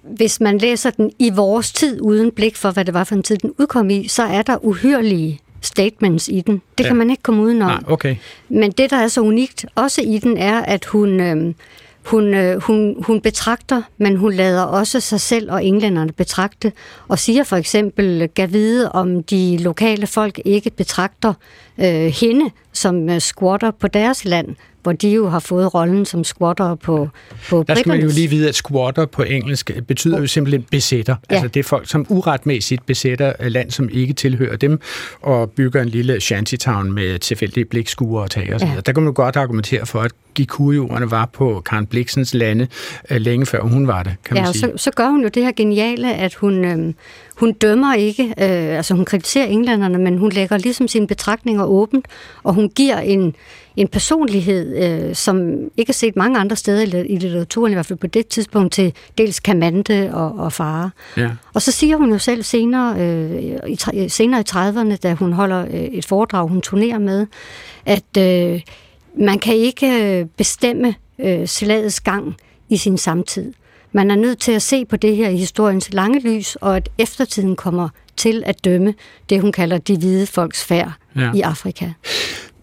hvis 0.02 0.40
man 0.40 0.58
læser 0.58 0.90
den 0.90 1.12
i 1.18 1.30
vores 1.30 1.72
tid, 1.72 2.00
uden 2.00 2.30
blik 2.30 2.56
for, 2.56 2.70
hvad 2.70 2.84
det 2.84 2.94
var 2.94 3.04
for 3.04 3.14
en 3.14 3.22
tid, 3.22 3.36
den 3.36 3.52
udkom 3.58 3.90
i, 3.90 4.08
så 4.08 4.22
er 4.22 4.42
der 4.42 4.64
uhyrlige 4.64 5.40
statements 5.60 6.28
i 6.28 6.40
den. 6.40 6.62
Det 6.78 6.84
ja. 6.84 6.88
kan 6.88 6.96
man 6.96 7.10
ikke 7.10 7.22
komme 7.22 7.42
udenom. 7.42 7.70
Nej, 7.70 7.80
okay. 7.86 8.16
Men 8.48 8.70
det, 8.70 8.90
der 8.90 8.96
er 8.96 9.08
så 9.08 9.20
unikt 9.20 9.66
også 9.74 10.02
i 10.02 10.18
den, 10.18 10.36
er, 10.36 10.60
at 10.60 10.84
hun, 10.84 11.20
øh, 11.20 11.54
hun, 12.04 12.34
øh, 12.34 12.62
hun, 12.62 13.04
hun 13.06 13.20
betragter, 13.20 13.82
men 13.98 14.16
hun 14.16 14.32
lader 14.32 14.62
også 14.62 15.00
sig 15.00 15.20
selv 15.20 15.52
og 15.52 15.64
englænderne 15.64 16.12
betragte, 16.12 16.72
og 17.08 17.18
siger 17.18 17.44
for 17.44 17.56
eksempel, 17.56 18.28
gav 18.34 18.52
vide, 18.52 18.92
om 18.92 19.22
de 19.22 19.58
lokale 19.58 20.06
folk 20.06 20.40
ikke 20.44 20.70
betragter 20.70 21.34
øh, 21.78 22.06
hende 22.06 22.50
som 22.72 23.08
øh, 23.08 23.20
squatter 23.20 23.70
på 23.70 23.88
deres 23.88 24.24
land, 24.24 24.56
hvor 24.82 24.92
de 24.92 25.08
jo 25.08 25.28
har 25.28 25.38
fået 25.38 25.74
rollen 25.74 26.04
som 26.04 26.24
squatter 26.24 26.74
på, 26.74 27.08
på 27.48 27.64
Der 27.68 27.74
skal 27.74 27.88
man 27.88 28.00
jo 28.00 28.08
lige 28.08 28.30
vide, 28.30 28.48
at 28.48 28.54
squatter 28.54 29.06
på 29.06 29.22
engelsk 29.22 29.70
betyder 29.88 30.20
jo 30.20 30.26
simpelthen 30.26 30.66
besætter. 30.70 31.16
Ja. 31.30 31.34
Altså 31.34 31.48
det 31.48 31.60
er 31.60 31.64
folk, 31.64 31.88
som 31.88 32.06
uretmæssigt 32.08 32.86
besætter 32.86 33.48
land, 33.48 33.70
som 33.70 33.88
ikke 33.92 34.12
tilhører 34.12 34.56
dem, 34.56 34.80
og 35.22 35.50
bygger 35.50 35.82
en 35.82 35.88
lille 35.88 36.20
shantytown 36.20 36.92
med 36.92 37.18
tilfældige 37.18 37.64
blikskuer 37.64 38.22
og 38.22 38.30
tager 38.30 38.54
osv. 38.54 38.66
Ja. 38.66 38.80
Der 38.86 38.92
kan 38.92 39.02
man 39.02 39.14
godt 39.14 39.36
argumentere 39.36 39.86
for, 39.86 40.00
at 40.00 40.12
Gikuriorerne 40.34 41.10
var 41.10 41.26
på 41.32 41.62
Karen 41.66 41.86
Bliksens 41.86 42.34
lande 42.34 42.66
øh, 43.10 43.20
længe 43.20 43.46
før 43.46 43.60
hun 43.60 43.86
var 43.86 44.02
det, 44.02 44.14
kan 44.24 44.34
man 44.34 44.44
ja, 44.44 44.52
sige. 44.52 44.60
Så, 44.60 44.72
så 44.76 44.90
gør 44.90 45.08
hun 45.08 45.22
jo 45.22 45.28
det 45.28 45.42
her 45.42 45.52
geniale, 45.52 46.14
at 46.14 46.34
hun, 46.34 46.64
øh, 46.64 46.94
hun 47.40 47.52
dømmer 47.52 47.94
ikke, 47.94 48.22
øh, 48.22 48.76
altså 48.76 48.94
hun 48.94 49.04
kritiserer 49.04 49.46
englænderne, 49.46 49.98
men 49.98 50.18
hun 50.18 50.32
lægger 50.32 50.58
ligesom 50.58 50.88
sine 50.88 51.06
betragtninger 51.06 51.64
åbent, 51.64 52.08
og 52.42 52.54
hun 52.54 52.68
giver 52.68 52.98
en, 52.98 53.34
en 53.76 53.88
personlighed, 53.88 54.76
øh, 54.76 55.14
som 55.14 55.52
ikke 55.76 55.90
er 55.90 55.94
set 55.94 56.16
mange 56.16 56.38
andre 56.38 56.56
steder 56.56 57.02
i 57.02 57.16
litteraturen, 57.16 57.72
i 57.72 57.74
hvert 57.74 57.86
fald 57.86 57.98
på 57.98 58.06
det 58.06 58.26
tidspunkt, 58.26 58.72
til 58.72 58.92
dels 59.18 59.40
Kamante 59.40 60.10
og, 60.14 60.32
og 60.38 60.52
Fare. 60.52 60.90
Ja. 61.16 61.30
Og 61.54 61.62
så 61.62 61.72
siger 61.72 61.96
hun 61.96 62.12
jo 62.12 62.18
selv 62.18 62.42
senere, 62.42 63.00
øh, 63.00 63.56
i, 63.94 64.08
senere 64.08 64.40
i 64.40 64.44
30'erne, 64.50 64.96
da 64.96 65.14
hun 65.14 65.32
holder 65.32 65.60
øh, 65.60 65.74
et 65.74 66.06
foredrag, 66.06 66.48
hun 66.48 66.60
turnerer 66.60 66.98
med, 66.98 67.26
at 67.86 68.16
øh, 68.18 68.60
man 69.18 69.38
kan 69.38 69.54
ikke 69.54 70.18
øh, 70.20 70.26
bestemme 70.36 70.94
øh, 71.18 71.46
slagets 71.46 72.00
gang 72.00 72.36
i 72.68 72.76
sin 72.76 72.98
samtid. 72.98 73.52
Man 73.92 74.10
er 74.10 74.16
nødt 74.16 74.38
til 74.38 74.52
at 74.52 74.62
se 74.62 74.84
på 74.84 74.96
det 74.96 75.16
her 75.16 75.28
i 75.28 75.36
historiens 75.36 75.92
lange 75.92 76.20
lys, 76.20 76.56
og 76.56 76.76
at 76.76 76.88
eftertiden 76.98 77.56
kommer 77.56 77.88
til 78.16 78.42
at 78.46 78.64
dømme 78.64 78.94
det, 79.30 79.40
hun 79.40 79.52
kalder 79.52 79.78
de 79.78 79.98
hvide 79.98 80.26
folks 80.26 80.64
færd 80.64 80.92
ja. 81.16 81.32
i 81.34 81.40
Afrika. 81.40 81.92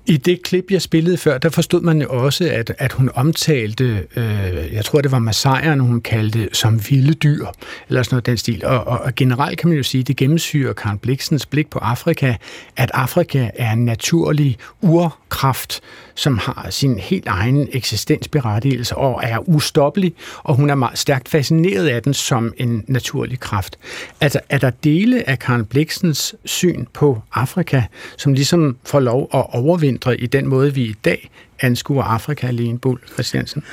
I 0.10 0.18
det 0.18 0.44
klip, 0.44 0.72
jeg 0.72 0.82
spillede 0.82 1.18
før, 1.18 1.38
der 1.38 1.50
forstod 1.50 1.82
man 1.82 2.02
jo 2.02 2.08
også, 2.10 2.50
at, 2.52 2.74
at 2.78 2.92
hun 2.92 3.10
omtalte, 3.14 4.08
øh, 4.16 4.74
jeg 4.74 4.86
tror 4.86 5.02
det 5.02 5.12
var 5.12 5.20
Masajerne, 5.20 5.84
hun 5.84 6.02
kaldte 6.02 6.50
som 6.54 6.90
vilde 6.90 7.14
dyr, 7.14 7.46
eller 7.90 8.04
sådan 8.04 8.14
noget 8.16 8.26
den 8.26 8.38
stil. 8.38 8.66
Og, 8.66 8.88
og, 8.88 9.00
og 9.00 9.16
generelt 9.16 9.60
kan 9.60 9.70
man 9.70 9.78
jo 9.78 9.84
sige, 9.84 10.04
det 10.04 10.16
gennemsyrer 10.16 10.74
Karen 10.74 11.00
Bliksens 11.00 11.46
blik 11.46 11.70
på 11.70 11.80
Afrika, 11.80 12.36
at 12.78 12.92
Afrika 12.94 13.50
er 13.56 13.72
en 13.72 13.86
naturlig 13.86 14.58
urkraft, 14.82 15.82
som 16.18 16.38
har 16.38 16.68
sin 16.70 17.00
helt 17.00 17.28
egen 17.28 17.68
eksistensberettigelse 17.72 18.96
og 18.96 19.20
er 19.24 19.50
ustoppelig, 19.50 20.14
og 20.44 20.56
hun 20.56 20.70
er 20.70 20.76
meget 20.76 20.98
stærkt 20.98 21.30
fascineret 21.30 21.88
af 21.88 22.04
den 22.04 22.14
som 22.14 22.54
en 22.58 22.84
naturlig 22.88 23.40
kraft. 23.40 23.78
Altså, 24.22 24.40
er 24.50 24.58
der 24.58 24.70
dele 24.70 25.30
af 25.30 25.40
Karen 25.40 25.66
Bliksens 25.66 26.36
syn 26.46 26.86
på 26.94 27.22
Afrika, 27.34 27.84
som 28.18 28.34
ligesom 28.34 28.78
får 28.86 29.00
lov 29.00 29.30
at 29.34 29.46
overvintre 29.54 30.20
i 30.20 30.26
den 30.26 30.48
måde, 30.48 30.74
vi 30.74 30.84
i 30.84 30.96
dag 31.06 31.30
anskuer 31.60 32.04
Afrika, 32.04 32.48
alene, 32.48 32.80
Bull 32.80 33.00
Christiansen? 33.14 33.64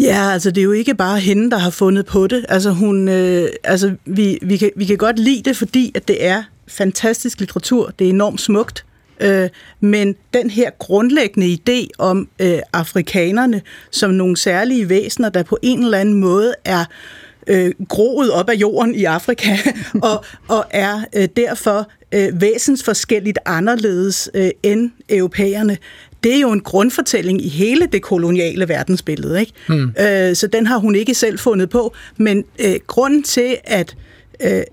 Ja, 0.00 0.30
altså 0.32 0.50
det 0.50 0.60
er 0.60 0.64
jo 0.64 0.72
ikke 0.72 0.94
bare 0.94 1.20
hende, 1.20 1.50
der 1.50 1.58
har 1.58 1.70
fundet 1.70 2.06
på 2.06 2.26
det. 2.26 2.44
Altså, 2.48 2.70
hun, 2.70 3.08
øh, 3.08 3.48
altså 3.64 3.94
vi, 4.04 4.38
vi, 4.42 4.56
kan, 4.56 4.70
vi 4.76 4.84
kan 4.84 4.96
godt 4.96 5.18
lide 5.18 5.42
det, 5.42 5.56
fordi 5.56 5.92
at 5.94 6.08
det 6.08 6.26
er 6.26 6.42
fantastisk 6.68 7.40
litteratur. 7.40 7.92
Det 7.98 8.04
er 8.04 8.10
enormt 8.10 8.40
smukt. 8.40 8.84
Øh, 9.22 9.48
men 9.80 10.14
den 10.34 10.50
her 10.50 10.70
grundlæggende 10.78 11.58
idé 11.58 11.86
om 11.98 12.28
øh, 12.38 12.58
afrikanerne 12.72 13.62
som 13.90 14.10
nogle 14.10 14.36
særlige 14.36 14.88
væsener, 14.88 15.28
der 15.28 15.42
på 15.42 15.58
en 15.62 15.84
eller 15.84 15.98
anden 15.98 16.14
måde 16.14 16.54
er 16.64 16.84
øh, 17.46 17.72
groet 17.88 18.30
op 18.30 18.50
af 18.50 18.54
jorden 18.54 18.94
i 18.94 19.04
Afrika, 19.04 19.56
og, 20.10 20.24
og 20.48 20.64
er 20.70 21.04
øh, 21.16 21.28
derfor 21.36 21.90
øh, 22.14 22.40
væsensforskelligt 22.40 23.38
anderledes 23.46 24.30
øh, 24.34 24.50
end 24.62 24.90
europæerne, 25.08 25.78
det 26.24 26.36
er 26.36 26.40
jo 26.40 26.52
en 26.52 26.60
grundfortælling 26.60 27.44
i 27.44 27.48
hele 27.48 27.86
det 27.92 28.02
koloniale 28.02 28.68
verdensbillede. 28.68 29.40
Ikke? 29.40 29.52
Mm. 29.68 29.94
Øh, 30.00 30.36
så 30.36 30.46
den 30.46 30.66
har 30.66 30.78
hun 30.78 30.94
ikke 30.94 31.14
selv 31.14 31.38
fundet 31.38 31.70
på. 31.70 31.94
Men 32.16 32.44
øh, 32.58 32.74
grunden 32.86 33.22
til, 33.22 33.56
at 33.64 33.94
øh, 33.98 34.11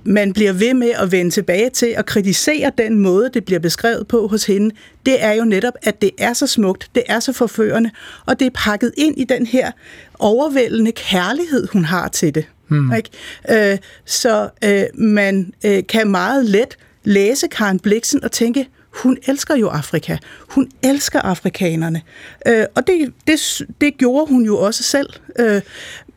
man 0.04 0.34
bliver 0.34 0.54
ved 0.54 0.74
med 0.74 0.90
at 0.90 1.12
vende 1.12 1.32
tilbage 1.32 1.70
til 1.70 1.94
og 1.98 2.06
kritisere 2.06 2.72
den 2.78 3.00
måde, 3.00 3.30
det 3.34 3.46
bliver 3.46 3.60
beskrevet 3.60 4.08
på 4.08 4.28
hos 4.28 4.46
hende, 4.46 4.76
det 5.06 5.24
er 5.24 5.32
jo 5.32 5.44
netop, 5.44 5.74
at 5.82 6.02
det 6.02 6.12
er 6.18 6.34
så 6.34 6.48
smukt, 6.48 6.90
det 6.96 7.04
er 7.08 7.20
så 7.20 7.34
forførende, 7.34 7.92
og 8.26 8.40
det 8.40 8.46
er 8.46 8.52
pakket 8.54 8.92
ind 8.98 9.18
i 9.18 9.24
den 9.24 9.46
her 9.46 9.72
overvældende 10.20 10.92
kærlighed, 10.92 11.68
hun 11.74 11.86
har 11.86 12.08
til 12.08 12.36
det. 12.36 12.46
Hmm. 12.68 12.94
Ikke? 12.94 13.72
Øh, 13.72 13.78
så 14.06 14.50
øh, 14.66 14.84
man 14.94 15.54
øh, 15.66 15.84
kan 15.90 16.12
meget 16.12 16.46
let 16.46 16.78
læse 17.04 17.48
Karen 17.48 17.80
Bliksen 17.80 18.24
og 18.24 18.32
tænke, 18.32 18.68
hun 18.90 19.18
elsker 19.28 19.56
jo 19.56 19.68
Afrika. 19.68 20.18
Hun 20.48 20.72
elsker 20.84 21.22
afrikanerne. 21.22 22.02
Øh, 22.48 22.66
og 22.76 22.88
det, 22.88 23.14
det, 23.28 23.68
det 23.82 23.98
gjorde 23.98 24.26
hun 24.30 24.46
jo 24.46 24.58
også 24.58 24.84
selv. 24.84 25.10
Øh, 25.40 25.62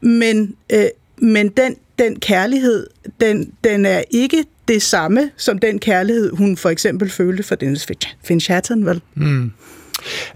men, 0.01 0.57
øh, 0.73 0.87
men 1.17 1.49
den 1.49 1.77
den 1.99 2.21
kærlighed, 2.21 2.87
den, 3.21 3.53
den 3.65 3.87
er 3.87 4.03
ikke 4.11 4.45
det 4.69 4.83
samme 4.83 5.31
som 5.37 5.59
den 5.59 5.79
kærlighed, 5.79 6.31
hun 6.31 6.57
for 6.57 6.71
eksempel 6.71 7.11
følte 7.11 7.43
for 7.43 7.55
Dennis 7.55 7.87
Finch 8.25 8.51
Hatton, 8.51 8.87
vel? 8.87 9.03
Mm. 9.15 9.53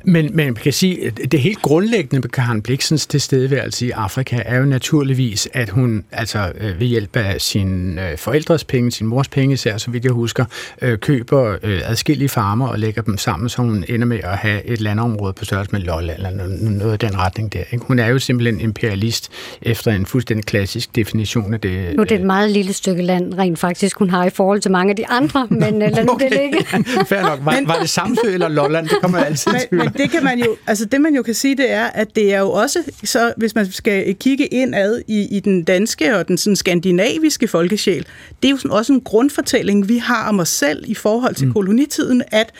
Men, 0.05 0.37
men 0.37 0.47
man 0.47 0.55
kan 0.55 0.73
sige, 0.73 1.07
at 1.07 1.33
det 1.33 1.41
helt 1.41 1.63
grundlæggende 1.63 2.21
med 2.21 2.29
Karen 2.31 2.63
Bliksens 2.63 3.07
tilstedeværelse 3.07 3.87
i 3.87 3.91
Afrika 3.91 4.43
er 4.45 4.59
jo 4.59 4.65
naturligvis, 4.65 5.49
at 5.53 5.71
hun 5.71 6.05
altså 6.13 6.53
øh, 6.61 6.81
ved 6.81 6.87
hjælp 6.87 7.17
af 7.17 7.41
sin 7.41 7.99
øh, 7.99 8.19
forældres 8.19 8.65
penge, 8.65 8.91
sin 8.93 9.07
mors 9.07 9.29
penge 9.29 9.53
især, 9.53 9.77
så 9.77 9.91
vidt 9.91 10.05
jeg 10.05 10.13
husker, 10.13 10.45
øh, 10.83 10.99
køber 10.99 11.57
adskillige 11.63 12.29
farmer 12.29 12.69
og 12.69 12.79
lægger 12.79 13.03
dem 13.03 13.19
sammen, 13.19 13.49
så 13.49 13.63
hun 13.63 13.85
ender 13.89 14.07
med 14.07 14.19
at 14.19 14.37
have 14.37 14.65
et 14.65 14.81
landområde 14.81 15.33
på 15.33 15.45
størrelse 15.45 15.73
med 15.73 15.81
Lolle 15.81 16.15
eller 16.15 16.31
noget 16.71 16.93
af 16.93 16.99
den 16.99 17.19
retning 17.19 17.53
der. 17.53 17.63
Ikke? 17.73 17.85
Hun 17.85 17.99
er 17.99 18.07
jo 18.07 18.19
simpelthen 18.19 18.61
imperialist 18.61 19.31
efter 19.63 19.93
en 19.93 20.07
fuldstændig 20.07 20.47
klassisk 20.47 20.97
definition 20.97 21.55
af 21.55 21.61
det. 21.61 21.97
Nu 21.97 22.03
er 22.03 22.07
det 22.07 22.21
et 22.21 22.27
meget 22.27 22.51
lille 22.51 22.73
stykke 22.73 23.03
land, 23.03 23.39
rent 23.39 23.59
faktisk, 23.59 23.99
hun 23.99 24.11
har 24.11 24.25
i 24.25 24.31
forhold 24.31 24.61
til 24.61 24.71
mange 24.71 24.91
af 24.91 24.97
de 24.97 25.09
andre, 25.09 25.47
men 25.51 25.79
lad 25.79 26.05
nu 26.05 26.13
okay. 26.13 26.31
det 26.31 26.39
ligge. 26.41 26.65
Fair 27.09 27.23
nok. 27.23 27.39
Var, 27.43 27.67
var 27.67 27.79
det 27.81 27.91
Samsø 27.91 28.33
eller 28.33 28.49
Lolland? 28.49 28.89
Det 28.89 28.97
kommer 29.03 29.19
altid 29.19 29.56
men, 29.71 29.79
men 29.79 29.89
det 29.89 30.11
kan 30.11 30.25
man 30.25 30.39
jo, 30.39 30.57
altså 30.67 30.85
det 30.85 31.01
man 31.01 31.15
jo 31.15 31.23
kan 31.23 31.35
sige, 31.35 31.57
det 31.57 31.71
er, 31.71 31.85
at 31.87 32.17
det 32.17 32.35
er 32.35 32.41
jo 32.41 32.51
også, 32.51 32.79
så 33.05 33.35
hvis 33.37 33.55
man 33.55 33.73
skal 33.73 34.15
kigge 34.15 34.47
indad 34.47 35.03
i, 35.09 35.37
i 35.37 35.41
den 35.41 35.63
danske 35.63 36.17
og 36.17 36.29
den 36.29 36.39
sådan 36.39 36.57
skandinaviske 36.57 37.49
folkesjæl, 37.49 38.07
det 38.43 38.49
er 38.49 38.51
jo 38.51 38.57
sådan 38.57 38.71
også 38.71 38.93
en 38.93 39.01
grundfortælling, 39.01 39.89
vi 39.89 39.99
har 39.99 40.29
om 40.29 40.41
os 40.41 40.49
selv 40.49 40.85
i 40.87 40.95
forhold 40.95 41.35
til 41.35 41.47
mm. 41.47 41.53
kolonitiden, 41.53 42.23
at 42.33 42.53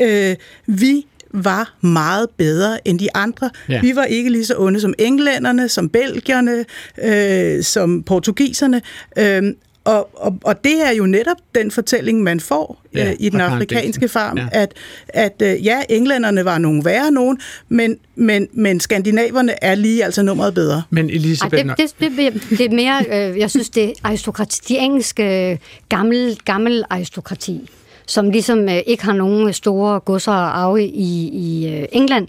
øh, 0.00 0.36
vi 0.66 1.06
var 1.34 1.74
meget 1.80 2.30
bedre 2.36 2.88
end 2.88 2.98
de 2.98 3.16
andre. 3.16 3.50
Ja. 3.68 3.80
Vi 3.80 3.96
var 3.96 4.04
ikke 4.04 4.30
lige 4.30 4.46
så 4.46 4.54
onde 4.58 4.80
som 4.80 4.94
englænderne, 4.98 5.68
som 5.68 5.88
belgierne, 5.88 6.64
øh, 7.04 7.62
som 7.62 8.02
portugiserne. 8.02 8.82
Øh, 9.18 9.42
og, 9.84 10.08
og, 10.14 10.38
og 10.44 10.64
det 10.64 10.86
er 10.86 10.90
jo 10.90 11.06
netop 11.06 11.36
den 11.54 11.70
fortælling, 11.70 12.22
man 12.22 12.40
får 12.40 12.82
ja, 12.94 13.10
øh, 13.10 13.16
i 13.18 13.28
den 13.28 13.40
afrikanske 13.40 14.08
farm, 14.08 14.38
ja. 14.38 14.46
at, 14.52 14.74
at 15.08 15.42
øh, 15.42 15.64
ja, 15.66 15.82
englænderne 15.88 16.44
var 16.44 16.58
nogle 16.58 16.84
værre 16.84 17.10
nogen, 17.10 17.40
men, 17.68 17.98
men, 18.14 18.48
men 18.52 18.80
skandinaverne 18.80 19.64
er 19.64 19.74
lige 19.74 20.04
altså 20.04 20.22
nummeret 20.22 20.54
bedre. 20.54 20.82
Men 20.90 21.10
Elisabeth... 21.10 21.66
Ej, 21.66 21.74
det, 21.74 21.94
det, 22.00 22.12
det, 22.16 22.58
det 22.58 22.60
er 22.60 22.74
mere, 22.74 23.30
øh, 23.30 23.38
jeg 23.38 23.50
synes, 23.50 23.70
det 23.70 23.84
er 23.84 23.92
aristokrati, 24.04 24.60
de 24.68 24.78
engelske 24.78 25.58
gammel, 25.88 26.38
gammel 26.44 26.84
aristokrati, 26.90 27.70
som 28.06 28.30
ligesom 28.30 28.68
øh, 28.68 28.80
ikke 28.86 29.04
har 29.04 29.12
nogen 29.12 29.52
store 29.52 30.00
godser 30.00 30.32
og 30.32 30.58
arve 30.60 30.84
i, 30.84 31.28
i 31.28 31.74
øh, 31.74 31.84
England, 31.92 32.28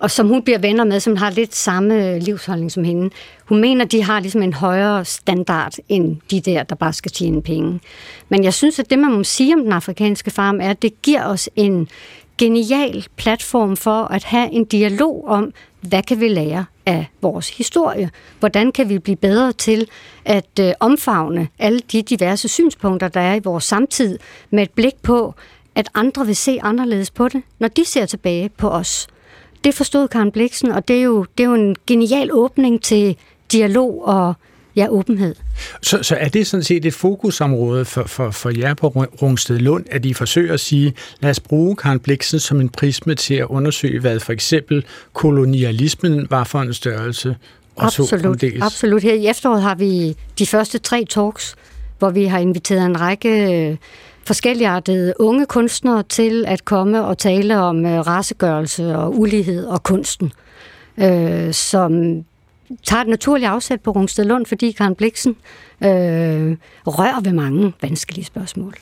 og 0.00 0.10
som 0.10 0.28
hun 0.28 0.42
bliver 0.42 0.58
venner 0.58 0.84
med, 0.84 1.00
som 1.00 1.16
har 1.16 1.30
lidt 1.30 1.54
samme 1.54 2.08
øh, 2.08 2.22
livsholdning 2.22 2.72
som 2.72 2.84
hende. 2.84 3.10
Hun 3.44 3.60
mener, 3.60 3.84
de 3.84 4.02
har 4.02 4.20
ligesom 4.20 4.42
en 4.42 4.52
højere 4.52 5.04
standard 5.04 5.74
end 5.88 6.16
de 6.30 6.40
der, 6.40 6.62
der 6.62 6.74
bare 6.74 6.92
skal 6.92 7.10
tjene 7.10 7.42
penge. 7.42 7.80
Men 8.28 8.44
jeg 8.44 8.54
synes, 8.54 8.78
at 8.78 8.90
det, 8.90 8.98
man 8.98 9.12
må 9.12 9.24
sige 9.24 9.54
om 9.54 9.62
den 9.62 9.72
afrikanske 9.72 10.30
farm, 10.30 10.60
er, 10.60 10.70
at 10.70 10.82
det 10.82 11.02
giver 11.02 11.24
os 11.24 11.48
en 11.56 11.88
genial 12.38 13.06
platform 13.16 13.76
for 13.76 14.04
at 14.04 14.24
have 14.24 14.52
en 14.52 14.64
dialog 14.64 15.24
om, 15.28 15.52
hvad 15.80 16.02
kan 16.02 16.20
vi 16.20 16.28
lære 16.28 16.64
af 16.86 17.06
vores 17.22 17.56
historie? 17.56 18.10
Hvordan 18.38 18.72
kan 18.72 18.88
vi 18.88 18.98
blive 18.98 19.16
bedre 19.16 19.52
til 19.52 19.88
at 20.24 20.58
øh, 20.60 20.72
omfavne 20.80 21.48
alle 21.58 21.80
de 21.92 22.02
diverse 22.02 22.48
synspunkter, 22.48 23.08
der 23.08 23.20
er 23.20 23.34
i 23.34 23.40
vores 23.44 23.64
samtid, 23.64 24.18
med 24.50 24.62
et 24.62 24.70
blik 24.70 25.02
på, 25.02 25.34
at 25.74 25.88
andre 25.94 26.26
vil 26.26 26.36
se 26.36 26.58
anderledes 26.62 27.10
på 27.10 27.28
det, 27.28 27.42
når 27.58 27.68
de 27.68 27.84
ser 27.84 28.06
tilbage 28.06 28.48
på 28.48 28.68
os. 28.68 29.08
Det 29.64 29.74
forstod 29.74 30.08
Karen 30.08 30.32
Bliksen, 30.32 30.70
og 30.70 30.88
det 30.88 30.98
er 30.98 31.02
jo, 31.02 31.26
det 31.38 31.44
er 31.44 31.48
jo 31.48 31.54
en 31.54 31.76
genial 31.86 32.32
åbning 32.32 32.82
til 32.82 33.16
dialog 33.52 34.06
og 34.06 34.34
ja, 34.76 34.86
åbenhed. 34.88 35.34
Så, 35.82 36.02
så 36.02 36.16
er 36.16 36.28
det 36.28 36.46
sådan 36.46 36.64
set 36.64 36.84
et 36.84 36.94
fokusområde 36.94 37.84
for, 37.84 38.04
for, 38.04 38.30
for 38.30 38.58
jer 38.58 38.74
på 38.74 38.88
Rungsted 39.22 39.58
Lund, 39.58 39.84
at 39.90 40.04
I 40.04 40.12
forsøger 40.12 40.54
at 40.54 40.60
sige, 40.60 40.94
lad 41.20 41.30
os 41.30 41.40
bruge 41.40 41.76
Karen 41.76 42.00
Bliksen 42.00 42.40
som 42.40 42.60
en 42.60 42.68
prisme 42.68 43.14
til 43.14 43.34
at 43.34 43.46
undersøge, 43.46 44.00
hvad 44.00 44.20
for 44.20 44.32
eksempel 44.32 44.84
kolonialismen 45.12 46.26
var 46.30 46.44
for 46.44 46.60
en 46.60 46.74
størrelse? 46.74 47.36
Og 47.76 47.84
absolut, 47.84 48.08
så 48.08 48.52
absolut. 48.60 49.02
Her 49.02 49.14
i 49.14 49.26
efteråret 49.26 49.62
har 49.62 49.74
vi 49.74 50.16
de 50.38 50.46
første 50.46 50.78
tre 50.78 51.04
talks, 51.04 51.54
hvor 51.98 52.10
vi 52.10 52.24
har 52.24 52.38
inviteret 52.38 52.86
en 52.86 53.00
række 53.00 53.78
forskelligartede 54.26 55.14
unge 55.20 55.46
kunstnere 55.46 56.02
til 56.02 56.44
at 56.46 56.64
komme 56.64 57.04
og 57.04 57.18
tale 57.18 57.58
om 57.58 57.86
øh, 57.86 58.06
racegørelse 58.06 58.96
og 58.96 59.18
ulighed 59.18 59.66
og 59.66 59.82
kunsten, 59.82 60.32
øh, 60.98 61.52
som 61.52 61.92
tager 62.84 63.00
et 63.02 63.08
naturligt 63.08 63.48
afsæt 63.48 63.80
på 63.80 63.90
Rungsted 63.90 64.24
Lund, 64.24 64.46
fordi 64.46 64.72
Karen 64.72 64.94
Bliksen 64.94 65.36
øh, 65.84 66.56
rører 66.86 67.20
ved 67.20 67.32
mange 67.32 67.72
vanskelige 67.82 68.24
spørgsmål. 68.24 68.74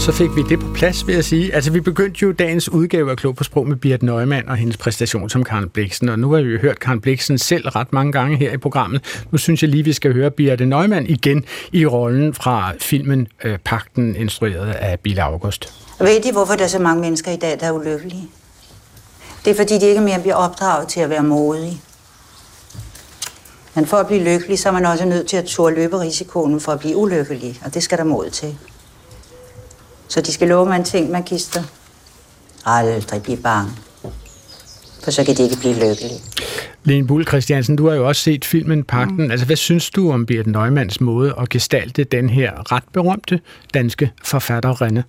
Så 0.00 0.12
fik 0.12 0.36
vi 0.36 0.42
det 0.48 0.60
på 0.60 0.66
plads, 0.74 1.06
vil 1.06 1.14
jeg 1.14 1.24
sige. 1.24 1.54
Altså, 1.54 1.72
vi 1.72 1.80
begyndte 1.80 2.18
jo 2.22 2.32
dagens 2.32 2.68
udgave 2.68 3.10
af 3.10 3.16
Klog 3.16 3.36
på 3.36 3.44
Sprog 3.44 3.68
med 3.68 3.76
Birte 3.76 4.06
Neumann 4.06 4.48
og 4.48 4.56
hendes 4.56 4.76
præstation 4.76 5.30
som 5.30 5.44
Karen 5.44 5.68
Bliksen, 5.68 6.08
og 6.08 6.18
nu 6.18 6.32
har 6.32 6.42
vi 6.42 6.50
jo 6.50 6.58
hørt 6.58 6.80
Karen 6.80 7.00
Bliksen 7.00 7.38
selv 7.38 7.68
ret 7.68 7.92
mange 7.92 8.12
gange 8.12 8.36
her 8.36 8.52
i 8.52 8.56
programmet. 8.56 9.24
Nu 9.30 9.38
synes 9.38 9.62
jeg 9.62 9.70
lige, 9.70 9.84
vi 9.84 9.92
skal 9.92 10.12
høre 10.12 10.30
Birte 10.30 10.66
Neumann 10.66 11.06
igen 11.06 11.44
i 11.72 11.86
rollen 11.86 12.34
fra 12.34 12.72
filmen 12.80 13.28
øh, 13.44 13.58
Pakten, 13.58 14.16
instrueret 14.16 14.72
af 14.72 15.00
Bill 15.00 15.18
August. 15.18 15.72
Ved 15.98 16.24
I, 16.24 16.32
hvorfor 16.32 16.54
der 16.54 16.64
er 16.64 16.68
så 16.68 16.78
mange 16.78 17.00
mennesker 17.00 17.30
i 17.30 17.36
dag, 17.36 17.60
der 17.60 17.66
er 17.66 17.72
ulykkelige? 17.72 18.28
Det 19.44 19.50
er 19.50 19.54
fordi, 19.54 19.78
de 19.78 19.86
ikke 19.86 20.00
mere 20.00 20.20
bliver 20.20 20.36
opdraget 20.36 20.88
til 20.88 21.00
at 21.00 21.10
være 21.10 21.22
modige. 21.22 21.80
Men 23.74 23.86
for 23.86 23.96
at 23.96 24.06
blive 24.06 24.24
lykkelig, 24.24 24.58
så 24.58 24.68
er 24.68 24.72
man 24.72 24.86
også 24.86 25.04
nødt 25.04 25.26
til 25.26 25.36
at 25.36 25.44
turde 25.44 25.74
løbe 25.74 26.00
risikoen 26.00 26.60
for 26.60 26.72
at 26.72 26.78
blive 26.78 26.96
ulykkelig, 26.96 27.60
og 27.64 27.74
det 27.74 27.82
skal 27.82 27.98
der 27.98 28.04
mod 28.04 28.30
til. 28.30 28.56
Så 30.10 30.20
de 30.20 30.32
skal 30.32 30.48
love 30.48 30.66
mig 30.66 30.76
en 30.76 30.84
ting, 30.84 31.10
magister. 31.10 31.62
Aldrig 32.66 33.22
blive 33.22 33.36
bange. 33.36 33.70
For 35.04 35.10
så 35.10 35.24
kan 35.24 35.36
de 35.36 35.42
ikke 35.42 35.56
blive 35.56 35.74
lykkelige. 35.74 36.20
Lene 36.84 37.06
Bull 37.06 37.26
Christiansen, 37.26 37.76
du 37.76 37.88
har 37.88 37.94
jo 37.94 38.08
også 38.08 38.22
set 38.22 38.44
filmen 38.44 38.84
Pakten. 38.84 39.24
Mm. 39.24 39.30
Altså, 39.30 39.46
hvad 39.46 39.56
synes 39.56 39.90
du 39.90 40.12
om 40.12 40.26
Birte 40.26 40.50
Neumanns 40.50 41.00
måde 41.00 41.34
at 41.40 41.48
gestalte 41.48 42.04
den 42.04 42.30
her 42.30 42.72
ret 42.72 42.82
berømte 42.92 43.40
danske 43.74 44.12
forfatterinde? 44.24 45.02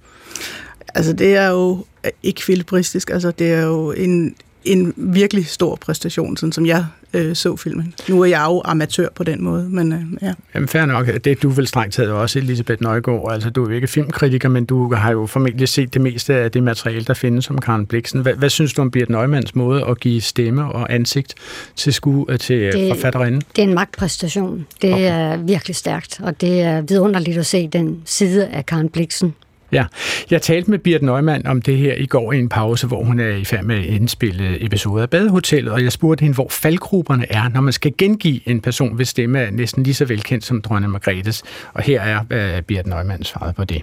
Altså, 0.95 1.13
det 1.13 1.35
er 1.35 1.47
jo 1.47 1.85
ekvilibristisk. 2.23 3.09
Altså, 3.09 3.31
det 3.31 3.53
er 3.53 3.61
jo 3.61 3.91
en, 3.91 4.35
en 4.65 4.93
virkelig 4.97 5.45
stor 5.47 5.75
præstation, 5.75 6.37
sådan 6.37 6.53
som 6.53 6.65
jeg 6.65 6.85
øh, 7.13 7.35
så 7.35 7.55
filmen. 7.55 7.93
Nu 8.09 8.21
er 8.21 8.25
jeg 8.25 8.45
jo 8.47 8.61
amatør 8.65 9.07
på 9.15 9.23
den 9.23 9.43
måde, 9.43 9.69
men 9.69 9.93
øh, 9.93 9.99
ja. 10.21 10.33
Jamen 10.55 10.67
fair 10.67 10.85
nok. 10.85 11.07
Det 11.07 11.27
er 11.27 11.35
du 11.35 11.49
vel 11.49 11.67
strengt 11.67 11.93
taget 11.93 12.11
også, 12.11 12.39
Elisabeth 12.39 12.83
Nøjgaard. 12.83 13.31
Altså, 13.31 13.49
du 13.49 13.63
er 13.63 13.69
jo 13.69 13.75
ikke 13.75 13.87
filmkritiker, 13.87 14.49
men 14.49 14.65
du 14.65 14.93
har 14.93 15.11
jo 15.11 15.25
formentlig 15.25 15.69
set 15.69 15.93
det 15.93 16.01
meste 16.01 16.33
af 16.33 16.51
det 16.51 16.63
materiale, 16.63 17.05
der 17.05 17.13
findes 17.13 17.49
om 17.49 17.57
Karen 17.57 17.85
Bliksen. 17.85 18.21
Hvad, 18.21 18.33
hvad 18.33 18.49
synes 18.49 18.73
du 18.73 18.81
om 18.81 18.91
Birte 18.91 19.11
Neumanns 19.11 19.55
måde 19.55 19.85
at 19.85 19.99
give 19.99 20.21
stemme 20.21 20.63
og 20.63 20.93
ansigt 20.93 21.35
til, 21.75 21.93
sku, 21.93 22.25
øh, 22.29 22.39
til 22.39 22.55
øh, 22.55 22.73
det, 22.73 22.91
forfatterinden? 22.95 23.41
Det 23.55 23.63
er 23.63 23.67
en 23.67 23.73
magtpræstation. 23.73 24.65
Det 24.81 24.93
okay. 24.93 25.03
er 25.11 25.37
virkelig 25.37 25.75
stærkt, 25.75 26.19
og 26.23 26.41
det 26.41 26.61
er 26.61 26.81
vidunderligt 26.81 27.37
at 27.37 27.45
se 27.45 27.67
den 27.67 28.01
side 28.05 28.47
af 28.47 28.65
Karen 28.65 28.89
Bliksen 28.89 29.33
Ja, 29.71 29.85
jeg 30.31 30.41
talte 30.41 30.71
med 30.71 30.79
Birte 30.79 31.05
Neumann 31.05 31.47
om 31.47 31.61
det 31.61 31.77
her 31.77 31.93
i 31.93 32.05
går 32.05 32.31
i 32.31 32.39
en 32.39 32.49
pause, 32.49 32.87
hvor 32.87 33.03
hun 33.03 33.19
er 33.19 33.35
i 33.35 33.45
færd 33.45 33.63
med 33.63 33.75
at 33.75 33.85
indspille 33.85 34.65
episoder 34.65 35.03
af 35.03 35.09
Badehotellet, 35.09 35.73
og 35.73 35.83
jeg 35.83 35.91
spurgte 35.91 36.21
hende, 36.21 36.35
hvor 36.35 36.47
faldgrupperne 36.49 37.25
er, 37.29 37.49
når 37.49 37.61
man 37.61 37.73
skal 37.73 37.93
gengive 37.97 38.49
en 38.49 38.61
person, 38.61 38.95
hvis 38.95 39.07
stemme 39.07 39.39
er 39.39 39.51
næsten 39.51 39.83
lige 39.83 39.93
så 39.93 40.05
velkendt 40.05 40.43
som 40.43 40.61
dronning 40.61 40.91
Margrethes. 40.91 41.43
Og 41.73 41.83
her 41.83 42.01
er 42.01 42.19
øh, 42.31 42.61
Birte 42.61 42.89
Neumann 42.89 43.23
svar 43.23 43.53
på 43.57 43.63
det. 43.63 43.81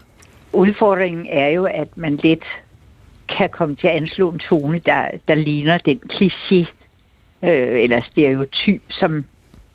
Udfordringen 0.53 1.27
er 1.27 1.49
jo, 1.49 1.65
at 1.65 1.89
man 1.97 2.17
lidt 2.17 2.45
kan 3.29 3.49
komme 3.53 3.77
til 3.77 3.87
at 3.87 3.95
anslå 3.95 4.31
en 4.31 4.39
tone, 4.39 4.79
der, 4.87 5.09
der 5.29 5.35
ligner 5.35 5.79
den 5.79 6.01
kliché 6.13 6.67
øh, 7.43 7.83
eller 7.83 8.01
stereotyp, 8.11 8.83
som 8.89 9.25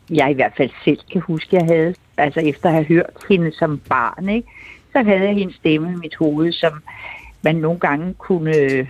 jeg 0.09 0.32
i 0.32 0.34
hvert 0.34 0.53
fald 0.57 0.70
selv 0.86 0.99
kan 1.11 1.22
huske, 1.22 1.55
jeg 1.55 1.66
havde. 1.66 1.95
Altså 2.18 2.39
efter 2.39 2.70
at 2.70 2.76
have 2.76 2.86
hørt 2.86 3.09
hende 3.30 3.51
som 3.53 3.82
barn, 3.89 4.30
ikke? 4.30 4.47
Så 4.93 5.03
havde 5.03 5.21
jeg 5.21 5.33
hendes 5.33 5.55
stemme 5.55 5.91
i 5.91 5.95
mit 5.95 6.15
hoved, 6.15 6.51
som 6.51 6.73
man 7.41 7.55
nogle 7.55 7.79
gange 7.79 8.13
kunne 8.13 8.87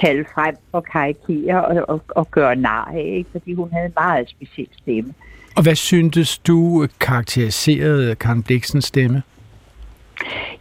kalde 0.00 0.24
frem 0.34 0.56
og 0.72 0.84
karikere 0.84 1.64
og, 1.64 1.84
og, 1.88 2.02
og 2.08 2.30
gøre 2.30 2.56
nar 2.56 2.90
af, 2.94 3.12
ikke? 3.16 3.30
fordi 3.32 3.54
hun 3.54 3.68
havde 3.72 3.86
en 3.86 3.92
meget 3.96 4.30
speciel 4.30 4.68
stemme. 4.78 5.14
Og 5.56 5.62
hvad 5.62 5.74
syntes 5.74 6.38
du 6.38 6.86
karakteriserede 7.00 8.14
Karen 8.14 8.42
Bliksens 8.42 8.84
stemme? 8.84 9.22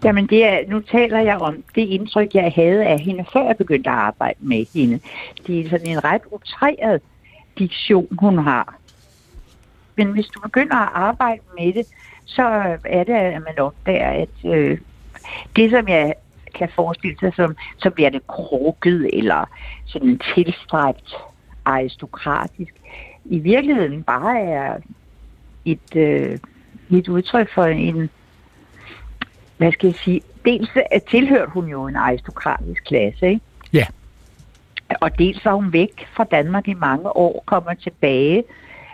Jamen, 0.03 0.27
det 0.27 0.45
er, 0.45 0.59
nu 0.67 0.79
taler 0.79 1.19
jeg 1.19 1.37
om 1.37 1.63
det 1.75 1.81
indtryk, 1.81 2.33
jeg 2.33 2.51
havde 2.55 2.85
af 2.85 2.99
hende, 2.99 3.25
før 3.33 3.45
jeg 3.45 3.57
begyndte 3.57 3.89
at 3.89 3.95
arbejde 3.95 4.37
med 4.39 4.65
hende. 4.73 4.99
Det 5.47 5.59
er 5.59 5.69
sådan 5.69 5.87
en 5.87 6.03
ret 6.03 6.21
utræret 6.31 7.01
diktion, 7.57 8.07
hun 8.19 8.37
har. 8.37 8.75
Men 9.95 10.07
hvis 10.07 10.25
du 10.25 10.39
begynder 10.39 10.75
at 10.75 10.89
arbejde 10.93 11.41
med 11.59 11.73
det, 11.73 11.85
så 12.25 12.77
er 12.85 13.03
det, 13.03 13.13
at 13.13 13.41
man 13.41 13.59
opdager, 13.59 14.09
at 14.09 14.51
øh, 14.51 14.77
det, 15.55 15.71
som 15.71 15.87
jeg 15.87 16.13
kan 16.55 16.69
forestille 16.75 17.17
sig, 17.19 17.33
som, 17.35 17.55
så 17.77 17.89
bliver 17.89 18.09
det 18.09 18.27
krukket 18.27 19.09
eller 19.13 19.45
sådan 19.85 20.19
tilstræbt 20.35 21.15
aristokratisk, 21.65 22.73
i 23.25 23.39
virkeligheden 23.39 24.03
bare 24.03 24.41
er 24.41 24.77
et, 25.65 25.95
øh, 25.95 26.39
et 26.91 27.07
udtryk 27.07 27.53
for 27.53 27.63
en, 27.63 28.09
hvad 29.57 29.71
skal 29.71 29.87
jeg 29.87 29.95
sige, 29.95 30.21
dels 30.45 30.69
tilhørte 31.09 31.51
hun 31.51 31.67
jo 31.67 31.87
en 31.87 31.95
aristokratisk 31.95 32.83
klasse, 32.83 33.27
ikke? 33.27 33.41
Ja. 33.73 33.85
Og 35.01 35.17
dels 35.19 35.45
var 35.45 35.53
hun 35.53 35.73
væk 35.73 36.07
fra 36.13 36.23
Danmark 36.23 36.67
i 36.67 36.73
mange 36.73 37.17
år, 37.17 37.43
kommer 37.45 37.73
tilbage, 37.73 38.43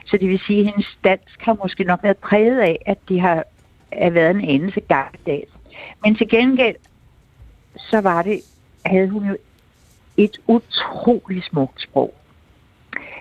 så 0.08 0.18
det 0.18 0.30
vil 0.30 0.40
sige, 0.40 0.60
at 0.60 0.66
hendes 0.66 0.98
dansk 1.04 1.42
har 1.42 1.58
måske 1.64 1.84
nok 1.84 2.04
været 2.04 2.18
præget 2.18 2.60
af, 2.60 2.80
at 2.86 2.98
det 3.10 3.22
har, 3.22 3.44
er 3.92 4.10
været 4.10 4.32
en 4.32 4.50
anelse 4.50 4.80
gammeldags. 4.80 5.52
Men 6.04 6.16
til 6.16 6.30
gengæld, 6.30 6.76
så 7.78 8.02
var 8.02 8.22
det, 8.22 8.42
havde 8.86 9.10
hun 9.10 9.26
jo 9.26 9.38
et 10.18 10.38
utroligt 10.48 11.46
smukt 11.46 11.82
sprog. 11.82 12.14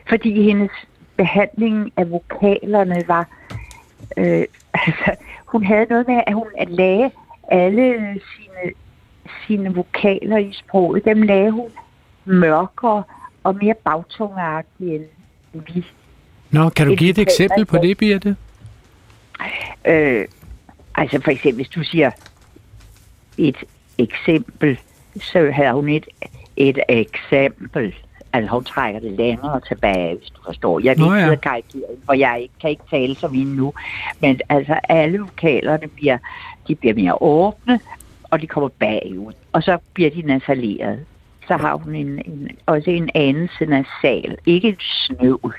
Fordi 0.08 0.42
hendes 0.42 0.70
behandling 1.16 1.92
af 1.96 2.10
vokalerne 2.10 3.04
var... 3.08 3.28
Øh, 4.16 4.44
altså, 4.86 5.16
hun 5.46 5.64
havde 5.64 5.86
noget 5.90 6.08
med, 6.08 6.20
at 6.26 6.34
hun 6.34 6.48
at 6.58 6.70
lagde 6.70 7.10
alle 7.48 8.20
sine, 8.36 8.72
sine 9.46 9.74
vokaler 9.74 10.36
i 10.36 10.52
sproget. 10.52 11.04
Dem 11.04 11.22
lagde 11.22 11.50
hun 11.50 11.70
mørkere 12.24 13.02
og 13.44 13.56
mere 13.56 13.74
bagtungagtige 13.74 14.94
end 14.94 15.04
vi 15.52 15.86
Nå, 16.56 16.68
kan 16.68 16.86
du 16.86 16.94
give 16.94 17.10
et 17.10 17.18
eksempel 17.18 17.64
på 17.64 17.76
det, 17.76 17.98
Birte? 17.98 18.36
Øh, 19.84 20.24
altså 20.94 21.20
for 21.24 21.30
eksempel, 21.30 21.54
hvis 21.54 21.68
du 21.68 21.84
siger 21.84 22.10
et 23.38 23.56
eksempel, 23.98 24.78
så 25.20 25.50
har 25.50 25.72
hun 25.72 25.88
et, 25.88 26.06
et 26.56 26.78
eksempel. 26.88 27.94
Altså 28.32 28.50
hun 28.50 28.64
trækker 28.64 29.00
det 29.00 29.12
længere 29.12 29.60
tilbage, 29.68 30.16
hvis 30.16 30.30
du 30.30 30.42
forstår. 30.44 30.80
Jeg 30.80 30.92
ikke 30.92 31.14
ja. 31.14 31.36
for 32.06 32.12
jeg 32.12 32.48
kan 32.60 32.70
ikke 32.70 32.82
tale 32.90 33.14
som 33.14 33.34
hende 33.34 33.56
nu. 33.56 33.72
Men 34.20 34.40
altså 34.48 34.80
alle 34.88 35.18
vokalerne 35.18 35.88
bliver, 35.88 36.18
de 36.68 36.74
bliver 36.74 36.94
mere 36.94 37.22
åbne, 37.22 37.80
og 38.22 38.40
de 38.40 38.46
kommer 38.46 38.68
bagud. 38.68 39.32
Og 39.52 39.62
så 39.62 39.78
bliver 39.92 40.10
de 40.10 40.22
nasaleret. 40.22 40.98
Så 41.48 41.56
har 41.56 41.74
hun 41.74 41.94
en, 41.94 42.06
en, 42.06 42.48
også 42.66 42.90
en 42.90 43.10
anelse 43.14 43.66
nasal. 43.66 44.36
Ikke 44.46 44.68
en 44.68 44.76
snøvl 44.80 45.54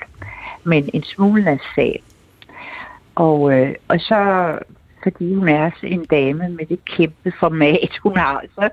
men 0.68 0.90
en 0.94 1.04
smule 1.04 1.44
nasal. 1.44 2.00
Og, 3.16 3.54
øh, 3.54 3.76
og 3.88 4.00
så, 4.00 4.20
fordi 5.04 5.34
hun 5.34 5.48
er 5.48 5.72
en 5.84 6.06
dame 6.06 6.50
med 6.50 6.66
det 6.66 6.86
kæmpe 6.86 7.34
format, 7.40 7.98
hun 8.04 8.18
har, 8.18 8.44
så, 8.56 8.70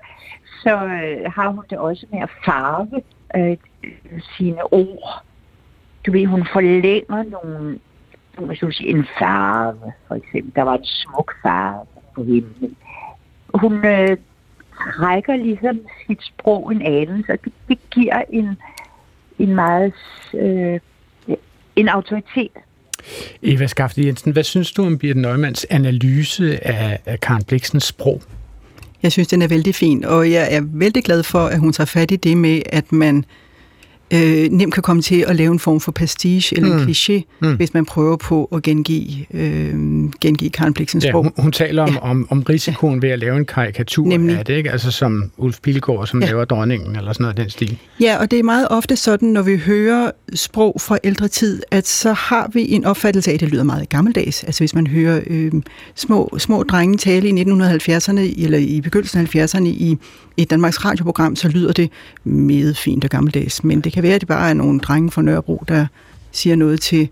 så 0.63 0.85
øh, 0.85 1.33
har 1.33 1.49
hun 1.49 1.65
det 1.71 1.79
også 1.79 2.07
med 2.13 2.21
at 2.21 2.31
farve 2.45 3.03
øh, 3.37 3.57
sine 4.37 4.73
ord. 4.73 5.23
Du 6.07 6.13
ved, 6.13 6.27
hun 6.27 6.47
forlænger 6.53 7.23
nogle, 7.23 7.79
hvis 8.39 8.59
du 8.59 8.71
sige, 8.71 8.91
en 8.91 9.07
farve, 9.19 9.93
for 10.09 10.15
eksempel. 10.15 10.53
Der 10.55 10.63
var 10.63 10.77
en 10.77 10.85
smuk 10.85 11.35
farve 11.43 11.87
på 12.15 12.23
himlen. 12.25 12.77
Hun 13.55 13.85
øh, 13.87 14.17
trækker 14.97 15.37
ligesom 15.37 15.81
sit 16.07 16.23
sprog 16.23 16.73
en 16.73 16.83
anelse, 16.83 17.33
og 17.33 17.39
det, 17.45 17.53
det 17.69 17.79
giver 17.91 18.23
en, 18.31 18.59
en 19.39 19.55
meget 19.55 19.95
øh, 20.35 20.81
en 21.77 21.89
autoritet. 21.89 22.51
Eva 23.43 23.67
Skafte 23.67 24.07
Jensen, 24.07 24.33
hvad 24.33 24.45
synes 24.45 24.73
du 24.73 24.87
om 24.87 24.99
Birte 24.99 25.21
Neumanns 25.21 25.67
analyse 25.71 26.67
af, 26.67 26.99
af 27.07 27.21
Karen 27.21 27.45
Bliksens 27.45 27.85
sprog? 27.85 28.23
Jeg 29.03 29.13
synes, 29.13 29.29
den 29.29 29.43
er 29.43 29.49
vældig 29.49 29.75
fin, 29.75 30.05
og 30.05 30.31
jeg 30.31 30.49
er 30.51 30.61
vældig 30.65 31.05
glad 31.05 31.23
for, 31.23 31.47
at 31.47 31.59
hun 31.59 31.73
tager 31.73 31.87
fat 31.87 32.11
i 32.11 32.17
det 32.17 32.37
med, 32.37 32.63
at 32.67 32.93
man 32.93 33.17
øh, 33.17 33.23
nemt 34.51 34.75
kan 34.75 34.83
komme 34.83 35.03
til 35.03 35.25
at 35.29 35.37
lave 35.37 35.53
en 35.53 35.59
form 35.59 35.81
for 35.81 35.93
pastiche 35.93 36.57
eller 36.57 36.77
mm. 36.77 36.83
en 36.83 36.89
kliché, 36.89 37.39
mm. 37.41 37.57
hvis 37.57 37.75
man 37.75 37.85
prøver 37.85 38.17
på 38.17 38.49
at 38.53 38.63
gengive, 38.63 39.27
øh, 39.35 39.75
gengive 40.21 40.51
Karen 40.51 40.75
Bliksens 40.75 41.05
ja, 41.05 41.11
sprog. 41.11 41.23
Hun, 41.23 41.33
hun 41.39 41.53
taler 41.53 41.83
om, 41.83 41.89
ja. 41.89 41.99
om, 41.99 42.27
om 42.31 42.43
risikoen 42.43 42.95
ja. 42.95 43.07
ved 43.07 43.13
at 43.13 43.19
lave 43.19 43.37
en 43.37 43.45
karikatur 43.45 44.07
Nemlig. 44.07 44.39
af 44.39 44.45
det, 44.45 44.55
ikke? 44.55 44.71
Altså 44.71 44.91
som 44.91 45.31
Ulf 45.37 45.59
Pilgaard, 45.63 46.07
som 46.07 46.23
ja. 46.23 46.27
laver 46.27 46.45
dronningen, 46.45 46.97
eller 46.97 47.13
sådan 47.13 47.25
noget 47.25 47.37
den 47.37 47.51
stil. 47.51 47.79
Ja, 48.01 48.17
og 48.21 48.31
det 48.31 48.39
er 48.39 48.43
meget 48.43 48.69
ofte 48.71 48.97
sådan, 48.97 49.29
når 49.29 49.43
vi 49.43 49.57
hører 49.57 50.11
sprog 50.35 50.81
fra 50.81 50.99
ældre 51.05 51.29
tid, 51.29 51.63
at 51.71 51.87
så 51.87 52.13
har 52.13 52.51
vi 52.53 52.73
en 52.73 52.85
opfattelse 52.85 53.31
af, 53.31 53.35
at 53.35 53.41
det 53.41 53.49
lyder 53.49 53.65
meget 53.65 53.89
gammeldags. 53.89 54.45
Altså 54.45 54.61
hvis 54.61 54.75
man 54.75 54.87
hører 54.87 55.21
øh, 55.27 55.53
små, 55.95 56.35
små 56.39 56.63
drenge 56.63 56.99
tale 56.99 57.29
i 57.29 57.43
1970'erne, 57.43 58.45
eller 58.45 58.59
i 58.59 58.81
begyndelsen 58.81 59.21
af 59.21 59.37
70'erne 59.37 59.67
i 59.67 59.99
i 60.37 60.45
Danmarks 60.45 60.85
radioprogram, 60.85 61.37
så 61.37 61.49
lyder 61.49 61.73
det 61.73 61.91
meget 62.25 62.77
fint 62.77 63.05
og 63.05 63.11
gammeldags. 63.11 63.65
Men 63.65 63.81
det 63.81 63.93
kan 63.93 64.03
være, 64.05 64.15
at 64.15 64.21
det 64.21 64.29
bare 64.29 64.51
er 64.51 64.55
nogle 64.55 64.81
drenge 64.81 65.11
fra 65.11 65.23
Nørrebro, 65.23 65.65
der 65.69 65.87
siger 66.33 66.57
noget 66.57 66.81
til 66.81 67.09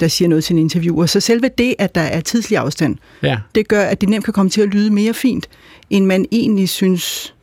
der 0.00 0.08
siger 0.08 0.28
noget 0.28 0.44
til 0.44 0.54
en 0.54 0.58
interviewer. 0.58 1.06
Så 1.06 1.20
selve 1.20 1.50
det, 1.58 1.74
at 1.78 1.94
der 1.94 2.00
er 2.00 2.20
tidslig 2.20 2.58
afstand, 2.58 2.96
ja. 3.22 3.38
det 3.54 3.68
gør, 3.68 3.82
at 3.82 4.00
det 4.00 4.08
nemt 4.08 4.24
kan 4.24 4.34
komme 4.34 4.50
til 4.50 4.60
at 4.60 4.68
lyde 4.68 4.90
mere 4.90 5.14
fint, 5.14 5.48
end 5.90 6.06
man 6.06 6.26
egentlig 6.32 6.68
synes, 6.68 7.34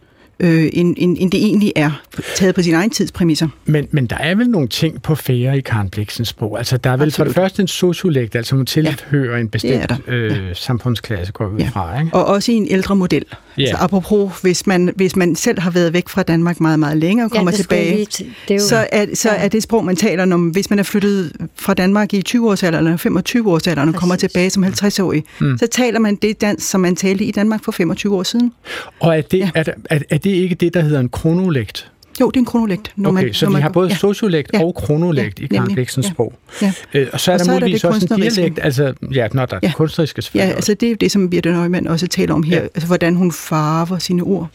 øh, 0.42 0.70
end, 0.74 0.96
end, 0.98 1.18
end 1.20 1.32
det 1.32 1.46
egentlig 1.46 1.74
er, 1.76 2.02
taget 2.36 2.56
på 2.56 2.62
sin 2.62 2.74
egen 2.74 2.90
tidspræmisser. 2.90 3.48
Men, 3.66 3.88
men 3.92 4.06
der 4.06 4.16
er 4.16 4.36
vel 4.36 4.50
nogle 4.50 4.68
ting 4.68 5.02
på 5.02 5.16
fære 5.16 5.58
i 5.58 5.62
Karen 5.62 5.90
Bliksens 5.90 6.28
sprog. 6.28 6.58
Altså, 6.58 6.78
der 6.78 6.90
er 6.90 6.98
vel 6.98 7.06
Absolut. 7.06 7.16
for 7.16 7.24
det 7.24 7.36
første 7.36 7.62
en 7.62 7.68
sociolekt, 7.68 8.36
altså 8.36 8.56
hun 8.56 8.66
tilhører 8.66 9.36
ja. 9.36 9.42
en 9.42 9.50
bestemt 9.50 9.92
øh, 10.08 10.32
ja. 10.32 10.54
samfundsklasse, 10.54 11.34
går 11.34 11.50
vi 11.50 11.64
ja. 11.64 11.70
fra. 11.70 12.00
Ikke? 12.00 12.14
Og 12.14 12.26
også 12.26 12.52
i 12.52 12.56
en 12.56 12.68
ældre 12.70 12.96
model. 12.96 13.26
Ja. 13.58 13.62
Altså, 13.62 13.78
apropos, 13.80 14.42
hvis 14.42 14.68
man, 14.68 14.94
hvis 14.96 15.16
man 15.16 15.36
selv 15.36 15.60
har 15.60 15.72
været 15.72 15.94
væk 15.94 16.10
fra 16.10 16.24
Danmark 16.24 16.60
meget, 16.60 16.80
meget 16.80 16.98
længere 16.98 17.28
og 17.28 17.32
kommer 17.32 17.52
ja, 17.52 17.58
tilbage, 17.58 17.98
det 17.98 18.26
er 18.50 18.56
jo, 18.56 18.60
så, 18.60 18.88
er, 18.92 19.06
så 19.14 19.30
ja. 19.30 19.44
er 19.44 19.48
det 19.48 19.64
sprog, 19.64 19.86
man 19.86 19.96
taler 19.96 20.34
om, 20.34 20.50
hvis 20.50 20.70
man 20.70 20.80
er 20.80 20.84
flyttet 20.84 21.32
fra 21.56 21.74
Danmark 21.74 22.14
i 22.14 22.24
20-årsalderen 22.30 22.78
eller 22.78 22.98
25-årsalderen 22.98 23.88
og 23.88 23.96
kommer 23.96 24.16
tilbage 24.16 24.50
som 24.50 24.64
50-årig, 24.64 25.24
mm. 25.40 25.58
så 25.58 25.68
taler 25.68 26.00
man 26.00 26.16
det 26.16 26.42
dansk, 26.42 26.70
som 26.70 26.82
man 26.82 26.96
talte 26.96 27.26
i 27.26 27.32
Danmark 27.32 27.64
for 27.64 27.72
25 27.72 28.16
år 28.16 28.24
siden. 28.24 28.54
Og 29.00 29.18
er 29.18 29.22
det, 29.22 29.38
ja. 29.38 29.50
er, 29.56 29.64
er, 29.90 30.00
er 30.10 30.18
det 30.18 30.31
ikke 30.36 30.56
det, 30.56 30.74
der 30.74 30.82
hedder 30.82 31.00
en 31.00 31.10
kronolekt? 31.10 31.92
Jo, 32.22 32.30
det 32.30 32.36
er 32.36 32.40
en 32.40 32.46
kronolekt. 32.46 32.94
Når 32.96 33.10
okay, 33.10 33.24
man, 33.24 33.34
så 33.34 33.46
når 33.46 33.50
vi 33.50 33.54
man, 33.54 33.62
har 33.62 33.70
både 33.70 33.90
ja. 33.90 33.96
sociolekt 33.96 34.50
ja. 34.54 34.64
og 34.64 34.76
kronolekt 34.76 35.40
ja, 35.40 35.44
i 35.44 35.48
Karen 35.48 35.74
Bliksens 35.74 36.06
ja. 36.06 36.12
sprog. 36.12 36.34
Ja. 36.62 36.74
Øh, 36.94 37.08
og 37.14 37.20
så 37.20 37.32
er 37.32 37.36
og 37.36 37.40
der 37.40 37.46
så 37.46 37.52
muligvis 37.52 37.84
er 37.84 37.88
der 37.88 37.96
også 37.96 38.08
en 38.16 38.22
dialekt, 38.22 38.60
altså, 38.64 38.94
ja, 39.14 39.28
når 39.34 39.46
der 39.46 39.56
er 39.56 39.60
ja. 39.64 39.72
kunstneriske 39.76 40.22
selvfølgelig. 40.22 40.50
Ja, 40.50 40.56
altså 40.56 40.74
det 40.74 40.92
er 40.92 40.96
det, 40.96 41.12
som 41.12 41.30
Birte 41.30 41.52
Neumann 41.52 41.88
også 41.88 42.08
taler 42.08 42.34
om 42.34 42.44
her, 42.44 42.58
ja. 42.58 42.64
altså 42.64 42.88
hvordan 42.88 43.16
hun 43.16 43.32
farver 43.32 43.98
sine 43.98 44.24
ord. 44.24 44.50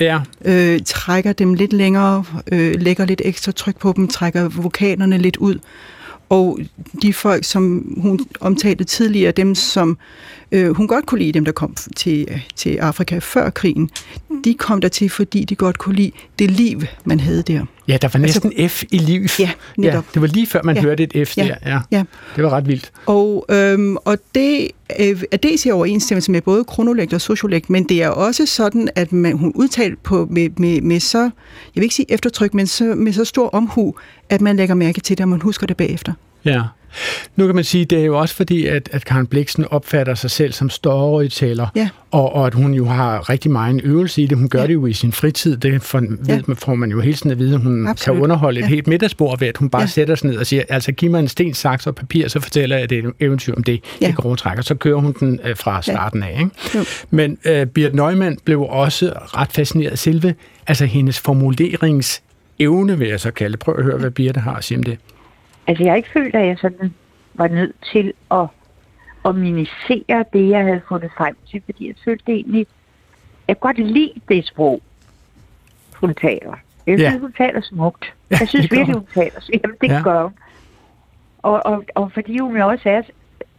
Ja. 0.00 0.20
Øh, 0.44 0.80
trækker 0.86 1.32
dem 1.32 1.54
lidt 1.54 1.72
længere, 1.72 2.24
øh, 2.52 2.80
lægger 2.80 3.04
lidt 3.04 3.22
ekstra 3.24 3.52
tryk 3.52 3.78
på 3.78 3.92
dem, 3.96 4.08
trækker 4.08 4.48
vokalerne 4.48 5.18
lidt 5.18 5.36
ud. 5.36 5.58
Og 6.28 6.58
de 7.02 7.12
folk, 7.12 7.44
som 7.44 7.94
hun 7.96 8.20
omtalte 8.40 8.84
tidligere, 8.84 9.32
dem 9.32 9.54
som 9.54 9.98
øh, 10.52 10.70
hun 10.70 10.88
godt 10.88 11.06
kunne 11.06 11.18
lide, 11.18 11.32
dem 11.32 11.44
der 11.44 11.52
kom 11.52 11.74
til, 11.96 12.42
til 12.56 12.76
Afrika 12.76 13.18
før 13.18 13.50
krigen, 13.50 13.90
de 14.44 14.54
kom 14.54 14.80
der 14.80 14.88
til, 14.88 15.10
fordi 15.10 15.44
de 15.44 15.54
godt 15.54 15.78
kunne 15.78 15.94
lide 15.94 16.12
det 16.38 16.50
liv, 16.50 16.82
man 17.04 17.20
havde 17.20 17.42
der. 17.42 17.64
Ja, 17.88 17.98
der 18.02 18.08
var 18.12 18.18
næsten 18.18 18.52
altså, 18.58 18.76
F 18.76 18.84
i 18.90 18.98
liv. 18.98 19.26
Ja, 19.38 19.50
netop. 19.76 19.94
Ja, 19.94 20.10
det 20.14 20.22
var 20.22 20.28
lige 20.28 20.46
før, 20.46 20.62
man 20.62 20.76
ja. 20.76 20.82
hørte 20.82 21.02
et 21.02 21.28
F 21.28 21.38
ja. 21.38 21.42
der. 21.44 21.70
Ja. 21.70 21.80
ja. 21.90 22.02
Det 22.36 22.44
var 22.44 22.50
ret 22.50 22.68
vildt. 22.68 22.92
Og, 23.06 23.46
øhm, 23.48 23.96
og 23.96 24.18
det 24.34 24.68
øh, 25.00 25.22
er 25.32 25.36
dels 25.36 25.66
i 25.66 25.70
overensstemmelse 25.70 26.30
med 26.30 26.40
både 26.40 26.64
kronolekt 26.64 27.14
og 27.14 27.20
sociolekt, 27.20 27.70
men 27.70 27.84
det 27.84 28.02
er 28.02 28.08
også 28.08 28.46
sådan, 28.46 28.88
at 28.94 29.12
man, 29.12 29.38
hun 29.38 29.52
udtalte 29.54 29.96
på 30.02 30.26
med, 30.30 30.50
med, 30.56 30.80
med 30.80 31.00
så, 31.00 31.18
jeg 31.18 31.30
vil 31.74 31.82
ikke 31.82 31.94
sige 31.94 32.12
eftertryk, 32.12 32.54
men 32.54 32.66
så, 32.66 32.84
med 32.84 33.12
så 33.12 33.24
stor 33.24 33.48
omhu, 33.48 33.94
at 34.28 34.40
man 34.40 34.56
lægger 34.56 34.74
mærke 34.74 35.00
til 35.00 35.18
det, 35.18 35.24
og 35.24 35.28
man 35.28 35.42
husker 35.42 35.66
det 35.66 35.76
bagefter. 35.76 36.12
Ja. 36.46 36.62
Nu 37.36 37.46
kan 37.46 37.54
man 37.54 37.64
sige, 37.64 37.84
det 37.84 38.00
er 38.00 38.04
jo 38.04 38.18
også 38.18 38.34
fordi, 38.34 38.66
at, 38.66 38.88
at 38.92 39.04
Karen 39.04 39.26
Bliksen 39.26 39.64
opfatter 39.70 40.14
sig 40.14 40.30
selv 40.30 40.52
som 40.52 40.70
storyteller, 40.70 41.66
ja. 41.76 41.88
og, 42.10 42.34
og 42.34 42.46
at 42.46 42.54
hun 42.54 42.74
jo 42.74 42.84
har 42.84 43.30
rigtig 43.30 43.50
meget 43.50 43.80
øvelse 43.84 44.22
i 44.22 44.26
det. 44.26 44.38
Hun 44.38 44.48
gør 44.48 44.60
ja. 44.60 44.66
det 44.66 44.74
jo 44.74 44.86
i 44.86 44.92
sin 44.92 45.12
fritid. 45.12 45.56
Det 45.56 45.82
for, 45.82 46.02
ja. 46.28 46.40
ved, 46.46 46.56
får 46.56 46.74
man 46.74 46.90
jo 46.90 47.00
hele 47.00 47.16
tiden 47.16 47.30
at 47.30 47.38
vide, 47.38 47.54
at 47.54 47.60
hun 47.60 47.86
Absolut. 47.88 48.16
kan 48.16 48.22
underholde 48.22 48.60
et 48.60 48.64
ja. 48.64 48.68
helt 48.68 48.86
middagsbord 48.86 49.38
ved, 49.38 49.48
at 49.48 49.56
hun 49.56 49.70
bare 49.70 49.82
ja. 49.82 49.86
sætter 49.86 50.14
sig 50.14 50.30
ned 50.30 50.36
og 50.36 50.46
siger, 50.46 50.62
altså 50.68 50.92
giv 50.92 51.10
mig 51.10 51.20
en 51.20 51.28
sten, 51.28 51.54
saks 51.54 51.86
og 51.86 51.94
papir, 51.94 52.28
så 52.28 52.40
fortæller 52.40 52.76
jeg 52.76 52.90
det 52.90 52.98
et 52.98 53.12
eventyr 53.20 53.54
om 53.54 53.62
det, 53.62 53.84
ja. 54.00 54.06
det 54.06 54.16
grovtrækker. 54.16 54.62
Så 54.62 54.74
kører 54.74 54.96
hun 55.00 55.14
den 55.20 55.40
øh, 55.44 55.56
fra 55.56 55.82
starten 55.82 56.22
af. 56.22 56.38
Ikke? 56.40 56.90
Men 57.10 57.38
øh, 57.44 57.66
Birte 57.66 57.96
Neumann 57.96 58.38
blev 58.44 58.60
også 58.62 59.12
ret 59.16 59.52
fascineret 59.52 59.90
af 59.90 59.98
selve, 59.98 60.34
altså 60.66 60.84
hendes 60.84 61.20
formuleringsevne, 61.20 62.98
vil 62.98 63.08
jeg 63.08 63.20
så 63.20 63.30
kalde. 63.30 63.56
Prøv 63.56 63.74
at 63.78 63.84
høre, 63.84 63.98
hvad 63.98 64.10
Birte 64.10 64.40
har 64.40 64.54
at 64.54 64.64
sige 64.64 64.78
om 64.78 64.84
det. 64.84 64.98
Altså, 65.66 65.84
jeg 65.84 65.92
har 65.92 65.96
ikke 65.96 66.10
følt, 66.12 66.34
at 66.34 66.46
jeg 66.46 66.58
sådan 66.58 66.94
var 67.34 67.48
nødt 67.48 67.76
til 67.92 68.12
at, 68.30 68.46
at 69.24 69.34
minisere 69.34 70.24
det, 70.32 70.48
jeg 70.48 70.64
havde 70.64 70.80
fundet 70.88 71.10
frem 71.16 71.36
til, 71.50 71.62
fordi 71.64 71.86
jeg 71.86 71.94
følte 72.04 72.24
det 72.26 72.34
egentlig, 72.34 72.66
jeg 73.48 73.60
godt 73.60 73.78
lide 73.78 74.12
det 74.28 74.46
sprog, 74.46 74.80
hun 75.94 76.14
taler. 76.14 76.54
Jeg 76.86 76.98
synes, 76.98 77.14
ja. 77.14 77.18
hun 77.18 77.32
taler 77.32 77.60
smukt. 77.60 78.14
Ja, 78.30 78.36
jeg 78.40 78.48
synes 78.48 78.70
virkelig, 78.70 78.94
hun 78.94 79.06
taler 79.14 79.40
smukt. 79.40 79.62
Jamen, 79.62 79.76
det 79.80 79.88
ja. 79.88 80.02
gør 80.02 80.22
hun. 80.22 80.32
Og, 81.38 81.66
og, 81.66 81.84
og 81.94 82.12
fordi 82.12 82.38
hun 82.38 82.56
jo 82.56 82.68
også 82.68 82.88
er, 82.88 83.02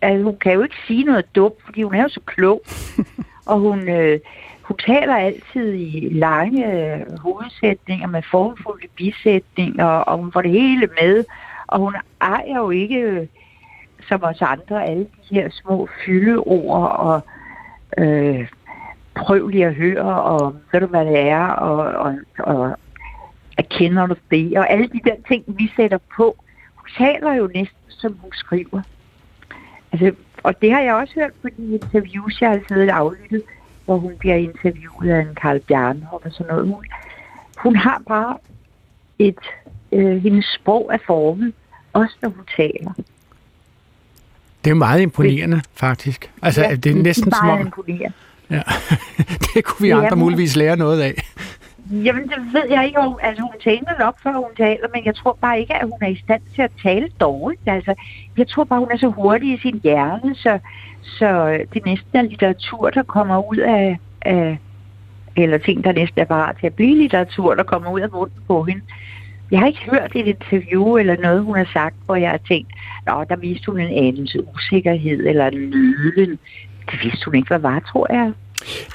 at 0.02 0.24
hun 0.24 0.38
kan 0.38 0.54
jo 0.54 0.62
ikke 0.62 0.76
sige 0.88 1.04
noget 1.04 1.36
dumt, 1.36 1.56
fordi 1.66 1.84
hun 1.84 1.96
er 1.96 2.02
jo 2.02 2.10
så 2.10 2.20
klog. 2.26 2.62
og 3.52 3.60
hun, 3.60 3.90
øh, 3.90 4.20
hun 4.62 4.78
taler 4.78 5.16
altid 5.16 5.74
i 5.74 6.10
lange 6.12 6.94
øh, 6.96 7.20
hovedsætninger 7.20 8.08
med 8.08 8.22
formfulde 8.32 8.88
bisætninger, 8.96 9.86
og 9.86 10.18
hun 10.18 10.32
får 10.32 10.42
det 10.42 10.52
hele 10.52 10.90
med. 11.02 11.26
Og 11.68 11.80
hun 11.80 11.96
ejer 12.22 12.58
jo 12.58 12.70
ikke, 12.70 12.96
øh, 12.96 13.28
som 14.08 14.24
os 14.24 14.42
andre, 14.42 14.86
alle 14.86 15.08
de 15.30 15.36
her 15.36 15.50
små 15.50 15.88
fyldeord 16.06 16.92
og 17.00 17.22
øh, 17.98 18.48
prøv 19.16 19.48
lige 19.48 19.66
at 19.66 19.76
høre, 19.76 20.22
og 20.24 20.56
ved 20.72 20.80
du 20.80 20.86
hvad 20.88 21.06
det 21.06 21.20
er, 21.20 21.48
og, 21.48 21.78
og, 21.78 22.16
og 22.40 22.78
erkender 23.58 24.08
du 24.08 24.16
det, 24.32 24.58
og 24.58 24.72
alle 24.72 24.88
de 24.88 25.00
der 25.04 25.16
ting, 25.28 25.44
vi 25.48 25.72
sætter 25.76 25.98
på. 26.16 26.36
Hun 26.76 26.90
taler 26.98 27.34
jo 27.34 27.50
næsten, 27.56 27.78
som 27.88 28.18
hun 28.22 28.32
skriver. 28.34 28.82
Altså, 29.92 30.12
og 30.44 30.62
det 30.62 30.72
har 30.72 30.82
jeg 30.82 30.96
også 30.96 31.14
hørt 31.16 31.34
på 31.42 31.48
de 31.58 31.74
interviews, 31.74 32.42
jeg 32.42 32.50
har 32.50 32.60
siddet 32.68 32.90
og 32.90 32.98
aflyttet, 32.98 33.44
hvor 33.86 33.98
hun 33.98 34.14
bliver 34.20 34.36
interviewet 34.36 35.10
af 35.10 35.22
en 35.22 35.36
Karl 35.36 35.60
Bjarnhoff 35.60 36.26
og 36.26 36.32
sådan 36.32 36.48
noget. 36.48 36.68
Hun, 36.68 36.86
hun 37.58 37.76
har 37.76 38.02
bare 38.08 38.38
et 39.20 39.40
øh, 39.92 40.24
hendes 40.24 40.46
sprog 40.46 40.90
er 40.94 40.98
formet, 41.08 41.54
også 41.94 42.16
når 42.22 42.30
hun 42.30 42.46
taler. 42.58 42.94
Det 44.66 44.72
er 44.72 44.76
meget 44.76 45.02
imponerende, 45.02 45.58
det, 45.58 45.66
faktisk. 45.76 46.32
Altså, 46.42 46.62
ja, 46.62 46.76
det 46.76 46.92
er 46.92 46.96
næsten 46.96 47.32
som 47.32 47.50
om... 47.50 47.60
imponerende. 47.60 48.14
Ja. 48.50 48.62
det 49.54 49.64
kunne 49.64 49.84
vi 49.84 49.90
andre 49.90 50.06
Jamen, 50.06 50.20
muligvis 50.20 50.56
lære 50.56 50.78
noget 50.78 51.02
af. 51.02 51.14
Jamen, 51.92 52.24
det 52.24 52.38
ved 52.54 52.70
jeg 52.70 52.86
ikke. 52.86 53.00
Altså, 53.22 53.42
hun 53.42 53.52
taler 53.64 54.00
nok, 54.00 54.16
før 54.24 54.34
hun 54.34 54.56
taler, 54.58 54.88
men 54.94 55.06
jeg 55.06 55.16
tror 55.16 55.38
bare 55.42 55.60
ikke, 55.60 55.74
at 55.74 55.84
hun 55.84 55.98
er 56.02 56.08
i 56.08 56.22
stand 56.24 56.42
til 56.56 56.62
at 56.62 56.72
tale 56.84 57.10
dårligt. 57.20 57.62
Altså, 57.66 57.94
jeg 58.38 58.48
tror 58.48 58.64
bare, 58.64 58.80
hun 58.80 58.92
er 58.92 58.98
så 58.98 59.08
hurtig 59.08 59.54
i 59.54 59.60
sin 59.62 59.80
hjerne, 59.84 60.36
så, 60.36 60.60
så 61.02 61.60
det 61.74 61.86
næsten 61.86 62.10
er 62.14 62.22
litteratur, 62.22 62.90
der 62.90 63.04
kommer 63.04 63.52
ud 63.52 63.58
af, 63.58 64.00
af 64.22 64.58
eller 65.38 65.58
ting, 65.58 65.84
der 65.84 65.92
næsten 65.92 66.22
er 66.22 66.26
bare 66.26 66.54
til 66.60 66.68
at 66.68 66.74
blive 66.74 66.98
litteratur, 66.98 67.56
der 67.56 67.64
kommer 67.64 67.92
ud 67.92 68.00
af 68.00 68.10
munden 68.12 68.40
på 68.48 68.64
hende. 68.64 68.82
Jeg 69.52 69.60
har 69.60 69.68
ikke 69.68 69.90
hørt 69.92 70.12
et 70.16 70.28
interview 70.28 70.98
eller 70.98 71.18
noget, 71.18 71.44
hun 71.44 71.58
har 71.58 71.70
sagt, 71.74 71.96
hvor 72.06 72.16
jeg 72.16 72.30
har 72.30 72.40
tænkt, 72.48 72.72
Nå, 73.08 73.26
der 73.30 73.36
viste 73.36 73.72
hun 73.72 73.80
en 73.80 74.08
anelse 74.08 74.44
usikkerhed 74.56 75.20
eller 75.28 75.48
en 75.48 75.60
nølen. 75.60 76.40
Det 76.92 77.00
vidste 77.04 77.26
hun 77.26 77.36
ikke, 77.36 77.48
hvad 77.48 77.60
var, 77.60 77.80
tror 77.80 78.14
jeg. 78.14 78.32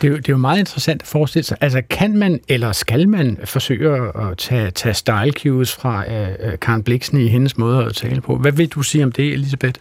Det 0.01 0.05
er, 0.05 0.09
jo, 0.09 0.17
det 0.17 0.29
er 0.29 0.33
jo 0.33 0.37
meget 0.37 0.59
interessant 0.59 1.03
at 1.03 1.09
forestille 1.09 1.45
sig. 1.45 1.57
Altså, 1.61 1.83
kan 1.91 2.17
man 2.17 2.41
eller 2.49 2.73
skal 2.73 3.09
man 3.09 3.39
forsøge 3.45 3.97
at 3.97 4.39
tage, 4.39 4.71
tage 4.71 4.95
style 4.95 5.33
cues 5.33 5.77
fra 5.77 6.13
øh, 6.13 6.29
øh 6.41 6.59
Karen 6.59 6.83
Bliksen 6.83 7.21
i 7.21 7.29
hendes 7.29 7.59
måde 7.59 7.85
at 7.85 7.95
tale 7.95 8.21
på? 8.21 8.37
Hvad 8.37 8.53
vil 8.53 8.69
du 8.69 8.83
sige 8.83 9.05
om 9.05 9.13
det, 9.13 9.33
Elisabeth? 9.33 9.81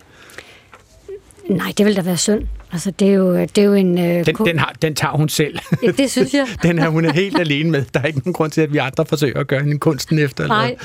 Nej, 1.57 1.73
det 1.77 1.85
vil 1.85 1.95
da 1.95 2.01
være 2.01 2.17
synd. 2.17 2.41
Altså, 2.71 2.91
det 2.91 3.07
er 3.07 3.13
jo, 3.13 3.37
det 3.37 3.57
er 3.57 3.63
jo 3.63 3.73
en... 3.73 3.97
Øh, 3.97 4.25
den, 4.25 4.35
den, 4.35 4.59
har, 4.59 4.73
den 4.81 4.95
tager 4.95 5.17
hun 5.17 5.29
selv. 5.29 5.59
Ja, 5.83 5.91
det 5.91 6.11
synes 6.11 6.33
jeg. 6.33 6.47
den 6.63 6.79
er 6.79 6.89
hun 6.89 7.05
er 7.05 7.13
helt 7.13 7.39
alene 7.39 7.71
med. 7.71 7.85
Der 7.93 7.99
er 7.99 8.05
ikke 8.05 8.19
nogen 8.19 8.33
grund 8.33 8.51
til, 8.51 8.61
at 8.61 8.73
vi 8.73 8.77
andre 8.77 9.05
forsøger 9.05 9.39
at 9.39 9.47
gøre 9.47 9.59
hende 9.59 9.79
kunsten 9.79 10.19
efter. 10.19 10.47
Nej. 10.47 10.75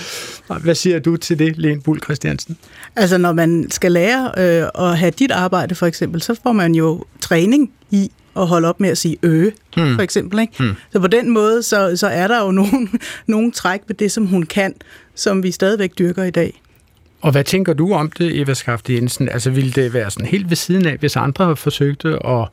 Eller. 0.48 0.58
Hvad 0.58 0.74
siger 0.74 0.98
du 0.98 1.16
til 1.16 1.38
det, 1.38 1.58
Lene 1.58 1.80
Bull 1.80 2.00
Christiansen? 2.02 2.56
Altså, 2.96 3.18
når 3.18 3.32
man 3.32 3.70
skal 3.70 3.92
lære 3.92 4.32
øh, 4.38 4.88
at 4.88 4.98
have 4.98 5.10
dit 5.10 5.30
arbejde, 5.30 5.74
for 5.74 5.86
eksempel, 5.86 6.22
så 6.22 6.34
får 6.42 6.52
man 6.52 6.74
jo 6.74 7.04
træning 7.20 7.70
i 7.90 8.10
at 8.36 8.46
holde 8.46 8.68
op 8.68 8.80
med 8.80 8.88
at 8.88 8.98
sige 8.98 9.16
øge, 9.22 9.52
mm. 9.76 9.94
for 9.94 10.02
eksempel. 10.02 10.38
Ikke? 10.40 10.52
Mm. 10.60 10.74
Så 10.92 11.00
på 11.00 11.06
den 11.06 11.30
måde, 11.30 11.62
så, 11.62 11.96
så 11.96 12.06
er 12.06 12.28
der 12.28 12.44
jo 12.44 12.50
nogle, 12.50 12.88
nogle 13.26 13.52
træk 13.52 13.80
ved 13.86 13.96
det, 13.96 14.12
som 14.12 14.26
hun 14.26 14.42
kan, 14.42 14.74
som 15.14 15.42
vi 15.42 15.50
stadigvæk 15.50 15.98
dyrker 15.98 16.24
i 16.24 16.30
dag. 16.30 16.62
Og 17.26 17.32
hvad 17.32 17.44
tænker 17.44 17.72
du 17.72 17.92
om 17.92 18.10
det, 18.10 18.40
Eva 18.40 18.54
Skaft 18.54 18.90
Jensen? 18.90 19.28
Altså, 19.28 19.50
ville 19.50 19.72
det 19.72 19.92
være 19.92 20.10
sådan 20.10 20.26
helt 20.26 20.50
ved 20.50 20.56
siden 20.56 20.86
af, 20.86 20.96
hvis 20.96 21.16
andre 21.16 21.56
forsøgte 21.56 22.26
at 22.26 22.48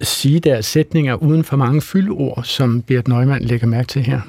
sige 0.00 0.40
deres 0.40 0.66
sætninger 0.66 1.14
uden 1.14 1.44
for 1.44 1.56
mange 1.56 1.82
fyldord, 1.82 2.40
som 2.44 2.82
Bert 2.82 3.08
Neumann 3.08 3.44
lægger 3.44 3.66
mærke 3.66 3.88
til 3.88 4.02
her? 4.02 4.20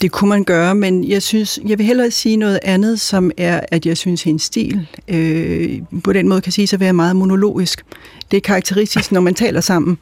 Det 0.00 0.10
kunne 0.10 0.28
man 0.28 0.44
gøre, 0.44 0.74
men 0.74 1.08
jeg 1.08 1.22
synes, 1.22 1.60
jeg 1.66 1.78
vil 1.78 1.86
hellere 1.86 2.10
sige 2.10 2.36
noget 2.36 2.58
andet, 2.62 3.00
som 3.00 3.30
er, 3.36 3.60
at 3.68 3.86
jeg 3.86 3.96
synes, 3.96 4.22
hendes 4.22 4.42
stil 4.42 4.86
øh, 5.08 5.78
på 6.04 6.12
den 6.12 6.28
måde 6.28 6.40
kan 6.40 6.52
sige 6.52 6.68
at 6.72 6.80
være 6.80 6.92
meget 6.92 7.16
monologisk. 7.16 7.82
Det 8.30 8.36
er 8.36 8.40
karakteristisk, 8.40 9.12
når 9.12 9.20
man 9.20 9.34
taler 9.34 9.60
sammen, 9.60 9.98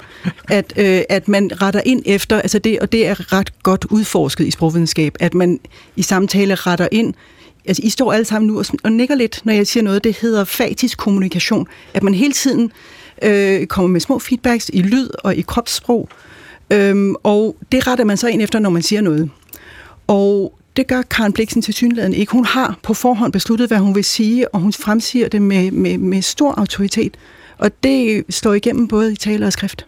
at, 0.49 0.73
øh, 0.77 1.03
at 1.09 1.29
man 1.29 1.63
retter 1.63 1.81
ind 1.87 2.03
efter, 2.07 2.41
altså 2.41 2.59
det, 2.59 2.79
og 2.81 2.93
det 2.93 3.07
er 3.07 3.33
ret 3.33 3.63
godt 3.63 3.85
udforsket 3.91 4.47
i 4.47 4.51
sprogvidenskab, 4.51 5.17
at 5.21 5.35
man 5.35 5.61
i 5.97 6.03
samtale 6.03 6.55
retter 6.55 6.89
ind 6.93 7.15
altså 7.67 7.83
I 7.85 7.91
står 7.91 8.13
alle 8.13 8.25
sammen 8.25 8.47
nu 8.47 8.59
og, 8.59 8.65
og 8.83 8.93
nikker 8.93 9.15
lidt, 9.15 9.41
når 9.45 9.53
jeg 9.53 9.67
siger 9.67 9.85
noget, 9.85 10.05
det 10.05 10.17
hedder 10.17 10.45
fatisk 10.45 10.99
kommunikation, 10.99 11.67
at 11.95 12.03
man 12.03 12.15
hele 12.15 12.33
tiden 12.33 12.73
øh, 13.23 13.67
kommer 13.67 13.89
med 13.89 14.01
små 14.01 14.19
feedbacks 14.19 14.71
i 14.73 14.83
lyd 14.83 15.09
og 15.25 15.37
i 15.37 15.41
kropssprog, 15.41 16.09
øhm, 16.71 17.15
og 17.23 17.57
det 17.73 17.87
retter 17.87 18.05
man 18.05 18.17
så 18.17 18.29
ind 18.29 18.43
efter, 18.43 18.59
når 18.59 18.71
man 18.71 18.83
siger 18.83 19.01
noget. 19.01 19.31
Og 20.07 20.59
det 20.77 20.87
gør 20.87 21.03
Karen 21.03 21.33
Bliksen 21.33 21.63
til 21.63 21.75
synligheden 21.75 22.15
ikke. 22.15 22.33
Hun 22.33 22.45
har 22.45 22.79
på 22.83 22.95
forhånd 22.95 23.33
besluttet, 23.33 23.69
hvad 23.69 23.79
hun 23.79 23.95
vil 23.95 24.05
sige, 24.05 24.55
og 24.55 24.61
hun 24.61 24.73
fremsiger 24.73 25.29
det 25.29 25.43
med, 25.43 25.71
med, 25.71 25.99
med 25.99 26.23
stor 26.23 26.55
autoritet. 26.59 27.17
Og 27.59 27.83
det 27.83 28.25
står 28.31 28.55
igennem 28.55 28.89
både 28.89 29.13
i 29.13 29.17
tale 29.17 29.47
og 29.47 29.53
skrift. 29.53 29.87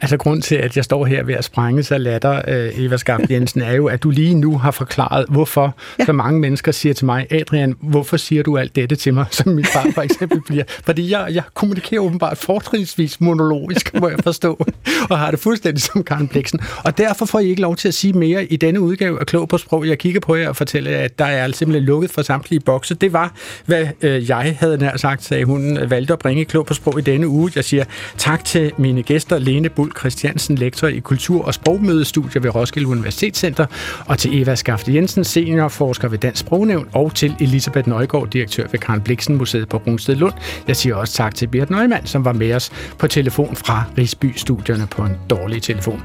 Altså 0.00 0.16
grund 0.16 0.42
til, 0.42 0.54
at 0.54 0.76
jeg 0.76 0.84
står 0.84 1.06
her 1.06 1.24
ved 1.24 1.34
at 1.34 1.44
sprænge 1.44 1.82
sig 1.82 2.00
latter, 2.00 2.42
øh, 2.48 2.84
Eva 2.84 2.96
Skaft 2.96 3.30
Jensen, 3.30 3.62
er 3.62 3.72
jo, 3.72 3.86
at 3.86 4.02
du 4.02 4.10
lige 4.10 4.34
nu 4.34 4.58
har 4.58 4.70
forklaret, 4.70 5.26
hvorfor 5.28 5.74
ja. 5.98 6.04
så 6.04 6.12
mange 6.12 6.40
mennesker 6.40 6.72
siger 6.72 6.94
til 6.94 7.06
mig, 7.06 7.26
Adrian, 7.30 7.74
hvorfor 7.80 8.16
siger 8.16 8.42
du 8.42 8.58
alt 8.58 8.76
dette 8.76 8.96
til 8.96 9.14
mig, 9.14 9.26
som 9.38 9.52
min 9.52 9.64
far 9.64 9.86
for 9.94 10.02
eksempel 10.02 10.40
bliver? 10.40 10.64
Fordi 10.84 11.10
jeg, 11.10 11.28
jeg 11.30 11.42
kommunikerer 11.54 12.00
åbenbart 12.00 12.38
fortrinsvis 12.38 13.20
monologisk, 13.20 13.94
må 14.00 14.08
jeg 14.08 14.18
forstå, 14.22 14.66
og 15.10 15.18
har 15.18 15.30
det 15.30 15.40
fuldstændig 15.40 15.82
som 15.82 16.04
Karen 16.04 16.28
Bliksen. 16.28 16.60
Og 16.84 16.98
derfor 16.98 17.26
får 17.26 17.38
I 17.38 17.48
ikke 17.48 17.62
lov 17.62 17.76
til 17.76 17.88
at 17.88 17.94
sige 17.94 18.12
mere 18.12 18.44
i 18.44 18.56
denne 18.56 18.80
udgave 18.80 19.20
af 19.20 19.26
Klog 19.26 19.48
på 19.48 19.58
Sprog. 19.58 19.88
Jeg 19.88 19.98
kigger 19.98 20.20
på 20.20 20.34
jer 20.34 20.48
og 20.48 20.56
fortæller, 20.56 20.98
at 20.98 21.18
der 21.18 21.24
er 21.24 21.52
simpelthen 21.52 21.84
lukket 21.84 22.10
for 22.10 22.22
samtlige 22.22 22.60
bokse. 22.60 22.94
Det 22.94 23.12
var, 23.12 23.34
hvad 23.66 23.86
øh, 24.02 24.28
jeg 24.28 24.56
havde 24.60 24.78
nær 24.78 24.96
sagt, 24.96 25.24
sagde 25.24 25.44
hun, 25.44 25.78
valgte 25.90 26.12
at 26.12 26.18
bringe 26.18 26.44
Klog 26.44 26.66
på 26.66 26.74
Sprog 26.74 26.98
i 26.98 27.02
denne 27.02 27.28
uge. 27.28 27.52
Jeg 27.54 27.64
siger 27.64 27.84
tak 28.18 28.44
til 28.44 28.72
mine 28.78 29.02
gæster, 29.02 29.38
Lene 29.52 29.68
Bull 29.68 29.92
Christiansen, 29.98 30.56
lektor 30.56 30.88
i 30.88 30.98
kultur- 30.98 31.44
og 31.44 31.54
sprogmødestudier 31.54 32.42
ved 32.42 32.54
Roskilde 32.54 32.88
Universitetscenter, 32.88 33.66
og 34.06 34.18
til 34.18 34.42
Eva 34.42 34.54
Skafte 34.54 34.94
Jensen, 34.94 35.24
seniorforsker 35.24 36.08
ved 36.08 36.18
Dansk 36.18 36.40
Sprognævn, 36.40 36.88
og 36.92 37.14
til 37.14 37.34
Elisabeth 37.40 37.88
Nøjgaard, 37.88 38.28
direktør 38.28 38.66
ved 38.72 38.78
Karen 38.78 39.00
Bliksen 39.00 39.36
Museet 39.36 39.68
på 39.68 39.76
Rungsted 39.86 40.14
Lund. 40.16 40.32
Jeg 40.68 40.76
siger 40.76 40.94
også 40.94 41.14
tak 41.14 41.34
til 41.34 41.46
Birgit 41.46 41.70
Neumann, 41.70 42.06
som 42.06 42.24
var 42.24 42.32
med 42.32 42.54
os 42.54 42.72
på 42.98 43.06
telefon 43.06 43.56
fra 43.56 43.84
Rigsby-studierne 43.98 44.86
på 44.86 45.02
en 45.02 45.16
dårlig 45.30 45.62
telefon. 45.62 46.02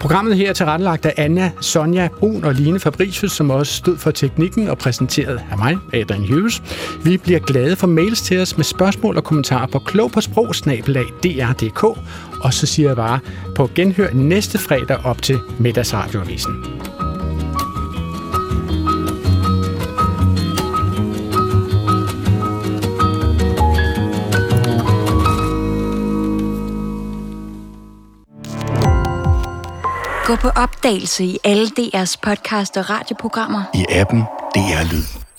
Programmet 0.00 0.36
her 0.36 0.48
er 0.48 0.52
tilrettelagt 0.52 1.06
af 1.06 1.14
Anna, 1.16 1.50
Sonja 1.60 2.08
Brun 2.18 2.44
og 2.44 2.54
Line 2.54 2.80
Fabricius, 2.80 3.32
som 3.32 3.50
også 3.50 3.74
stod 3.74 3.96
for 3.96 4.10
teknikken 4.10 4.68
og 4.68 4.78
præsenteret 4.78 5.40
af 5.50 5.58
mig, 5.58 5.76
Adrian 5.94 6.28
Hughes. 6.28 6.62
Vi 7.04 7.16
bliver 7.16 7.40
glade 7.40 7.76
for 7.76 7.86
mails 7.86 8.22
til 8.22 8.40
os 8.40 8.56
med 8.56 8.64
spørgsmål 8.64 9.16
og 9.16 9.24
kommentarer 9.24 9.66
på 9.66 9.78
klog 9.78 10.12
på 10.12 10.20
sprog, 10.20 10.46
dr.dk, 10.48 11.98
og 12.40 12.54
så 12.54 12.66
siger 12.66 12.88
jeg 12.88 12.96
bare 12.96 13.20
på 13.56 13.70
genhør 13.74 14.10
næste 14.12 14.58
fredag 14.58 15.04
op 15.04 15.22
til 15.22 15.38
middagsradioavisen. 15.58 16.80
Gå 30.30 30.36
på 30.36 30.48
opdagelse 30.48 31.24
i 31.24 31.38
alle 31.44 31.66
DR's 31.66 32.14
podcast 32.22 32.76
og 32.76 32.90
radioprogrammer. 32.90 33.62
I 33.74 33.84
appen 33.90 34.20
DR 34.54 34.92
Lyd. 34.92 35.29